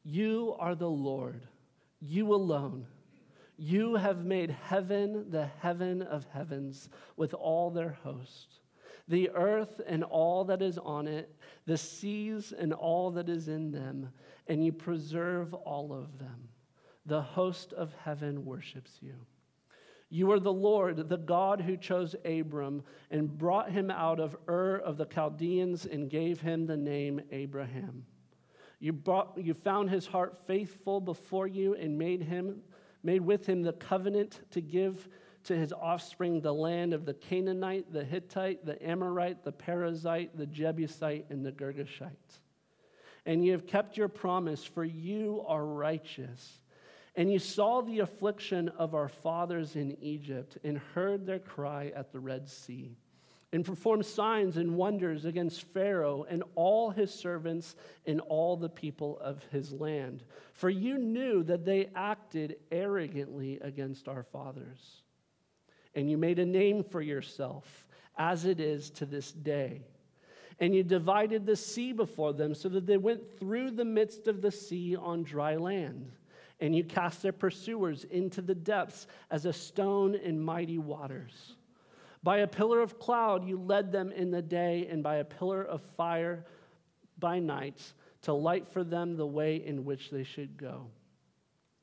You 0.05 0.57
are 0.59 0.75
the 0.75 0.91
Lord 0.91 1.47
you 2.01 2.35
alone. 2.35 2.87
You 3.57 3.95
have 3.95 4.25
made 4.25 4.51
heaven 4.51 5.31
the 5.31 5.47
heaven 5.61 6.03
of 6.03 6.27
heavens 6.33 6.89
with 7.17 7.33
all 7.33 7.71
their 7.71 7.97
host, 8.03 8.61
the 9.09 9.31
earth 9.31 9.81
and 9.87 10.03
all 10.03 10.45
that 10.47 10.63
is 10.63 10.79
on 10.79 11.07
it, 11.07 11.35
the 11.67 11.77
seas 11.77 12.53
and 12.57 12.73
all 12.73 13.11
that 13.13 13.29
is 13.29 13.49
in 13.49 13.71
them, 13.71 14.11
and 14.47 14.65
you 14.65 14.73
preserve 14.73 15.55
all 15.55 15.93
of 15.93 16.19
them. 16.19 16.49
The 17.07 17.23
host 17.23 17.73
of 17.73 17.95
heaven 18.05 18.45
worships 18.45 18.99
you. 19.01 19.15
You 20.11 20.31
are 20.33 20.41
the 20.41 20.53
Lord, 20.53 21.09
the 21.09 21.17
God 21.17 21.61
who 21.63 21.77
chose 21.77 22.15
Abram 22.25 22.83
and 23.11 23.39
brought 23.39 23.71
him 23.71 23.91
out 23.91 24.21
of 24.21 24.37
Ur 24.49 24.77
of 24.77 24.99
the 24.99 25.07
Chaldeans 25.07 25.87
and 25.87 26.11
gave 26.11 26.41
him 26.41 26.67
the 26.67 26.77
name 26.77 27.21
Abraham 27.31 28.05
you, 28.83 28.93
brought, 28.93 29.39
you 29.39 29.55
found 29.55 29.91
his 29.91 30.07
heart 30.07 30.37
faithful 30.45 31.01
before 31.01 31.47
you 31.47 31.75
and 31.77 31.97
made 31.97 32.21
him 32.21 32.63
made 33.05 33.21
with 33.21 33.47
him 33.47 33.63
the 33.63 33.73
covenant 33.73 34.41
to 34.51 34.61
give 34.61 35.09
to 35.45 35.57
his 35.57 35.73
offspring 35.73 36.41
the 36.41 36.55
land 36.55 36.95
of 36.95 37.05
the 37.05 37.15
Canaanite, 37.15 37.93
the 37.93 38.05
Hittite, 38.05 38.65
the 38.65 38.83
Amorite, 38.87 39.45
the 39.45 39.53
Perizzite, 39.53 40.31
the 40.35 40.47
Jebusite, 40.47 41.27
and 41.31 41.45
the 41.45 41.53
Girgashite. 41.53 42.41
And 43.27 43.45
you 43.45 43.53
have 43.53 43.67
kept 43.67 43.97
your 43.97 44.09
promise, 44.09 44.65
for 44.65 44.85
you 44.85 45.45
are 45.47 45.65
righteous. 45.65 46.61
And 47.15 47.31
you 47.31 47.39
saw 47.39 47.83
the 47.83 48.01
affliction 48.01 48.69
of 48.71 48.95
our 48.95 49.09
fathers 49.09 49.77
in 49.77 49.97
Egypt 50.03 50.59
and 50.65 50.79
heard 50.95 51.27
their 51.27 51.39
cry 51.39 51.93
at 51.95 52.13
the 52.13 52.21
Red 52.21 52.49
Sea 52.49 52.97
and 53.53 53.65
performed 53.65 54.07
signs 54.07 54.57
and 54.57 54.77
wonders 54.77 55.27
against 55.27 55.63
Pharaoh 55.75 56.25
and 56.29 56.43
all 56.55 56.91
his 56.91 57.13
servants 57.13 57.77
and 58.07 58.21
all 58.21 58.57
the 58.57 58.69
people 58.69 59.19
of 59.21 59.45
his 59.53 59.73
land. 59.73 60.25
For 60.55 60.71
you 60.71 60.97
knew 60.97 61.43
that 61.45 61.65
they 61.65 61.91
acted 61.95 62.57
arrogantly 62.71 63.59
against 63.61 64.09
our 64.09 64.23
fathers. 64.23 65.02
And 65.95 66.11
you 66.11 66.17
made 66.17 66.39
a 66.39 66.47
name 66.47 66.83
for 66.83 67.01
yourself, 67.01 67.87
as 68.17 68.45
it 68.45 68.61
is 68.61 68.91
to 68.91 69.07
this 69.07 69.33
day. 69.33 69.83
And 70.59 70.75
you 70.75 70.83
divided 70.83 71.45
the 71.45 71.57
sea 71.57 71.93
before 71.93 72.33
them 72.33 72.55
so 72.55 72.69
that 72.71 72.87
they 72.87 72.97
went 72.97 73.39
through 73.39 73.73
the 73.73 73.85
midst 73.85 74.29
of 74.29 74.43
the 74.43 74.51
sea 74.51 74.97
on 74.97 75.23
dry 75.23 75.57
land. 75.57 76.13
And 76.61 76.75
you 76.77 76.85
cast 76.85 77.23
their 77.23 77.33
pursuers 77.33 78.05
into 78.05 78.41
the 78.41 78.55
depths 78.55 79.09
as 79.31 79.47
a 79.47 79.53
stone 79.53 80.15
in 80.15 80.41
mighty 80.41 80.79
waters. 80.79 81.57
By 82.23 82.39
a 82.39 82.47
pillar 82.47 82.81
of 82.81 83.01
cloud 83.01 83.45
you 83.45 83.59
led 83.59 83.91
them 83.91 84.13
in 84.13 84.31
the 84.31 84.43
day, 84.43 84.87
and 84.89 85.03
by 85.03 85.17
a 85.17 85.25
pillar 85.25 85.65
of 85.65 85.83
fire 85.83 86.45
by 87.19 87.41
night 87.41 87.81
to 88.23 88.33
light 88.33 88.69
for 88.69 88.85
them 88.85 89.17
the 89.17 89.27
way 89.27 89.57
in 89.57 89.85
which 89.85 90.11
they 90.11 90.23
should 90.23 90.57
go. 90.57 90.87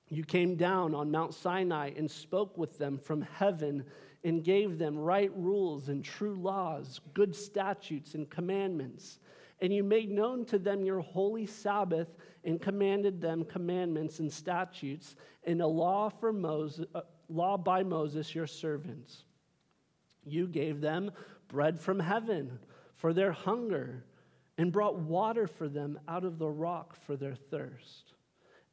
You 0.10 0.24
came 0.24 0.56
down 0.56 0.96
on 0.96 1.12
Mount 1.12 1.34
Sinai 1.34 1.92
and 1.96 2.10
spoke 2.10 2.58
with 2.58 2.78
them 2.78 2.98
from 2.98 3.22
heaven 3.22 3.86
and 4.24 4.44
gave 4.44 4.78
them 4.78 4.98
right 4.98 5.32
rules 5.36 5.90
and 5.90 6.04
true 6.04 6.36
laws, 6.36 7.00
good 7.14 7.36
statutes 7.36 8.16
and 8.16 8.30
commandments. 8.30 9.20
And 9.62 9.72
you 9.74 9.84
made 9.84 10.10
known 10.10 10.46
to 10.46 10.58
them 10.58 10.84
your 10.84 11.00
holy 11.00 11.46
Sabbath 11.46 12.08
and 12.44 12.62
commanded 12.62 13.22
them 13.22 13.46
commandments 13.46 14.20
and 14.20 14.32
statutes 14.32 15.16
and 15.44 15.62
a 15.62 15.68
law 15.68 16.10
for 16.10 16.34
Moses, 16.34 16.86
uh, 16.96 17.02
law 17.30 17.58
by 17.58 17.84
Moses 17.84 18.34
your 18.34 18.48
servants. 18.48 19.24
You 20.26 20.48
gave 20.48 20.82
them 20.82 21.12
bread 21.48 21.80
from 21.80 22.00
heaven 22.00 22.60
for 22.96 23.14
their 23.14 23.32
hunger 23.32 24.06
and 24.58 24.72
brought 24.72 24.98
water 24.98 25.48
for 25.48 25.70
them 25.70 26.00
out 26.08 26.24
of 26.24 26.40
the 26.40 26.50
rock 26.50 26.96
for 26.96 27.16
their 27.16 27.36
thirst. 27.36 28.14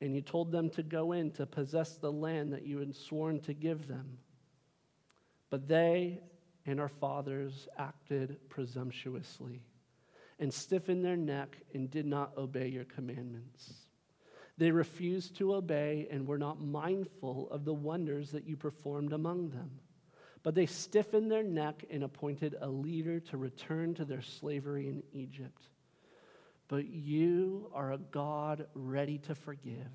And 0.00 0.14
you 0.14 0.20
told 0.20 0.52
them 0.52 0.68
to 0.70 0.82
go 0.82 1.12
in 1.12 1.30
to 1.32 1.46
possess 1.46 1.96
the 1.96 2.12
land 2.12 2.52
that 2.52 2.66
you 2.66 2.78
had 2.78 2.94
sworn 2.94 3.40
to 3.40 3.54
give 3.54 3.88
them. 3.88 4.18
But 5.48 5.68
they 5.68 6.20
and 6.66 6.80
our 6.80 6.88
fathers 6.88 7.68
acted 7.78 8.38
presumptuously 8.48 9.62
and 10.38 10.52
stiffened 10.52 11.04
their 11.04 11.16
neck 11.16 11.56
and 11.72 11.90
did 11.90 12.06
not 12.06 12.36
obey 12.36 12.68
your 12.68 12.84
commandments. 12.84 13.72
They 14.58 14.70
refused 14.70 15.36
to 15.36 15.54
obey 15.54 16.08
and 16.10 16.26
were 16.26 16.38
not 16.38 16.60
mindful 16.60 17.48
of 17.50 17.64
the 17.64 17.74
wonders 17.74 18.32
that 18.32 18.46
you 18.46 18.56
performed 18.56 19.12
among 19.12 19.50
them. 19.50 19.70
But 20.42 20.54
they 20.54 20.66
stiffened 20.66 21.30
their 21.30 21.42
neck 21.42 21.84
and 21.90 22.04
appointed 22.04 22.54
a 22.60 22.68
leader 22.68 23.20
to 23.20 23.36
return 23.36 23.94
to 23.94 24.04
their 24.04 24.22
slavery 24.22 24.88
in 24.88 25.02
Egypt. 25.12 25.68
But 26.68 26.88
you 26.88 27.70
are 27.72 27.92
a 27.92 27.98
God 27.98 28.66
ready 28.74 29.18
to 29.18 29.34
forgive, 29.34 29.92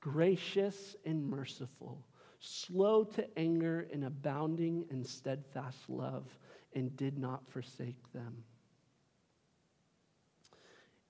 gracious 0.00 0.96
and 1.04 1.28
merciful, 1.28 2.04
slow 2.40 3.04
to 3.04 3.38
anger 3.38 3.86
and 3.92 4.04
abounding 4.04 4.86
in 4.90 5.04
steadfast 5.04 5.88
love, 5.88 6.26
and 6.74 6.96
did 6.96 7.18
not 7.18 7.48
forsake 7.48 8.12
them. 8.12 8.44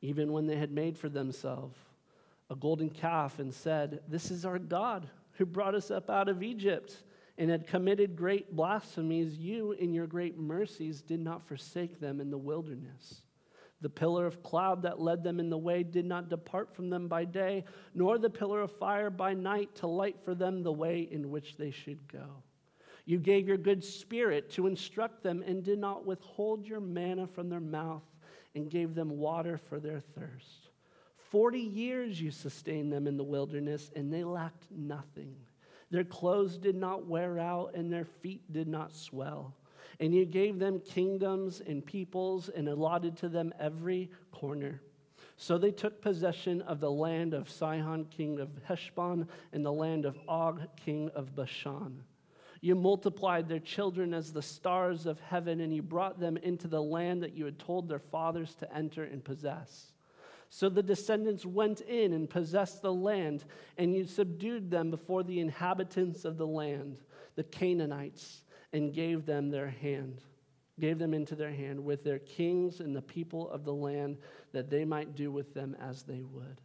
Even 0.03 0.33
when 0.33 0.47
they 0.47 0.57
had 0.57 0.71
made 0.71 0.99
for 0.99 1.09
themselves 1.09 1.79
a 2.51 2.55
golden 2.55 2.91
calf 2.91 3.39
and 3.39 3.53
said, 3.53 4.01
This 4.07 4.31
is 4.31 4.45
our 4.45 4.59
God 4.59 5.09
who 5.33 5.47
brought 5.47 5.75
us 5.75 5.91
up 5.91 6.11
out 6.11 6.29
of 6.29 6.43
Egypt 6.43 7.03
and 7.39 7.51
had 7.51 7.67
committed 7.67 8.17
great 8.17 8.55
blasphemies, 8.55 9.37
you 9.37 9.73
in 9.73 9.93
your 9.93 10.07
great 10.07 10.39
mercies 10.39 11.03
did 11.03 11.21
not 11.21 11.47
forsake 11.47 12.01
them 12.01 12.21
in 12.21 12.31
the 12.31 12.39
wilderness. 12.39 13.23
The 13.81 13.91
pillar 13.91 14.27
of 14.27 14.43
cloud 14.43 14.83
that 14.83 15.01
led 15.01 15.23
them 15.23 15.39
in 15.39 15.51
the 15.51 15.59
way 15.59 15.83
did 15.83 16.07
not 16.07 16.31
depart 16.31 16.75
from 16.75 16.89
them 16.89 17.09
by 17.09 17.25
day, 17.25 17.65
nor 17.95 18.19
the 18.19 18.31
pillar 18.31 18.63
of 18.63 18.73
fire 18.73 19.11
by 19.11 19.35
night 19.35 19.75
to 19.77 19.87
light 19.87 20.17
for 20.25 20.35
them 20.35 20.63
the 20.63 20.73
way 20.73 21.09
in 21.11 21.31
which 21.31 21.57
they 21.57 21.71
should 21.71 22.11
go. 22.11 22.43
You 23.05 23.19
gave 23.19 23.47
your 23.47 23.59
good 23.59 23.85
spirit 23.85 24.51
to 24.53 24.67
instruct 24.67 25.23
them 25.23 25.45
and 25.47 25.63
did 25.63 25.79
not 25.79 26.07
withhold 26.07 26.67
your 26.67 26.81
manna 26.81 27.27
from 27.27 27.49
their 27.49 27.61
mouth 27.61 28.03
and 28.55 28.71
gave 28.71 28.95
them 28.95 29.19
water 29.19 29.59
for 29.59 29.79
their 29.79 30.01
thirst. 30.01 30.71
Forty 31.31 31.61
years 31.61 32.21
you 32.21 32.31
sustained 32.31 32.93
them 32.93 33.07
in 33.07 33.17
the 33.17 33.25
wilderness 33.25 33.91
and 33.95 34.13
they 34.13 34.25
lacked 34.25 34.67
nothing. 34.71 35.37
Their 35.91 36.05
clothes 36.05 36.59
did 36.59 36.75
not 36.75 37.07
wear 37.07 37.39
out, 37.39 37.75
and 37.75 37.93
their 37.93 38.05
feet 38.05 38.53
did 38.53 38.67
not 38.67 38.93
swell. 38.93 39.55
And 40.01 40.15
you 40.15 40.25
gave 40.27 40.59
them 40.59 40.81
kingdoms 40.81 41.63
and 41.67 41.85
peoples 41.85 42.49
and 42.49 42.69
allotted 42.69 43.17
to 43.19 43.29
them 43.29 43.53
every 43.59 44.11
corner. 44.33 44.83
So 45.37 45.59
they 45.59 45.71
took 45.71 46.01
possession 46.01 46.63
of 46.63 46.81
the 46.81 46.91
land 46.91 47.35
of 47.35 47.51
Sihon, 47.51 48.07
king 48.07 48.41
of 48.41 48.49
Heshbon, 48.65 49.29
and 49.53 49.65
the 49.65 49.73
land 49.73 50.05
of 50.05 50.19
Og, 50.29 50.63
king 50.77 51.11
of 51.15 51.35
Bashan. 51.35 52.03
You 52.63 52.75
multiplied 52.75 53.49
their 53.49 53.61
children 53.61 54.15
as 54.15 54.33
the 54.33 54.43
stars 54.43 55.05
of 55.05 55.21
heaven, 55.21 55.61
and 55.61 55.75
you 55.75 55.83
brought 55.83 56.19
them 56.19 56.37
into 56.39 56.69
the 56.69 56.83
land 56.83 57.23
that 57.23 57.37
you 57.37 57.45
had 57.45 57.59
told 57.59 57.89
their 57.89 57.99
fathers 57.99 58.55
to 58.57 58.75
enter 58.75 59.05
and 59.05 59.23
possess. 59.23 59.93
So 60.49 60.69
the 60.69 60.83
descendants 60.83 61.45
went 61.45 61.83
in 61.83 62.13
and 62.13 62.31
possessed 62.31 62.81
the 62.81 62.93
land, 62.93 63.45
and 63.77 63.95
you 63.95 64.07
subdued 64.07 64.71
them 64.71 64.91
before 64.91 65.23
the 65.23 65.41
inhabitants 65.41 66.25
of 66.25 66.39
the 66.39 66.47
land, 66.47 66.99
the 67.35 67.45
Canaanites, 67.45 68.43
and 68.77 68.93
gave 68.93 69.27
them 69.27 69.51
their 69.51 69.71
hand, 69.71 70.21
gave 70.79 70.99
them 70.99 71.15
into 71.15 71.35
their 71.35 71.53
hand 71.53 71.83
with 71.85 72.05
their 72.05 72.19
kings 72.19 72.81
and 72.81 72.95
the 72.95 73.03
people 73.03 73.51
of 73.51 73.65
the 73.65 73.75
land, 73.75 74.19
that 74.53 74.71
they 74.71 74.85
might 74.85 75.17
do 75.17 75.33
with 75.33 75.55
them 75.55 75.77
as 75.81 76.03
they 76.03 76.23
would. 76.23 76.61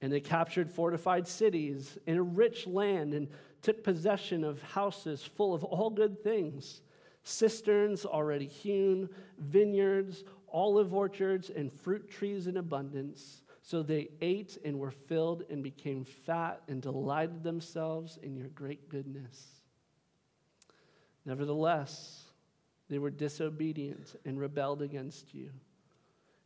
And 0.00 0.12
they 0.12 0.20
captured 0.20 0.70
fortified 0.70 1.26
cities 1.26 1.98
in 2.06 2.18
a 2.18 2.22
rich 2.22 2.66
land 2.66 3.14
and 3.14 3.28
took 3.62 3.82
possession 3.82 4.44
of 4.44 4.62
houses 4.62 5.22
full 5.22 5.54
of 5.54 5.64
all 5.64 5.90
good 5.90 6.22
things 6.22 6.82
cisterns 7.24 8.06
already 8.06 8.46
hewn, 8.46 9.08
vineyards, 9.38 10.24
olive 10.50 10.94
orchards 10.94 11.50
and 11.50 11.70
fruit 11.70 12.10
trees 12.10 12.46
in 12.46 12.56
abundance. 12.56 13.42
So 13.60 13.82
they 13.82 14.08
ate 14.22 14.56
and 14.64 14.78
were 14.78 14.90
filled 14.90 15.42
and 15.50 15.62
became 15.62 16.04
fat 16.04 16.62
and 16.68 16.80
delighted 16.80 17.42
themselves 17.42 18.18
in 18.22 18.34
your 18.34 18.48
great 18.48 18.88
goodness. 18.88 19.57
Nevertheless, 21.28 22.24
they 22.88 22.98
were 22.98 23.10
disobedient 23.10 24.18
and 24.24 24.40
rebelled 24.40 24.80
against 24.80 25.34
you, 25.34 25.50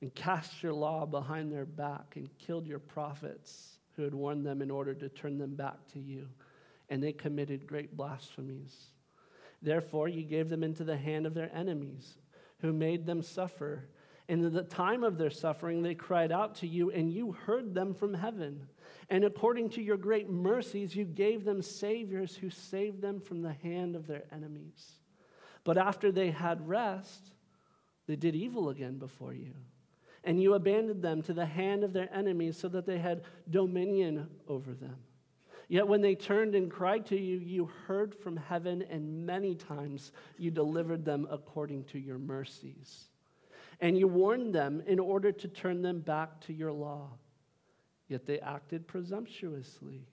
and 0.01 0.13
cast 0.13 0.61
your 0.61 0.73
law 0.73 1.07
behind 1.07 1.53
their 1.53 1.65
back 1.65 2.17
and 2.17 2.29
killed 2.37 2.67
your 2.67 2.81
prophets 2.81 3.79
who 3.95 4.03
had 4.03 4.13
warned 4.13 4.45
them 4.45 4.61
in 4.61 4.73
order 4.73 4.93
to 4.93 5.09
turn 5.09 5.39
them 5.39 5.55
back 5.55 5.77
to 5.93 6.01
you. 6.01 6.27
And 6.91 7.01
they 7.01 7.13
committed 7.13 7.65
great 7.65 7.97
blasphemies. 7.97 8.89
Therefore, 9.63 10.09
you 10.09 10.25
gave 10.25 10.49
them 10.49 10.65
into 10.65 10.83
the 10.83 10.97
hand 10.97 11.27
of 11.27 11.35
their 11.35 11.55
enemies 11.55 12.19
who 12.61 12.73
made 12.73 13.07
them 13.07 13.23
suffer. 13.23 13.89
And 14.29 14.45
in 14.45 14.53
the 14.53 14.65
time 14.65 15.05
of 15.05 15.17
their 15.17 15.31
suffering, 15.31 15.85
they 15.85 15.95
cried 15.95 16.33
out 16.33 16.57
to 16.57 16.67
you, 16.67 16.91
and 16.91 17.09
you 17.09 17.31
heard 17.31 17.73
them 17.73 17.95
from 17.95 18.15
heaven. 18.15 18.67
And 19.13 19.25
according 19.25 19.69
to 19.71 19.83
your 19.83 19.99
great 19.99 20.31
mercies, 20.31 20.97
you 20.97 21.05
gave 21.05 21.45
them 21.45 21.61
saviors 21.61 22.35
who 22.35 22.49
saved 22.49 23.03
them 23.03 23.21
from 23.21 23.43
the 23.43 23.53
hand 23.53 23.95
of 23.95 24.07
their 24.07 24.23
enemies. 24.33 24.93
But 25.65 25.77
after 25.77 26.11
they 26.11 26.31
had 26.31 26.67
rest, 26.67 27.31
they 28.07 28.17
did 28.17 28.35
evil 28.35 28.71
again 28.71 28.97
before 28.97 29.35
you. 29.35 29.53
And 30.25 30.41
you 30.41 30.55
abandoned 30.55 31.03
them 31.03 31.21
to 31.25 31.35
the 31.35 31.45
hand 31.45 31.85
of 31.85 31.93
their 31.93 32.09
enemies 32.11 32.57
so 32.57 32.69
that 32.69 32.87
they 32.87 32.99
had 32.99 33.25
dominion 33.51 34.31
over 34.49 34.73
them. 34.73 34.97
Yet 35.69 35.87
when 35.87 36.01
they 36.01 36.15
turned 36.15 36.55
and 36.55 36.71
cried 36.71 37.05
to 37.09 37.21
you, 37.21 37.37
you 37.37 37.71
heard 37.87 38.15
from 38.15 38.39
heaven, 38.39 38.83
and 38.89 39.27
many 39.27 39.55
times 39.55 40.13
you 40.39 40.51
delivered 40.51 41.05
them 41.05 41.27
according 41.31 41.85
to 41.85 41.99
your 41.99 42.19
mercies. 42.19 43.11
And 43.79 43.99
you 43.99 44.09
warned 44.09 44.55
them 44.55 44.83
in 44.87 44.99
order 44.99 45.33
to 45.33 45.49
turn 45.49 45.83
them 45.83 46.01
back 46.01 46.41
to 46.47 46.55
your 46.55 46.73
law. 46.73 47.11
Yet 48.09 48.27
they 48.27 48.41
acted 48.41 48.87
presumptuously 48.87 50.07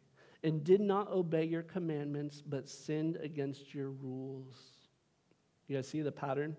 and 0.44 0.64
did 0.64 0.82
not 0.82 1.12
obey 1.12 1.44
your 1.44 1.64
commandments, 1.64 2.42
but 2.42 2.70
sinned 2.70 3.18
against 3.18 3.74
your 3.74 3.90
rules. 3.90 4.56
You 5.68 5.76
guys 5.76 5.88
see 5.88 6.02
the 6.02 6.12
pattern? 6.12 6.56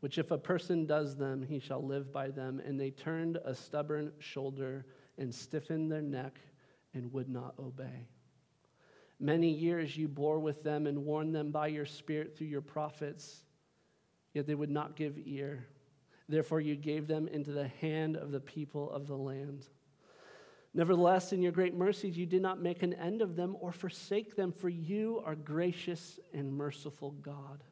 Which, 0.00 0.18
if 0.18 0.30
a 0.30 0.38
person 0.38 0.86
does 0.86 1.16
them, 1.16 1.42
he 1.42 1.58
shall 1.58 1.84
live 1.84 2.12
by 2.12 2.28
them. 2.28 2.60
And 2.64 2.78
they 2.78 2.90
turned 2.90 3.38
a 3.44 3.54
stubborn 3.54 4.12
shoulder 4.18 4.84
and 5.18 5.34
stiffened 5.34 5.90
their 5.90 6.02
neck 6.02 6.38
and 6.94 7.12
would 7.12 7.28
not 7.28 7.54
obey. 7.58 8.06
Many 9.18 9.48
years 9.48 9.96
you 9.96 10.08
bore 10.08 10.38
with 10.38 10.62
them 10.62 10.86
and 10.86 11.04
warned 11.04 11.34
them 11.34 11.50
by 11.50 11.68
your 11.68 11.86
Spirit 11.86 12.36
through 12.36 12.48
your 12.48 12.60
prophets, 12.60 13.44
yet 14.34 14.46
they 14.46 14.54
would 14.54 14.70
not 14.70 14.94
give 14.94 15.16
ear. 15.24 15.66
Therefore, 16.28 16.60
you 16.60 16.76
gave 16.76 17.06
them 17.06 17.28
into 17.28 17.52
the 17.52 17.68
hand 17.68 18.16
of 18.16 18.32
the 18.32 18.40
people 18.40 18.90
of 18.90 19.06
the 19.06 19.16
land. 19.16 19.66
Nevertheless, 20.74 21.32
in 21.32 21.40
your 21.40 21.52
great 21.52 21.74
mercies, 21.74 22.18
you 22.18 22.26
did 22.26 22.42
not 22.42 22.60
make 22.60 22.82
an 22.82 22.92
end 22.92 23.22
of 23.22 23.36
them 23.36 23.56
or 23.60 23.72
forsake 23.72 24.36
them, 24.36 24.52
for 24.52 24.68
you 24.68 25.22
are 25.24 25.34
gracious 25.34 26.18
and 26.34 26.52
merciful 26.52 27.12
God. 27.12 27.64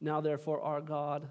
Now, 0.00 0.20
therefore, 0.20 0.60
our 0.60 0.80
God, 0.80 1.28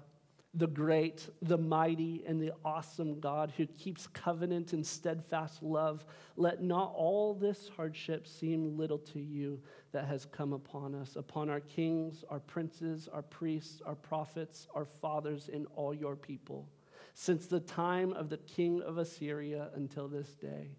the 0.56 0.66
great, 0.66 1.28
the 1.42 1.58
mighty, 1.58 2.24
and 2.26 2.40
the 2.40 2.52
awesome 2.64 3.20
God 3.20 3.52
who 3.58 3.66
keeps 3.66 4.06
covenant 4.06 4.72
and 4.72 4.84
steadfast 4.84 5.62
love, 5.62 6.06
let 6.36 6.62
not 6.62 6.94
all 6.96 7.34
this 7.34 7.68
hardship 7.76 8.26
seem 8.26 8.78
little 8.78 8.98
to 8.98 9.20
you 9.20 9.60
that 9.92 10.06
has 10.06 10.24
come 10.24 10.54
upon 10.54 10.94
us, 10.94 11.16
upon 11.16 11.50
our 11.50 11.60
kings, 11.60 12.24
our 12.30 12.40
princes, 12.40 13.06
our 13.12 13.20
priests, 13.20 13.82
our 13.84 13.94
prophets, 13.94 14.66
our 14.74 14.86
fathers, 14.86 15.50
and 15.52 15.66
all 15.76 15.92
your 15.92 16.16
people, 16.16 16.66
since 17.12 17.46
the 17.46 17.60
time 17.60 18.14
of 18.14 18.30
the 18.30 18.38
king 18.38 18.80
of 18.80 18.96
Assyria 18.96 19.68
until 19.74 20.08
this 20.08 20.34
day. 20.36 20.70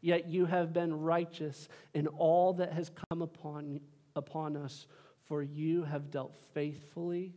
Yet 0.00 0.28
you 0.28 0.46
have 0.46 0.72
been 0.72 0.98
righteous 1.02 1.68
in 1.92 2.06
all 2.06 2.54
that 2.54 2.72
has 2.72 2.90
come 3.10 3.20
upon, 3.20 3.80
upon 4.14 4.56
us, 4.56 4.86
for 5.28 5.42
you 5.42 5.84
have 5.84 6.10
dealt 6.10 6.34
faithfully 6.54 7.34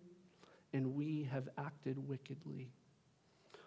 and 0.74 0.96
we 0.96 1.28
have 1.32 1.50
acted 1.58 1.98
wickedly. 2.08 2.72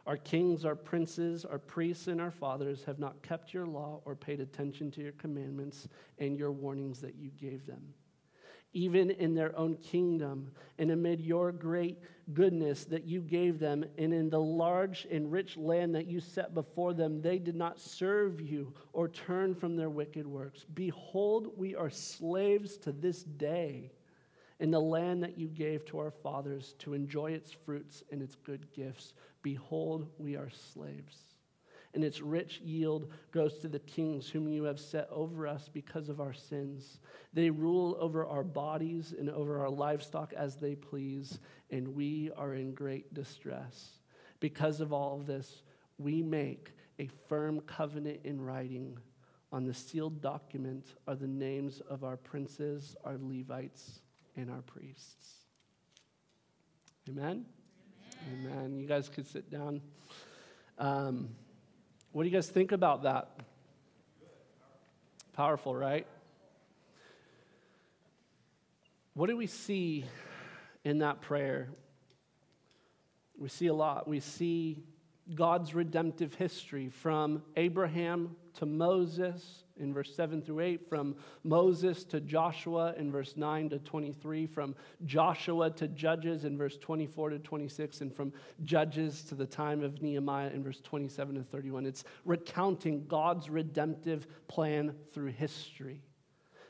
Our 0.06 0.16
kings, 0.16 0.64
our 0.64 0.74
princes, 0.74 1.44
our 1.44 1.58
priests, 1.58 2.08
and 2.08 2.20
our 2.20 2.30
fathers 2.30 2.82
have 2.84 2.98
not 2.98 3.22
kept 3.22 3.54
your 3.54 3.66
law 3.66 4.00
or 4.04 4.16
paid 4.16 4.40
attention 4.40 4.90
to 4.92 5.00
your 5.00 5.12
commandments 5.12 5.88
and 6.18 6.36
your 6.36 6.50
warnings 6.50 7.00
that 7.00 7.14
you 7.14 7.30
gave 7.30 7.66
them. 7.66 7.94
Even 8.74 9.10
in 9.10 9.34
their 9.34 9.56
own 9.56 9.76
kingdom, 9.76 10.50
and 10.78 10.90
amid 10.90 11.20
your 11.20 11.52
great 11.52 11.98
goodness 12.32 12.84
that 12.86 13.04
you 13.04 13.20
gave 13.20 13.58
them, 13.58 13.84
and 13.98 14.14
in 14.14 14.30
the 14.30 14.40
large 14.40 15.06
and 15.10 15.30
rich 15.30 15.56
land 15.56 15.94
that 15.94 16.06
you 16.06 16.20
set 16.20 16.54
before 16.54 16.94
them, 16.94 17.20
they 17.20 17.38
did 17.38 17.54
not 17.54 17.78
serve 17.78 18.40
you 18.40 18.72
or 18.94 19.08
turn 19.08 19.54
from 19.54 19.76
their 19.76 19.90
wicked 19.90 20.26
works. 20.26 20.64
Behold, 20.72 21.52
we 21.56 21.76
are 21.76 21.90
slaves 21.90 22.78
to 22.78 22.92
this 22.92 23.22
day 23.22 23.92
in 24.60 24.70
the 24.70 24.80
land 24.80 25.22
that 25.22 25.38
you 25.38 25.48
gave 25.48 25.84
to 25.86 25.98
our 25.98 26.10
fathers 26.10 26.74
to 26.78 26.94
enjoy 26.94 27.32
its 27.32 27.52
fruits 27.52 28.02
and 28.10 28.22
its 28.22 28.34
good 28.34 28.72
gifts. 28.72 29.14
Behold, 29.42 30.08
we 30.18 30.36
are 30.36 30.50
slaves. 30.50 31.18
And 31.94 32.02
its 32.02 32.20
rich 32.20 32.60
yield 32.60 33.10
goes 33.32 33.58
to 33.58 33.68
the 33.68 33.78
kings 33.78 34.28
whom 34.28 34.48
you 34.48 34.64
have 34.64 34.80
set 34.80 35.08
over 35.10 35.46
us 35.46 35.68
because 35.68 36.08
of 36.08 36.20
our 36.20 36.32
sins. 36.32 37.00
They 37.34 37.50
rule 37.50 37.96
over 38.00 38.24
our 38.24 38.44
bodies 38.44 39.14
and 39.18 39.28
over 39.28 39.60
our 39.60 39.70
livestock 39.70 40.32
as 40.32 40.56
they 40.56 40.74
please, 40.74 41.38
and 41.70 41.88
we 41.88 42.30
are 42.36 42.54
in 42.54 42.72
great 42.72 43.12
distress. 43.12 43.98
Because 44.40 44.80
of 44.80 44.92
all 44.92 45.20
of 45.20 45.26
this, 45.26 45.62
we 45.98 46.22
make 46.22 46.72
a 46.98 47.08
firm 47.28 47.60
covenant 47.60 48.20
in 48.24 48.40
writing. 48.40 48.98
On 49.52 49.64
the 49.64 49.74
sealed 49.74 50.22
document 50.22 50.94
are 51.06 51.14
the 51.14 51.26
names 51.26 51.80
of 51.90 52.04
our 52.04 52.16
princes, 52.16 52.96
our 53.04 53.18
Levites, 53.20 54.01
and 54.36 54.50
our 54.50 54.62
priests. 54.62 55.34
Amen? 57.08 57.44
Amen. 58.32 58.52
Amen. 58.52 58.78
You 58.78 58.86
guys 58.86 59.08
could 59.08 59.26
sit 59.26 59.50
down. 59.50 59.80
Um, 60.78 61.30
what 62.12 62.22
do 62.22 62.28
you 62.28 62.34
guys 62.34 62.48
think 62.48 62.72
about 62.72 63.02
that? 63.02 63.30
Powerful, 65.32 65.74
right? 65.74 66.06
What 69.14 69.28
do 69.28 69.36
we 69.36 69.46
see 69.46 70.04
in 70.84 70.98
that 70.98 71.20
prayer? 71.20 71.68
We 73.38 73.48
see 73.48 73.66
a 73.66 73.74
lot. 73.74 74.08
We 74.08 74.20
see 74.20 74.82
God's 75.34 75.74
redemptive 75.74 76.34
history 76.34 76.88
from 76.88 77.42
Abraham 77.56 78.36
to 78.54 78.66
Moses 78.66 79.61
in 79.82 79.92
verse 79.92 80.14
7 80.14 80.40
through 80.40 80.60
8, 80.60 80.88
from 80.88 81.14
Moses 81.44 82.04
to 82.04 82.20
Joshua 82.20 82.94
in 82.96 83.12
verse 83.12 83.36
9 83.36 83.70
to 83.70 83.78
23, 83.78 84.46
from 84.46 84.74
Joshua 85.04 85.70
to 85.70 85.88
Judges 85.88 86.44
in 86.44 86.56
verse 86.56 86.78
24 86.78 87.30
to 87.30 87.38
26, 87.38 88.00
and 88.00 88.14
from 88.14 88.32
Judges 88.64 89.22
to 89.24 89.34
the 89.34 89.46
time 89.46 89.82
of 89.82 90.00
Nehemiah 90.00 90.50
in 90.50 90.62
verse 90.62 90.80
27 90.80 91.34
to 91.34 91.42
31. 91.42 91.86
It's 91.86 92.04
recounting 92.24 93.06
God's 93.06 93.50
redemptive 93.50 94.26
plan 94.48 94.94
through 95.12 95.32
history. 95.32 96.00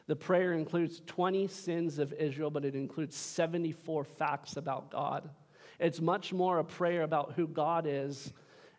The 0.06 0.16
prayer 0.16 0.52
includes 0.52 1.00
20 1.06 1.46
sins 1.46 1.98
of 1.98 2.12
Israel, 2.12 2.50
but 2.50 2.64
it 2.64 2.74
includes 2.74 3.16
74 3.16 4.04
facts 4.04 4.56
about 4.56 4.90
God. 4.90 5.30
It's 5.78 6.00
much 6.00 6.32
more 6.32 6.58
a 6.58 6.64
prayer 6.64 7.02
about 7.02 7.32
who 7.34 7.46
God 7.46 7.86
is 7.88 8.32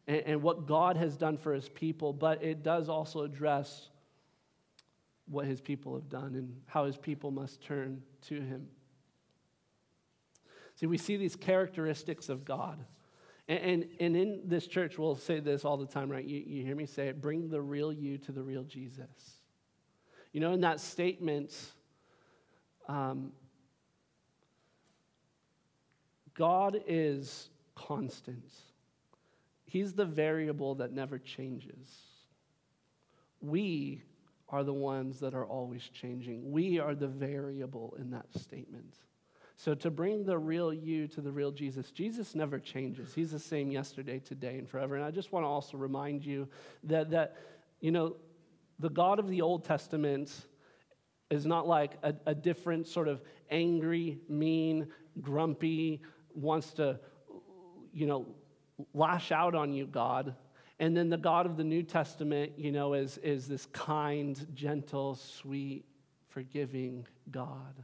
and, 0.08 0.24
and 0.26 0.44
what 0.44 0.68
God 0.68 0.98
has 0.98 1.18
done 1.18 1.38
for 1.38 1.54
his 1.54 1.70
people, 1.70 2.14
but 2.14 2.44
it 2.44 2.64
does 2.64 2.90
also 2.90 3.22
address 3.22 3.90
what 5.26 5.46
his 5.46 5.62
people 5.62 5.96
have 5.96 6.10
done 6.10 6.36
and 6.36 6.62
how 6.66 6.86
his 6.86 6.98
people 6.98 7.32
must 7.32 7.62
turn 7.62 8.02
to 8.28 8.36
him. 8.36 8.68
See, 10.76 10.86
we 10.86 10.98
see 10.98 11.18
these 11.18 11.36
characteristics 11.36 12.30
of 12.30 12.46
God. 12.46 12.84
And, 13.48 13.60
and, 13.60 13.86
and, 14.00 14.16
in 14.16 14.42
this 14.46 14.68
church, 14.68 14.98
we'll 14.98 15.18
say 15.18 15.40
this 15.40 15.66
all 15.66 15.78
the 15.78 15.86
time, 15.86 16.10
right? 16.10 16.24
You, 16.24 16.42
you 16.46 16.64
hear 16.64 16.76
me 16.76 16.86
say 16.86 17.08
it 17.08 17.22
bring 17.22 17.50
the 17.50 17.62
real 17.62 17.92
you 17.92 18.18
to 18.20 18.32
the 18.32 18.42
real 18.42 18.64
Jesus. 18.64 19.42
You 20.32 20.40
know, 20.40 20.54
in 20.54 20.62
that 20.62 20.80
statement, 20.80 21.54
um, 22.88 23.34
God 26.34 26.82
is 26.88 27.50
constant. 27.76 28.54
He's 29.66 29.94
the 29.94 30.06
variable 30.06 30.76
that 30.76 30.94
never 30.94 31.20
changes. 31.20 31.88
We 33.42 34.04
are 34.54 34.64
the 34.64 34.72
ones 34.72 35.20
that 35.20 35.34
are 35.34 35.46
always 35.46 35.82
changing. 35.82 36.52
We 36.52 36.78
are 36.78 36.94
the 36.94 37.08
variable 37.08 37.96
in 38.00 38.12
that 38.12 38.28
statement. 38.40 39.00
So, 39.56 39.74
to 39.74 39.90
bring 39.90 40.26
the 40.26 40.38
real 40.38 40.72
you 40.72 41.08
to 41.08 41.22
the 41.22 41.32
real 41.32 41.50
Jesus, 41.52 41.90
Jesus 41.90 42.36
never 42.36 42.60
changes. 42.60 43.16
He's 43.16 43.32
the 43.32 43.40
same 43.40 43.72
yesterday, 43.72 44.20
today, 44.20 44.60
and 44.60 44.70
forever. 44.70 44.96
And 44.96 45.04
I 45.04 45.10
just 45.10 45.32
want 45.32 45.44
to 45.44 45.48
also 45.48 45.78
remind 45.78 46.24
you 46.24 46.48
that, 46.84 47.10
that 47.10 47.36
you 47.82 47.92
know, 47.92 48.16
the 48.78 48.92
God 48.92 49.18
of 49.18 49.28
the 49.28 49.42
Old 49.42 49.66
Testament 49.66 50.32
is 51.32 51.48
not 51.48 51.68
like 51.68 51.94
a, 52.04 52.14
a 52.28 52.36
different 52.36 52.88
sort 52.88 53.08
of 53.08 53.22
angry, 53.50 54.20
mean, 54.30 54.88
grumpy, 55.20 56.04
wants 56.36 56.74
to, 56.74 57.00
you 57.92 58.06
know, 58.06 58.28
lash 58.94 59.32
out 59.32 59.56
on 59.56 59.74
you, 59.74 59.88
God. 59.88 60.36
And 60.80 60.98
then 60.98 61.10
the 61.10 61.18
God 61.18 61.46
of 61.46 61.58
the 61.58 61.64
New 61.64 61.84
Testament, 61.84 62.54
you 62.58 62.72
know, 62.72 62.94
is, 62.94 63.18
is 63.20 63.48
this 63.48 63.66
kind, 63.68 64.46
gentle, 64.54 65.16
sweet, 65.16 65.86
forgiving 66.30 67.06
God. 67.30 67.84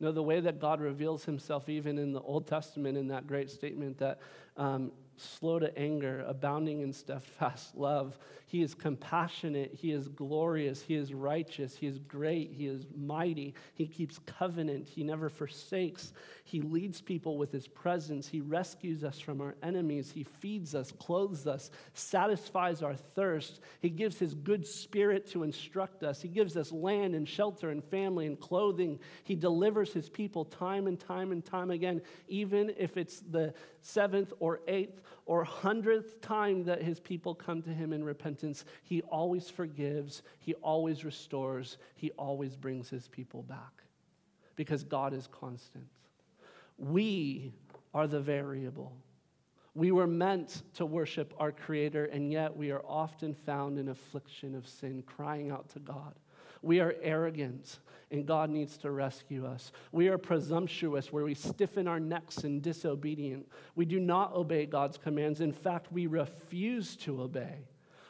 No, 0.00 0.12
the 0.12 0.22
way 0.22 0.38
that 0.38 0.60
God 0.60 0.80
reveals 0.80 1.24
himself, 1.24 1.68
even 1.68 1.98
in 1.98 2.12
the 2.12 2.20
Old 2.20 2.46
Testament, 2.46 2.96
in 2.96 3.08
that 3.08 3.26
great 3.26 3.50
statement 3.50 3.98
that 3.98 4.20
um, 4.56 4.92
slow 5.16 5.58
to 5.58 5.76
anger, 5.76 6.24
abounding 6.26 6.80
in 6.80 6.92
steadfast 6.92 7.74
love. 7.76 8.18
He 8.46 8.62
is 8.62 8.74
compassionate. 8.74 9.74
He 9.74 9.92
is 9.92 10.08
glorious. 10.08 10.80
He 10.82 10.94
is 10.94 11.12
righteous. 11.12 11.76
He 11.76 11.86
is 11.86 11.98
great. 11.98 12.52
He 12.52 12.66
is 12.66 12.86
mighty. 12.96 13.54
He 13.74 13.86
keeps 13.86 14.18
covenant. 14.20 14.88
He 14.88 15.02
never 15.02 15.28
forsakes. 15.28 16.12
He 16.48 16.62
leads 16.62 17.02
people 17.02 17.36
with 17.36 17.52
his 17.52 17.68
presence. 17.68 18.26
He 18.26 18.40
rescues 18.40 19.04
us 19.04 19.20
from 19.20 19.42
our 19.42 19.54
enemies. 19.62 20.10
He 20.10 20.22
feeds 20.22 20.74
us, 20.74 20.90
clothes 20.92 21.46
us, 21.46 21.70
satisfies 21.92 22.82
our 22.82 22.94
thirst. 22.94 23.60
He 23.80 23.90
gives 23.90 24.18
his 24.18 24.32
good 24.32 24.66
spirit 24.66 25.26
to 25.32 25.42
instruct 25.42 26.02
us. 26.02 26.22
He 26.22 26.28
gives 26.28 26.56
us 26.56 26.72
land 26.72 27.14
and 27.14 27.28
shelter 27.28 27.68
and 27.68 27.84
family 27.84 28.26
and 28.26 28.40
clothing. 28.40 28.98
He 29.24 29.34
delivers 29.34 29.92
his 29.92 30.08
people 30.08 30.46
time 30.46 30.86
and 30.86 30.98
time 30.98 31.32
and 31.32 31.44
time 31.44 31.70
again, 31.70 32.00
even 32.28 32.72
if 32.78 32.96
it's 32.96 33.20
the 33.20 33.52
seventh 33.82 34.32
or 34.40 34.60
eighth 34.68 35.02
or 35.26 35.44
hundredth 35.44 36.22
time 36.22 36.64
that 36.64 36.82
his 36.82 36.98
people 36.98 37.34
come 37.34 37.60
to 37.60 37.74
him 37.74 37.92
in 37.92 38.02
repentance, 38.02 38.64
he 38.84 39.02
always 39.02 39.50
forgives, 39.50 40.22
he 40.38 40.54
always 40.54 41.04
restores, 41.04 41.76
he 41.94 42.10
always 42.12 42.56
brings 42.56 42.88
his 42.88 43.06
people 43.06 43.42
back 43.42 43.82
because 44.56 44.82
God 44.82 45.12
is 45.12 45.26
constant. 45.26 45.84
We 46.78 47.52
are 47.92 48.06
the 48.06 48.20
variable. 48.20 48.96
We 49.74 49.92
were 49.92 50.06
meant 50.06 50.62
to 50.74 50.86
worship 50.86 51.34
our 51.38 51.52
Creator, 51.52 52.06
and 52.06 52.32
yet 52.32 52.56
we 52.56 52.70
are 52.70 52.82
often 52.86 53.34
found 53.34 53.78
in 53.78 53.88
affliction 53.88 54.54
of 54.54 54.66
sin, 54.66 55.02
crying 55.06 55.50
out 55.50 55.68
to 55.70 55.78
God. 55.78 56.14
We 56.62 56.80
are 56.80 56.94
arrogant 57.02 57.78
and 58.10 58.26
God 58.26 58.50
needs 58.50 58.78
to 58.78 58.90
rescue 58.90 59.46
us. 59.46 59.72
We 59.92 60.08
are 60.08 60.18
presumptuous, 60.18 61.12
where 61.12 61.24
we 61.24 61.34
stiffen 61.34 61.86
our 61.86 62.00
necks 62.00 62.38
and 62.38 62.62
disobedient. 62.62 63.46
We 63.74 63.84
do 63.84 64.00
not 64.00 64.32
obey 64.32 64.66
God's 64.66 64.96
commands. 64.96 65.40
In 65.40 65.52
fact, 65.52 65.92
we 65.92 66.06
refuse 66.06 66.96
to 66.98 67.20
obey. 67.22 67.66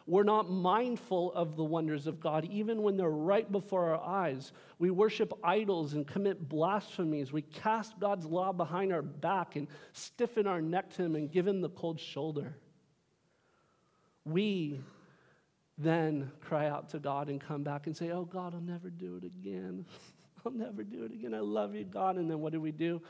We're 0.08 0.22
not 0.22 0.50
mindful 0.50 1.34
of 1.34 1.54
the 1.54 1.64
wonders 1.64 2.06
of 2.06 2.18
God, 2.18 2.46
even 2.46 2.82
when 2.82 2.96
they're 2.96 3.10
right 3.10 3.50
before 3.52 3.94
our 3.94 4.00
eyes. 4.00 4.52
We 4.78 4.90
worship 4.90 5.34
idols 5.44 5.92
and 5.92 6.06
commit 6.06 6.48
blasphemies. 6.48 7.30
We 7.30 7.42
cast 7.42 8.00
God's 8.00 8.24
law 8.24 8.54
behind 8.54 8.90
our 8.90 9.02
back 9.02 9.56
and 9.56 9.68
stiffen 9.92 10.46
our 10.46 10.62
neck 10.62 10.94
to 10.94 11.02
Him 11.02 11.14
and 11.14 11.30
give 11.30 11.46
Him 11.46 11.60
the 11.60 11.68
cold 11.68 12.00
shoulder. 12.00 12.56
We 14.24 14.80
then 15.76 16.32
cry 16.40 16.68
out 16.68 16.88
to 16.90 16.98
God 16.98 17.28
and 17.28 17.38
come 17.38 17.62
back 17.62 17.86
and 17.86 17.94
say, 17.94 18.10
Oh, 18.10 18.24
God, 18.24 18.54
I'll 18.54 18.62
never 18.62 18.88
do 18.88 19.16
it 19.16 19.24
again. 19.24 19.84
I'll 20.46 20.52
never 20.52 20.84
do 20.84 21.04
it 21.04 21.12
again. 21.12 21.34
I 21.34 21.40
love 21.40 21.74
you, 21.74 21.84
God. 21.84 22.16
And 22.16 22.30
then 22.30 22.40
what 22.40 22.54
do 22.54 22.62
we 22.62 22.72
do? 22.72 23.02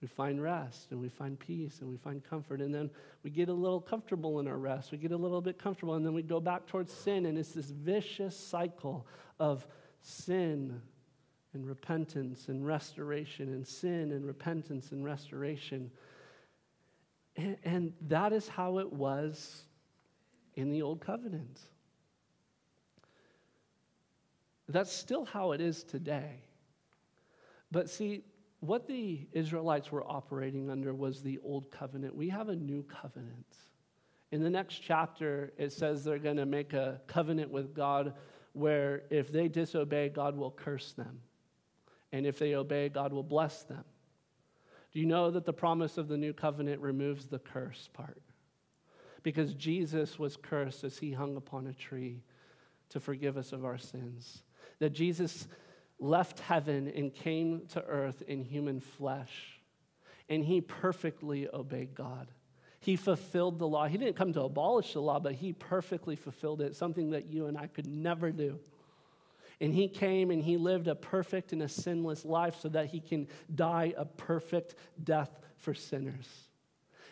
We 0.00 0.08
find 0.08 0.42
rest 0.42 0.92
and 0.92 1.00
we 1.00 1.08
find 1.08 1.38
peace 1.38 1.80
and 1.80 1.90
we 1.90 1.96
find 1.96 2.24
comfort. 2.24 2.60
And 2.60 2.74
then 2.74 2.90
we 3.22 3.30
get 3.30 3.50
a 3.50 3.52
little 3.52 3.80
comfortable 3.80 4.40
in 4.40 4.48
our 4.48 4.56
rest. 4.56 4.92
We 4.92 4.98
get 4.98 5.12
a 5.12 5.16
little 5.16 5.42
bit 5.42 5.58
comfortable 5.58 5.94
and 5.94 6.04
then 6.04 6.14
we 6.14 6.22
go 6.22 6.40
back 6.40 6.66
towards 6.66 6.92
sin. 6.92 7.26
And 7.26 7.36
it's 7.36 7.52
this 7.52 7.66
vicious 7.66 8.34
cycle 8.36 9.06
of 9.38 9.66
sin 10.00 10.80
and 11.52 11.66
repentance 11.66 12.48
and 12.48 12.64
restoration 12.66 13.52
and 13.52 13.66
sin 13.66 14.12
and 14.12 14.24
repentance 14.24 14.92
and 14.92 15.04
restoration. 15.04 15.90
And, 17.36 17.56
and 17.64 17.92
that 18.08 18.32
is 18.32 18.48
how 18.48 18.78
it 18.78 18.90
was 18.90 19.64
in 20.54 20.70
the 20.70 20.80
Old 20.80 21.00
Covenant. 21.00 21.60
That's 24.68 24.92
still 24.92 25.24
how 25.24 25.52
it 25.52 25.60
is 25.60 25.82
today. 25.82 26.42
But 27.72 27.90
see, 27.90 28.24
what 28.60 28.86
the 28.86 29.26
Israelites 29.32 29.90
were 29.90 30.04
operating 30.04 30.70
under 30.70 30.94
was 30.94 31.22
the 31.22 31.38
old 31.42 31.70
covenant. 31.70 32.14
We 32.14 32.28
have 32.28 32.48
a 32.48 32.56
new 32.56 32.82
covenant. 32.84 33.56
In 34.30 34.42
the 34.42 34.50
next 34.50 34.78
chapter, 34.78 35.52
it 35.58 35.72
says 35.72 36.04
they're 36.04 36.18
going 36.18 36.36
to 36.36 36.46
make 36.46 36.72
a 36.72 37.00
covenant 37.06 37.50
with 37.50 37.74
God 37.74 38.14
where 38.52 39.02
if 39.10 39.32
they 39.32 39.48
disobey, 39.48 40.08
God 40.08 40.36
will 40.36 40.50
curse 40.50 40.92
them. 40.92 41.20
And 42.12 42.26
if 42.26 42.38
they 42.38 42.54
obey, 42.54 42.88
God 42.88 43.12
will 43.12 43.22
bless 43.22 43.62
them. 43.62 43.84
Do 44.92 45.00
you 45.00 45.06
know 45.06 45.30
that 45.30 45.44
the 45.44 45.52
promise 45.52 45.98
of 45.98 46.08
the 46.08 46.16
new 46.16 46.32
covenant 46.32 46.80
removes 46.80 47.26
the 47.26 47.38
curse 47.38 47.88
part? 47.92 48.20
Because 49.22 49.54
Jesus 49.54 50.18
was 50.18 50.36
cursed 50.36 50.84
as 50.84 50.98
he 50.98 51.12
hung 51.12 51.36
upon 51.36 51.66
a 51.66 51.72
tree 51.72 52.22
to 52.90 53.00
forgive 53.00 53.36
us 53.36 53.52
of 53.52 53.64
our 53.64 53.78
sins 53.78 54.42
that 54.80 54.90
Jesus 54.90 55.46
left 56.00 56.40
heaven 56.40 56.90
and 56.94 57.14
came 57.14 57.66
to 57.68 57.84
earth 57.84 58.22
in 58.26 58.42
human 58.42 58.80
flesh, 58.80 59.60
and 60.28 60.44
he 60.44 60.60
perfectly 60.60 61.48
obeyed 61.52 61.94
God. 61.94 62.28
He 62.80 62.96
fulfilled 62.96 63.58
the 63.58 63.68
law. 63.68 63.86
He 63.86 63.98
didn't 63.98 64.16
come 64.16 64.32
to 64.32 64.42
abolish 64.42 64.94
the 64.94 65.00
law, 65.00 65.20
but 65.20 65.34
he 65.34 65.52
perfectly 65.52 66.16
fulfilled 66.16 66.62
it, 66.62 66.74
something 66.74 67.10
that 67.10 67.26
you 67.26 67.46
and 67.46 67.58
I 67.58 67.66
could 67.66 67.86
never 67.86 68.32
do. 68.32 68.58
And 69.60 69.74
he 69.74 69.88
came 69.88 70.30
and 70.30 70.42
he 70.42 70.56
lived 70.56 70.88
a 70.88 70.94
perfect 70.94 71.52
and 71.52 71.62
a 71.62 71.68
sinless 71.68 72.24
life 72.24 72.56
so 72.60 72.70
that 72.70 72.86
he 72.86 73.00
can 73.00 73.28
die 73.54 73.92
a 73.96 74.06
perfect 74.06 74.74
death 75.04 75.38
for 75.58 75.74
sinners. 75.74 76.26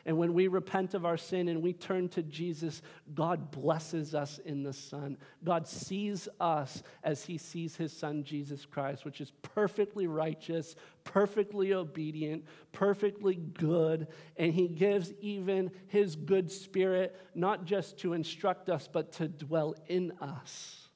And 0.09 0.17
when 0.17 0.33
we 0.33 0.49
repent 0.49 0.95
of 0.95 1.05
our 1.05 1.19
sin 1.19 1.49
and 1.49 1.63
we 1.63 1.75
turn 1.75 2.09
to 2.09 2.23
Jesus, 2.23 2.81
God 3.15 3.51
blesses 3.51 4.15
us 4.15 4.39
in 4.39 4.63
the 4.63 4.73
Son. 4.73 5.19
God 5.45 5.69
sees 5.69 6.31
us 6.41 6.83
as 7.05 7.27
he 7.27 7.37
sees 7.37 7.77
his 7.77 7.93
Son, 7.93 8.25
Jesus 8.25 8.65
Christ, 8.65 9.05
which 9.05 9.21
is 9.21 9.33
perfectly 9.43 10.07
righteous, 10.07 10.77
perfectly 11.05 11.75
obedient, 11.75 12.47
perfectly 12.73 13.35
good. 13.35 14.09
And 14.39 14.55
he 14.55 14.67
gives 14.67 15.13
even 15.21 15.71
his 15.89 16.17
good 16.17 16.51
spirit, 16.51 17.15
not 17.35 17.67
just 17.67 17.99
to 17.99 18.15
instruct 18.15 18.71
us, 18.71 18.89
but 18.91 19.13
to 19.13 19.29
dwell 19.29 19.75
in 19.89 20.13
us, 20.23 20.89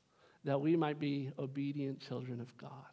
that 0.45 0.63
we 0.63 0.75
might 0.75 0.99
be 0.99 1.33
obedient 1.39 2.01
children 2.01 2.41
of 2.41 2.57
God 2.57 2.92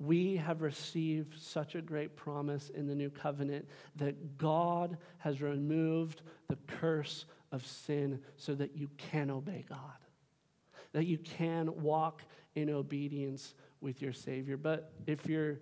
we 0.00 0.36
have 0.36 0.62
received 0.62 1.38
such 1.38 1.74
a 1.74 1.82
great 1.82 2.16
promise 2.16 2.70
in 2.70 2.86
the 2.86 2.94
new 2.94 3.10
covenant 3.10 3.68
that 3.96 4.38
God 4.38 4.96
has 5.18 5.42
removed 5.42 6.22
the 6.48 6.56
curse 6.66 7.26
of 7.52 7.66
sin 7.66 8.20
so 8.36 8.54
that 8.54 8.74
you 8.74 8.88
can 8.96 9.30
obey 9.30 9.66
God, 9.68 9.78
that 10.92 11.04
you 11.04 11.18
can 11.18 11.82
walk 11.82 12.22
in 12.54 12.70
obedience 12.70 13.54
with 13.82 14.00
your 14.00 14.14
Savior. 14.14 14.56
But 14.56 14.90
if 15.06 15.26
you're 15.26 15.60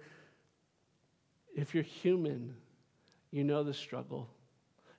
if 1.57 1.75
you're 1.75 1.83
human, 1.83 2.55
you 3.33 3.43
know 3.43 3.65
the 3.65 3.75
struggle. 3.75 4.31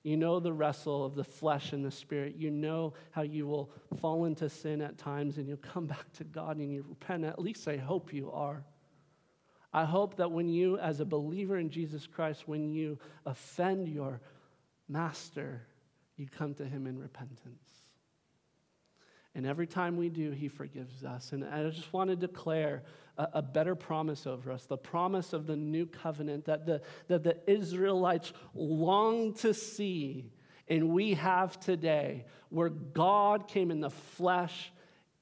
You 0.03 0.17
know 0.17 0.41
the 0.41 0.51
wrestle 0.51 1.05
of 1.05 1.15
the 1.15 1.23
flesh 1.23 1.71
and 1.71 1.85
the 1.85 1.91
spirit. 1.91 2.35
You 2.35 2.51
know 2.51 2.93
how 3.11 3.21
you 3.21 3.47
will 3.47 3.71
fall 4.01 4.25
into 4.25 4.49
sin 4.49 4.81
at 4.81 4.97
times 4.97 5.37
and 5.37 5.47
you'll 5.47 5.57
come 5.57 5.85
back 5.85 6.11
to 6.13 6.25
God 6.25 6.57
and 6.57 6.73
you 6.73 6.83
repent. 6.89 7.23
At 7.23 7.39
least 7.39 7.69
I 7.69 7.77
hope 7.77 8.11
you 8.11 8.29
are. 8.31 8.65
I 9.71 9.85
hope 9.85 10.17
that 10.17 10.31
when 10.31 10.49
you, 10.49 10.77
as 10.79 10.99
a 10.99 11.05
believer 11.05 11.57
in 11.57 11.69
Jesus 11.69 12.07
Christ, 12.07 12.47
when 12.47 12.69
you 12.69 12.97
offend 13.25 13.87
your 13.87 14.19
master, 14.87 15.61
you 16.17 16.27
come 16.27 16.53
to 16.55 16.65
him 16.65 16.87
in 16.87 16.97
repentance. 16.97 17.63
And 19.35 19.45
every 19.45 19.67
time 19.67 19.95
we 19.95 20.09
do, 20.09 20.31
he 20.31 20.47
forgives 20.47 21.03
us. 21.03 21.31
And 21.33 21.45
I 21.45 21.69
just 21.69 21.93
want 21.93 22.09
to 22.09 22.15
declare 22.15 22.83
a, 23.17 23.27
a, 23.35 23.41
better 23.43 23.75
promise 23.75 24.25
over 24.25 24.51
us 24.51 24.65
the 24.65 24.77
promise 24.77 25.33
of 25.33 25.45
the 25.45 25.55
new 25.55 25.85
covenant 25.85 26.45
that 26.45 26.65
the, 26.65 26.81
that 27.07 27.23
the 27.23 27.37
Israelites 27.47 28.33
long 28.55 29.33
to 29.35 29.53
see 29.53 30.31
and 30.69 30.89
we 30.89 31.15
have 31.15 31.59
today, 31.59 32.25
where 32.49 32.69
God 32.69 33.47
came 33.47 33.71
in 33.71 33.79
the 33.79 33.89
flesh 33.89 34.71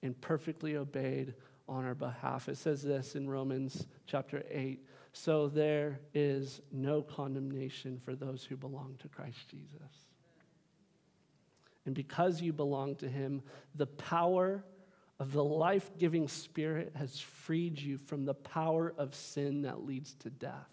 and 0.03 0.19
perfectly 0.19 0.75
obeyed 0.75 1.33
on 1.67 1.85
our 1.85 1.95
behalf. 1.95 2.49
It 2.49 2.57
says 2.57 2.81
this 2.81 3.15
in 3.15 3.29
Romans 3.29 3.85
chapter 4.05 4.43
8 4.49 4.83
So 5.13 5.47
there 5.47 5.99
is 6.13 6.61
no 6.71 7.01
condemnation 7.01 7.99
for 8.03 8.15
those 8.15 8.43
who 8.43 8.55
belong 8.55 8.95
to 8.99 9.07
Christ 9.07 9.49
Jesus. 9.49 10.07
And 11.85 11.95
because 11.95 12.41
you 12.41 12.51
belong 12.53 12.95
to 12.97 13.07
Him, 13.07 13.41
the 13.75 13.87
power 13.87 14.63
of 15.19 15.31
the 15.31 15.43
life 15.43 15.89
giving 15.97 16.27
Spirit 16.27 16.93
has 16.95 17.19
freed 17.19 17.79
you 17.79 17.97
from 17.97 18.25
the 18.25 18.33
power 18.33 18.93
of 18.97 19.15
sin 19.15 19.63
that 19.63 19.85
leads 19.85 20.13
to 20.15 20.29
death. 20.29 20.69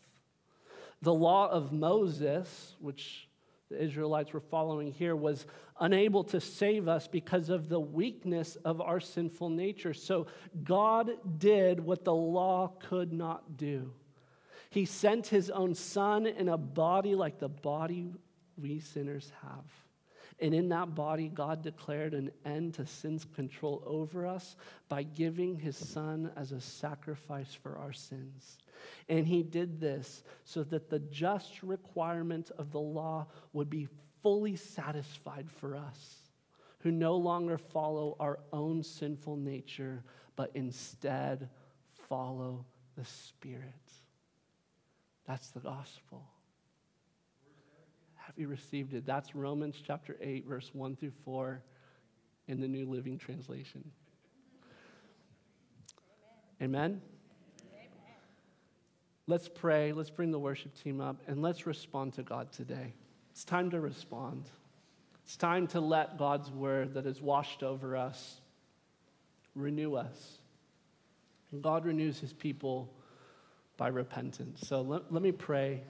The 1.03 1.15
law 1.15 1.49
of 1.51 1.73
Moses, 1.73 2.75
which 2.81 3.29
the 3.71 3.83
Israelites 3.83 4.33
were 4.33 4.41
following 4.41 4.93
here, 4.93 5.17
was 5.17 5.47
unable 5.81 6.25
to 6.25 6.41
save 6.41 6.89
us 6.89 7.09
because 7.09 7.49
of 7.49 7.69
the 7.69 7.81
weakness 7.81 8.57
of 8.65 8.81
our 8.81 9.01
sinful 9.01 9.51
nature. 9.51 9.95
So 9.95 10.27
God 10.63 11.11
did 11.39 11.81
what 11.81 12.05
the 12.05 12.15
law 12.15 12.73
could 12.89 13.13
not 13.13 13.57
do. 13.57 13.93
He 14.71 14.85
sent 14.85 15.29
his 15.29 15.51
own 15.51 15.75
son 15.75 16.27
in 16.27 16.49
a 16.49 16.59
body 16.59 17.15
like 17.15 17.39
the 17.39 17.49
body 17.49 18.13
we 18.57 18.81
sinners 18.81 19.31
have. 19.43 19.65
And 20.41 20.53
in 20.53 20.69
that 20.71 20.95
body, 20.95 21.29
God 21.29 21.63
declared 21.63 22.13
an 22.13 22.33
end 22.45 22.75
to 22.75 22.87
sin's 22.87 23.25
control 23.25 23.83
over 23.87 24.27
us 24.27 24.57
by 24.89 25.05
giving 25.05 25.57
his 25.57 25.77
son 25.77 26.33
as 26.37 26.51
a 26.51 26.61
sacrifice 26.61 27.55
for 27.55 27.79
our 27.79 27.93
sins. 27.93 28.59
And 29.09 29.27
he 29.27 29.43
did 29.43 29.81
this 29.81 30.23
so 30.45 30.63
that 30.65 30.91
the 30.91 30.99
just 30.99 31.63
requirement 31.63 32.51
of 32.59 32.71
the 32.71 32.81
law 32.81 33.27
would 33.53 33.71
be 33.71 33.89
fully 34.23 34.57
satisfied 34.57 35.51
for 35.51 35.77
us, 35.77 36.17
who 36.81 36.91
no 36.91 37.17
longer 37.17 37.59
follow 37.59 38.17
our 38.21 38.41
own 38.53 38.83
sinful 38.83 39.37
nature, 39.37 40.03
but 40.37 40.51
instead 40.55 41.49
follow 42.09 42.65
the 42.97 43.05
Spirit. 43.05 43.63
That's 45.27 45.51
the 45.51 45.61
gospel. 45.61 46.27
Have 48.17 48.39
you 48.39 48.49
received 48.49 48.95
it? 48.95 49.05
That's 49.05 49.35
Romans 49.35 49.77
chapter 49.87 50.17
8, 50.21 50.47
verse 50.47 50.71
1 50.73 50.97
through 50.97 51.13
4 51.25 51.63
in 52.49 52.61
the 52.61 52.69
New 52.69 52.89
Living 52.89 53.19
Translation. 53.19 53.91
Amen? 56.63 56.83
Amen? 56.83 57.03
Let's 59.27 59.49
pray. 59.49 59.93
Let's 59.93 60.11
bring 60.11 60.31
the 60.31 60.39
worship 60.39 60.73
team 60.83 61.01
up 61.01 61.17
and 61.27 61.41
let's 61.41 61.67
respond 61.67 62.15
to 62.15 62.23
God 62.23 62.53
today. 62.53 62.95
It's 63.31 63.45
time 63.45 63.71
to 63.71 63.81
respond. 63.81 64.45
It's 65.25 65.37
time 65.37 65.67
to 65.69 65.81
let 65.81 66.19
God's 66.19 66.51
word 66.51 66.95
that 66.95 67.07
has 67.07 67.21
washed 67.21 67.63
over 67.63 67.97
us 67.97 68.41
renew 69.55 69.95
us. 69.95 70.39
And 71.53 71.63
God 71.63 71.85
renews 71.85 72.19
his 72.19 72.33
people 72.33 72.93
by 73.77 73.89
repentance. 73.89 74.67
So 74.67 74.83
let, 74.83 75.13
let 75.13 75.23
me 75.23 75.33
pray 75.33 75.83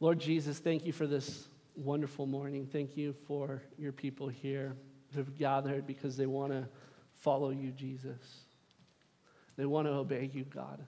Lord 0.00 0.20
Jesus, 0.20 0.60
thank 0.60 0.86
you 0.86 0.92
for 0.92 1.08
this 1.08 1.48
wonderful 1.74 2.24
morning. 2.24 2.68
Thank 2.70 2.96
you 2.96 3.12
for 3.12 3.62
your 3.76 3.90
people 3.90 4.28
here 4.28 4.76
who 5.12 5.18
have 5.18 5.36
gathered 5.36 5.88
because 5.88 6.16
they 6.16 6.26
want 6.26 6.52
to 6.52 6.68
follow 7.14 7.50
you, 7.50 7.72
Jesus. 7.72 8.44
They 9.56 9.66
want 9.66 9.88
to 9.88 9.92
obey 9.92 10.30
you, 10.32 10.44
God. 10.44 10.84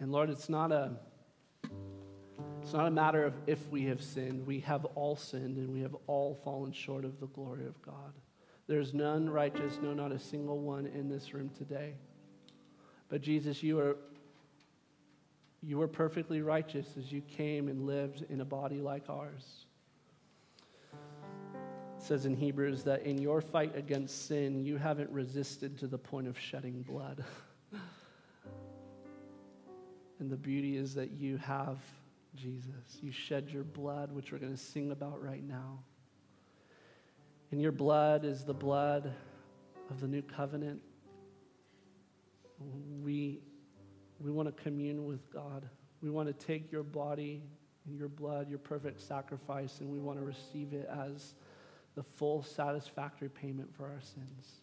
And 0.00 0.10
Lord, 0.12 0.30
it's 0.30 0.48
not 0.48 0.72
a 0.72 0.92
it's 2.62 2.72
not 2.72 2.86
a 2.86 2.90
matter 2.90 3.24
of 3.24 3.34
if 3.46 3.68
we 3.68 3.84
have 3.86 4.02
sinned. 4.02 4.46
We 4.46 4.60
have 4.60 4.86
all 4.94 5.16
sinned 5.16 5.58
and 5.58 5.70
we 5.70 5.82
have 5.82 5.94
all 6.06 6.40
fallen 6.42 6.72
short 6.72 7.04
of 7.04 7.20
the 7.20 7.26
glory 7.26 7.66
of 7.66 7.80
God. 7.82 8.14
There's 8.66 8.94
none 8.94 9.28
righteous, 9.28 9.78
no, 9.82 9.92
not 9.92 10.12
a 10.12 10.18
single 10.18 10.58
one 10.60 10.86
in 10.86 11.10
this 11.10 11.34
room 11.34 11.50
today. 11.58 11.92
But 13.10 13.20
Jesus, 13.20 13.62
you 13.62 13.78
are 13.78 13.96
you 15.62 15.78
were 15.78 15.88
perfectly 15.88 16.42
righteous 16.42 16.86
as 16.98 17.10
you 17.12 17.20
came 17.22 17.68
and 17.68 17.86
lived 17.86 18.24
in 18.28 18.40
a 18.40 18.44
body 18.44 18.80
like 18.80 19.08
ours. 19.08 19.66
It 20.92 22.02
says 22.02 22.26
in 22.26 22.34
Hebrews 22.34 22.84
that 22.84 23.02
in 23.02 23.18
your 23.18 23.40
fight 23.40 23.74
against 23.74 24.26
sin, 24.26 24.64
you 24.64 24.76
haven't 24.76 25.10
resisted 25.10 25.78
to 25.78 25.86
the 25.86 25.96
point 25.96 26.28
of 26.28 26.38
shedding 26.38 26.82
blood. 26.82 27.24
and 30.24 30.32
the 30.32 30.38
beauty 30.38 30.78
is 30.78 30.94
that 30.94 31.10
you 31.10 31.36
have 31.36 31.76
Jesus. 32.34 32.96
You 33.02 33.12
shed 33.12 33.50
your 33.50 33.62
blood, 33.62 34.10
which 34.10 34.32
we're 34.32 34.38
going 34.38 34.54
to 34.54 34.58
sing 34.58 34.90
about 34.90 35.22
right 35.22 35.46
now. 35.46 35.80
And 37.50 37.60
your 37.60 37.72
blood 37.72 38.24
is 38.24 38.42
the 38.42 38.54
blood 38.54 39.12
of 39.90 40.00
the 40.00 40.08
new 40.08 40.22
covenant. 40.22 40.80
We 43.02 43.40
we 44.18 44.30
want 44.30 44.48
to 44.48 44.62
commune 44.62 45.04
with 45.04 45.30
God. 45.30 45.68
We 46.00 46.08
want 46.08 46.28
to 46.28 46.46
take 46.46 46.72
your 46.72 46.84
body 46.84 47.42
and 47.86 47.98
your 47.98 48.08
blood, 48.08 48.48
your 48.48 48.60
perfect 48.60 49.02
sacrifice, 49.02 49.80
and 49.80 49.90
we 49.90 49.98
want 49.98 50.18
to 50.18 50.24
receive 50.24 50.72
it 50.72 50.88
as 50.90 51.34
the 51.96 52.02
full 52.02 52.42
satisfactory 52.42 53.28
payment 53.28 53.76
for 53.76 53.84
our 53.84 54.00
sins. 54.00 54.62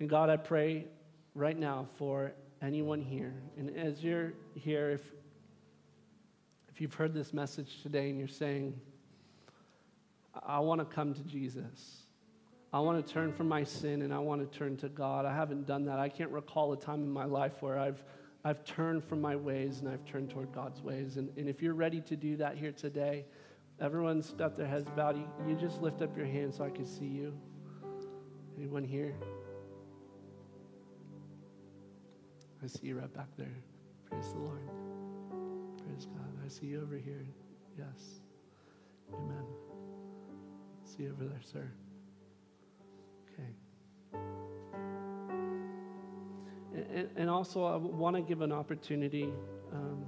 And 0.00 0.08
God, 0.08 0.30
I 0.30 0.38
pray 0.38 0.86
right 1.34 1.58
now 1.58 1.86
for 1.98 2.32
anyone 2.62 3.00
here. 3.00 3.34
And 3.56 3.76
as 3.76 4.02
you're 4.02 4.32
here, 4.54 4.90
if, 4.90 5.02
if 6.68 6.80
you've 6.80 6.94
heard 6.94 7.14
this 7.14 7.32
message 7.32 7.82
today 7.82 8.10
and 8.10 8.18
you're 8.18 8.28
saying, 8.28 8.78
I 10.46 10.60
want 10.60 10.80
to 10.80 10.84
come 10.84 11.14
to 11.14 11.22
Jesus. 11.22 12.02
I 12.72 12.80
want 12.80 13.04
to 13.04 13.12
turn 13.12 13.32
from 13.32 13.48
my 13.48 13.64
sin 13.64 14.02
and 14.02 14.12
I 14.12 14.18
want 14.18 14.40
to 14.50 14.58
turn 14.58 14.76
to 14.78 14.88
God. 14.88 15.24
I 15.24 15.34
haven't 15.34 15.66
done 15.66 15.86
that. 15.86 15.98
I 15.98 16.08
can't 16.08 16.30
recall 16.30 16.72
a 16.72 16.76
time 16.76 17.02
in 17.02 17.10
my 17.10 17.24
life 17.24 17.62
where 17.62 17.78
I've, 17.78 18.02
I've 18.44 18.64
turned 18.64 19.04
from 19.04 19.20
my 19.20 19.36
ways 19.36 19.80
and 19.80 19.88
I've 19.88 20.04
turned 20.04 20.30
toward 20.30 20.52
God's 20.52 20.82
ways. 20.82 21.16
And, 21.16 21.30
and 21.38 21.48
if 21.48 21.62
you're 21.62 21.74
ready 21.74 22.00
to 22.02 22.16
do 22.16 22.36
that 22.36 22.56
here 22.56 22.72
today, 22.72 23.24
everyone's 23.80 24.32
got 24.32 24.56
their 24.56 24.66
heads 24.66 24.90
bowed. 24.96 25.16
You, 25.16 25.28
you 25.48 25.54
just 25.54 25.80
lift 25.80 26.02
up 26.02 26.16
your 26.16 26.26
hand 26.26 26.54
so 26.54 26.64
I 26.64 26.70
can 26.70 26.86
see 26.86 27.06
you. 27.06 27.32
Anyone 28.58 28.84
here? 28.84 29.14
I 32.62 32.66
see 32.66 32.88
you 32.88 32.98
right 32.98 33.12
back 33.14 33.28
there. 33.36 33.54
Praise 34.08 34.32
the 34.32 34.38
Lord. 34.38 34.60
Praise 35.86 36.06
God. 36.06 36.32
I 36.44 36.48
see 36.48 36.66
you 36.66 36.82
over 36.82 36.96
here. 36.96 37.24
Yes. 37.78 38.20
Amen. 39.14 39.44
See 40.84 41.04
you 41.04 41.12
over 41.12 41.24
there, 41.24 41.40
sir. 41.42 41.70
Okay. 43.32 43.50
And, 47.16 47.30
also, 47.30 47.64
I 47.64 47.76
want 47.76 48.16
to 48.16 48.22
give 48.22 48.40
an 48.42 48.52
opportunity. 48.52 49.32
Um, 49.72 50.04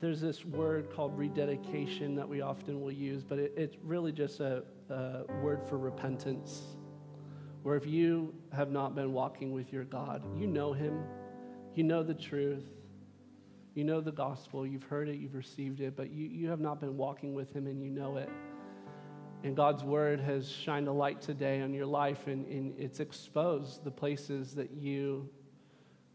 there's 0.00 0.20
this 0.20 0.44
word 0.44 0.90
called 0.94 1.16
rededication 1.16 2.14
that 2.16 2.28
we 2.28 2.40
often 2.40 2.80
will 2.80 2.92
use, 2.92 3.22
but 3.24 3.38
it, 3.38 3.52
it's 3.56 3.76
really 3.82 4.12
just 4.12 4.40
a, 4.40 4.62
a 4.90 5.24
word 5.42 5.62
for 5.68 5.78
repentance. 5.78 6.75
Where 7.66 7.74
if 7.74 7.84
you 7.84 8.32
have 8.52 8.70
not 8.70 8.94
been 8.94 9.12
walking 9.12 9.50
with 9.50 9.72
your 9.72 9.82
God, 9.82 10.22
you 10.38 10.46
know 10.46 10.72
Him, 10.72 11.02
you 11.74 11.82
know 11.82 12.04
the 12.04 12.14
truth, 12.14 12.62
you 13.74 13.82
know 13.82 14.00
the 14.00 14.12
gospel, 14.12 14.64
you've 14.64 14.84
heard 14.84 15.08
it, 15.08 15.16
you've 15.16 15.34
received 15.34 15.80
it, 15.80 15.96
but 15.96 16.12
you, 16.12 16.28
you 16.28 16.48
have 16.48 16.60
not 16.60 16.78
been 16.78 16.96
walking 16.96 17.34
with 17.34 17.52
Him 17.52 17.66
and 17.66 17.82
you 17.82 17.90
know 17.90 18.18
it. 18.18 18.30
And 19.42 19.56
God's 19.56 19.82
word 19.82 20.20
has 20.20 20.48
shined 20.48 20.86
a 20.86 20.92
light 20.92 21.20
today 21.20 21.60
on 21.60 21.74
your 21.74 21.86
life, 21.86 22.28
and, 22.28 22.46
and, 22.46 22.72
it's 22.78 23.00
exposed 23.00 23.82
the 23.82 23.90
places 23.90 24.54
that 24.54 24.70
you 24.70 25.28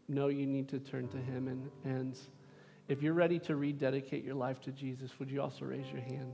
know 0.08 0.28
you 0.28 0.46
need 0.46 0.70
to 0.70 0.78
turn 0.78 1.06
to 1.08 1.18
Him. 1.18 1.48
And, 1.48 1.70
and 1.84 2.18
If 2.88 3.02
you're 3.02 3.12
ready 3.12 3.38
to 3.40 3.56
rededicate 3.56 4.24
your 4.24 4.36
life 4.36 4.58
to 4.62 4.72
Jesus, 4.72 5.10
would 5.18 5.30
you 5.30 5.42
also 5.42 5.66
raise 5.66 5.92
your 5.92 6.00
hand? 6.00 6.32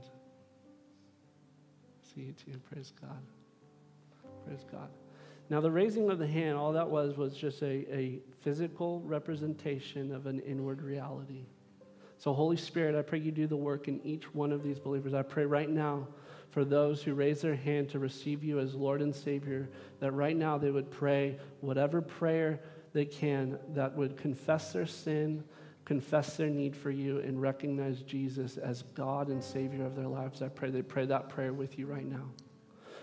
See 2.03 2.21
you 2.21 2.31
too. 2.31 2.57
Praise 2.71 2.93
God. 3.01 3.21
Praise 4.45 4.63
God. 4.71 4.87
Now, 5.49 5.61
the 5.61 5.71
raising 5.71 6.11
of 6.11 6.19
the 6.19 6.27
hand, 6.27 6.57
all 6.57 6.73
that 6.73 6.89
was 6.89 7.17
was 7.17 7.35
just 7.35 7.63
a, 7.63 7.91
a 7.91 8.19
physical 8.41 9.01
representation 9.01 10.13
of 10.13 10.27
an 10.27 10.39
inward 10.41 10.81
reality. 10.81 11.45
So, 12.17 12.33
Holy 12.33 12.57
Spirit, 12.57 12.95
I 12.95 13.01
pray 13.01 13.19
you 13.19 13.31
do 13.31 13.47
the 13.47 13.55
work 13.55 13.87
in 13.87 13.99
each 14.03 14.33
one 14.35 14.51
of 14.51 14.61
these 14.61 14.77
believers. 14.77 15.13
I 15.13 15.23
pray 15.23 15.45
right 15.45 15.69
now 15.69 16.07
for 16.51 16.65
those 16.65 17.01
who 17.01 17.13
raise 17.13 17.41
their 17.41 17.55
hand 17.55 17.89
to 17.89 17.99
receive 17.99 18.43
you 18.43 18.59
as 18.59 18.75
Lord 18.75 19.01
and 19.01 19.15
Savior, 19.15 19.69
that 19.99 20.11
right 20.11 20.35
now 20.35 20.57
they 20.57 20.71
would 20.71 20.91
pray 20.91 21.37
whatever 21.61 22.01
prayer 22.01 22.59
they 22.93 23.05
can 23.05 23.57
that 23.69 23.95
would 23.95 24.17
confess 24.17 24.73
their 24.73 24.85
sin, 24.85 25.43
confess 25.85 26.37
their 26.37 26.49
need 26.49 26.75
for 26.75 26.91
you, 26.91 27.19
and 27.19 27.41
recognize 27.41 28.01
Jesus 28.01 28.57
as 28.57 28.81
God 28.93 29.29
and 29.29 29.43
Savior 29.43 29.85
of 29.85 29.95
their 29.95 30.07
lives. 30.07 30.41
I 30.41 30.49
pray 30.49 30.69
they 30.71 30.81
pray 30.81 31.05
that 31.05 31.29
prayer 31.29 31.53
with 31.53 31.79
you 31.79 31.85
right 31.87 32.05
now. 32.05 32.25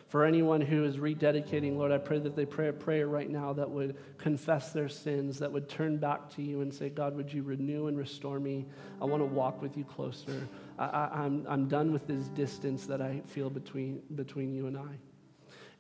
For 0.07 0.25
anyone 0.25 0.61
who 0.61 0.85
is 0.85 0.99
rededicating, 0.99 1.77
Lord, 1.77 1.91
I 1.91 1.99
pray 1.99 2.21
that 2.21 2.37
they 2.37 2.47
pray 2.47 2.69
a 2.69 2.73
prayer 2.73 3.09
right 3.09 3.29
now 3.29 3.53
that 3.55 3.69
would 3.69 3.97
confess 4.19 4.73
their 4.73 4.89
sins, 4.89 5.41
that 5.41 5.51
would 5.51 5.69
turn 5.69 5.97
back 5.97 6.31
to 6.37 6.43
you 6.43 6.61
and 6.61 6.73
say, 6.73 6.91
God, 6.91 7.17
would 7.17 7.33
you 7.33 7.43
renew 7.43 7.89
and 7.89 7.99
restore 7.99 8.39
me? 8.39 8.67
I 9.03 9.05
want 9.05 9.21
to 9.21 9.27
walk 9.27 9.61
with 9.61 9.77
you 9.77 9.85
closer. 9.85 10.47
I, 10.79 10.85
am 10.85 11.11
I'm, 11.13 11.47
I'm 11.49 11.69
done 11.69 11.93
with 11.93 12.07
this 12.07 12.27
distance 12.29 12.87
that 12.87 13.03
I 13.03 13.21
feel 13.27 13.51
between, 13.51 14.01
between 14.15 14.55
you 14.55 14.69
and 14.69 14.77
I. 14.77 14.99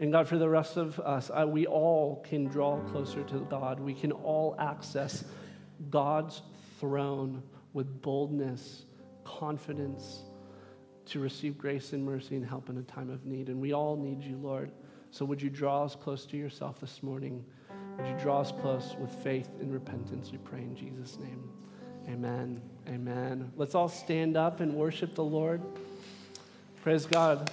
And 0.01 0.11
God, 0.11 0.27
for 0.27 0.39
the 0.39 0.49
rest 0.49 0.77
of 0.77 0.99
us, 1.01 1.31
I, 1.31 1.45
we 1.45 1.67
all 1.67 2.25
can 2.29 2.47
draw 2.47 2.81
closer 2.91 3.23
to 3.23 3.39
God. 3.49 3.79
We 3.79 3.95
can 3.95 4.11
all 4.11 4.57
access 4.59 5.25
God's 5.89 6.43
throne 6.81 7.43
with 7.73 8.03
boldness, 8.03 8.85
confidence, 9.25 10.23
to 11.07 11.21
receive 11.21 11.57
grace 11.57 11.93
and 11.93 12.05
mercy 12.05 12.37
and 12.37 12.45
help 12.45 12.69
in 12.69 12.79
a 12.79 12.83
time 12.83 13.11
of 13.11 13.25
need. 13.25 13.49
And 13.49 13.61
we 13.61 13.73
all 13.73 13.97
need 13.97 14.23
you, 14.23 14.37
Lord. 14.37 14.71
So 15.11 15.25
would 15.25 15.41
you 15.41 15.51
draw 15.51 15.85
us 15.85 15.95
close 15.95 16.27
to 16.27 16.37
yourself 16.37 16.81
this 16.81 17.03
morning? 17.03 17.45
Would 17.97 18.07
you 18.07 18.17
draw 18.19 18.41
us 18.41 18.53
close 18.53 18.95
with 18.99 19.11
faith 19.11 19.49
and 19.61 19.73
repentance? 19.73 20.31
We 20.31 20.39
pray 20.39 20.61
in 20.61 20.77
Jesus' 20.77 21.19
name. 21.19 21.49
Amen. 22.09 22.61
Amen. 22.89 23.51
Let's 23.57 23.75
all 23.75 23.89
stand 23.89 24.37
up 24.37 24.61
and 24.61 24.75
worship 24.75 25.15
the 25.15 25.25
Lord. 25.25 25.63
Praise 26.83 27.07
God. 27.07 27.51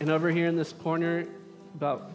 And 0.00 0.10
over 0.10 0.30
here 0.30 0.46
in 0.46 0.56
this 0.56 0.72
corner, 0.72 1.26
about 1.74 2.10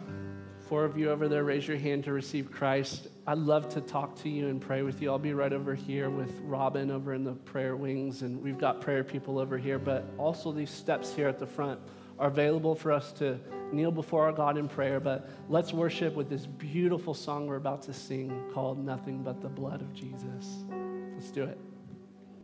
four 0.68 0.84
of 0.84 0.96
you 0.96 1.10
over 1.10 1.28
there, 1.28 1.44
raise 1.44 1.66
your 1.66 1.76
hand 1.76 2.04
to 2.04 2.12
receive 2.12 2.50
Christ. 2.50 3.08
I'd 3.30 3.38
love 3.38 3.68
to 3.74 3.80
talk 3.80 4.16
to 4.22 4.28
you 4.28 4.48
and 4.48 4.60
pray 4.60 4.82
with 4.82 5.00
you. 5.00 5.08
I'll 5.08 5.16
be 5.16 5.34
right 5.34 5.52
over 5.52 5.72
here 5.72 6.10
with 6.10 6.32
Robin 6.42 6.90
over 6.90 7.14
in 7.14 7.22
the 7.22 7.34
prayer 7.34 7.76
wings, 7.76 8.22
and 8.22 8.42
we've 8.42 8.58
got 8.58 8.80
prayer 8.80 9.04
people 9.04 9.38
over 9.38 9.56
here. 9.56 9.78
But 9.78 10.04
also, 10.18 10.50
these 10.50 10.68
steps 10.68 11.14
here 11.14 11.28
at 11.28 11.38
the 11.38 11.46
front 11.46 11.78
are 12.18 12.26
available 12.26 12.74
for 12.74 12.90
us 12.90 13.12
to 13.12 13.38
kneel 13.70 13.92
before 13.92 14.24
our 14.24 14.32
God 14.32 14.58
in 14.58 14.66
prayer. 14.66 14.98
But 14.98 15.30
let's 15.48 15.72
worship 15.72 16.16
with 16.16 16.28
this 16.28 16.44
beautiful 16.44 17.14
song 17.14 17.46
we're 17.46 17.54
about 17.54 17.82
to 17.82 17.92
sing 17.92 18.50
called 18.52 18.84
Nothing 18.84 19.22
But 19.22 19.40
the 19.40 19.48
Blood 19.48 19.80
of 19.80 19.94
Jesus. 19.94 20.64
Let's 21.14 21.30
do 21.30 21.44
it. 21.44 21.69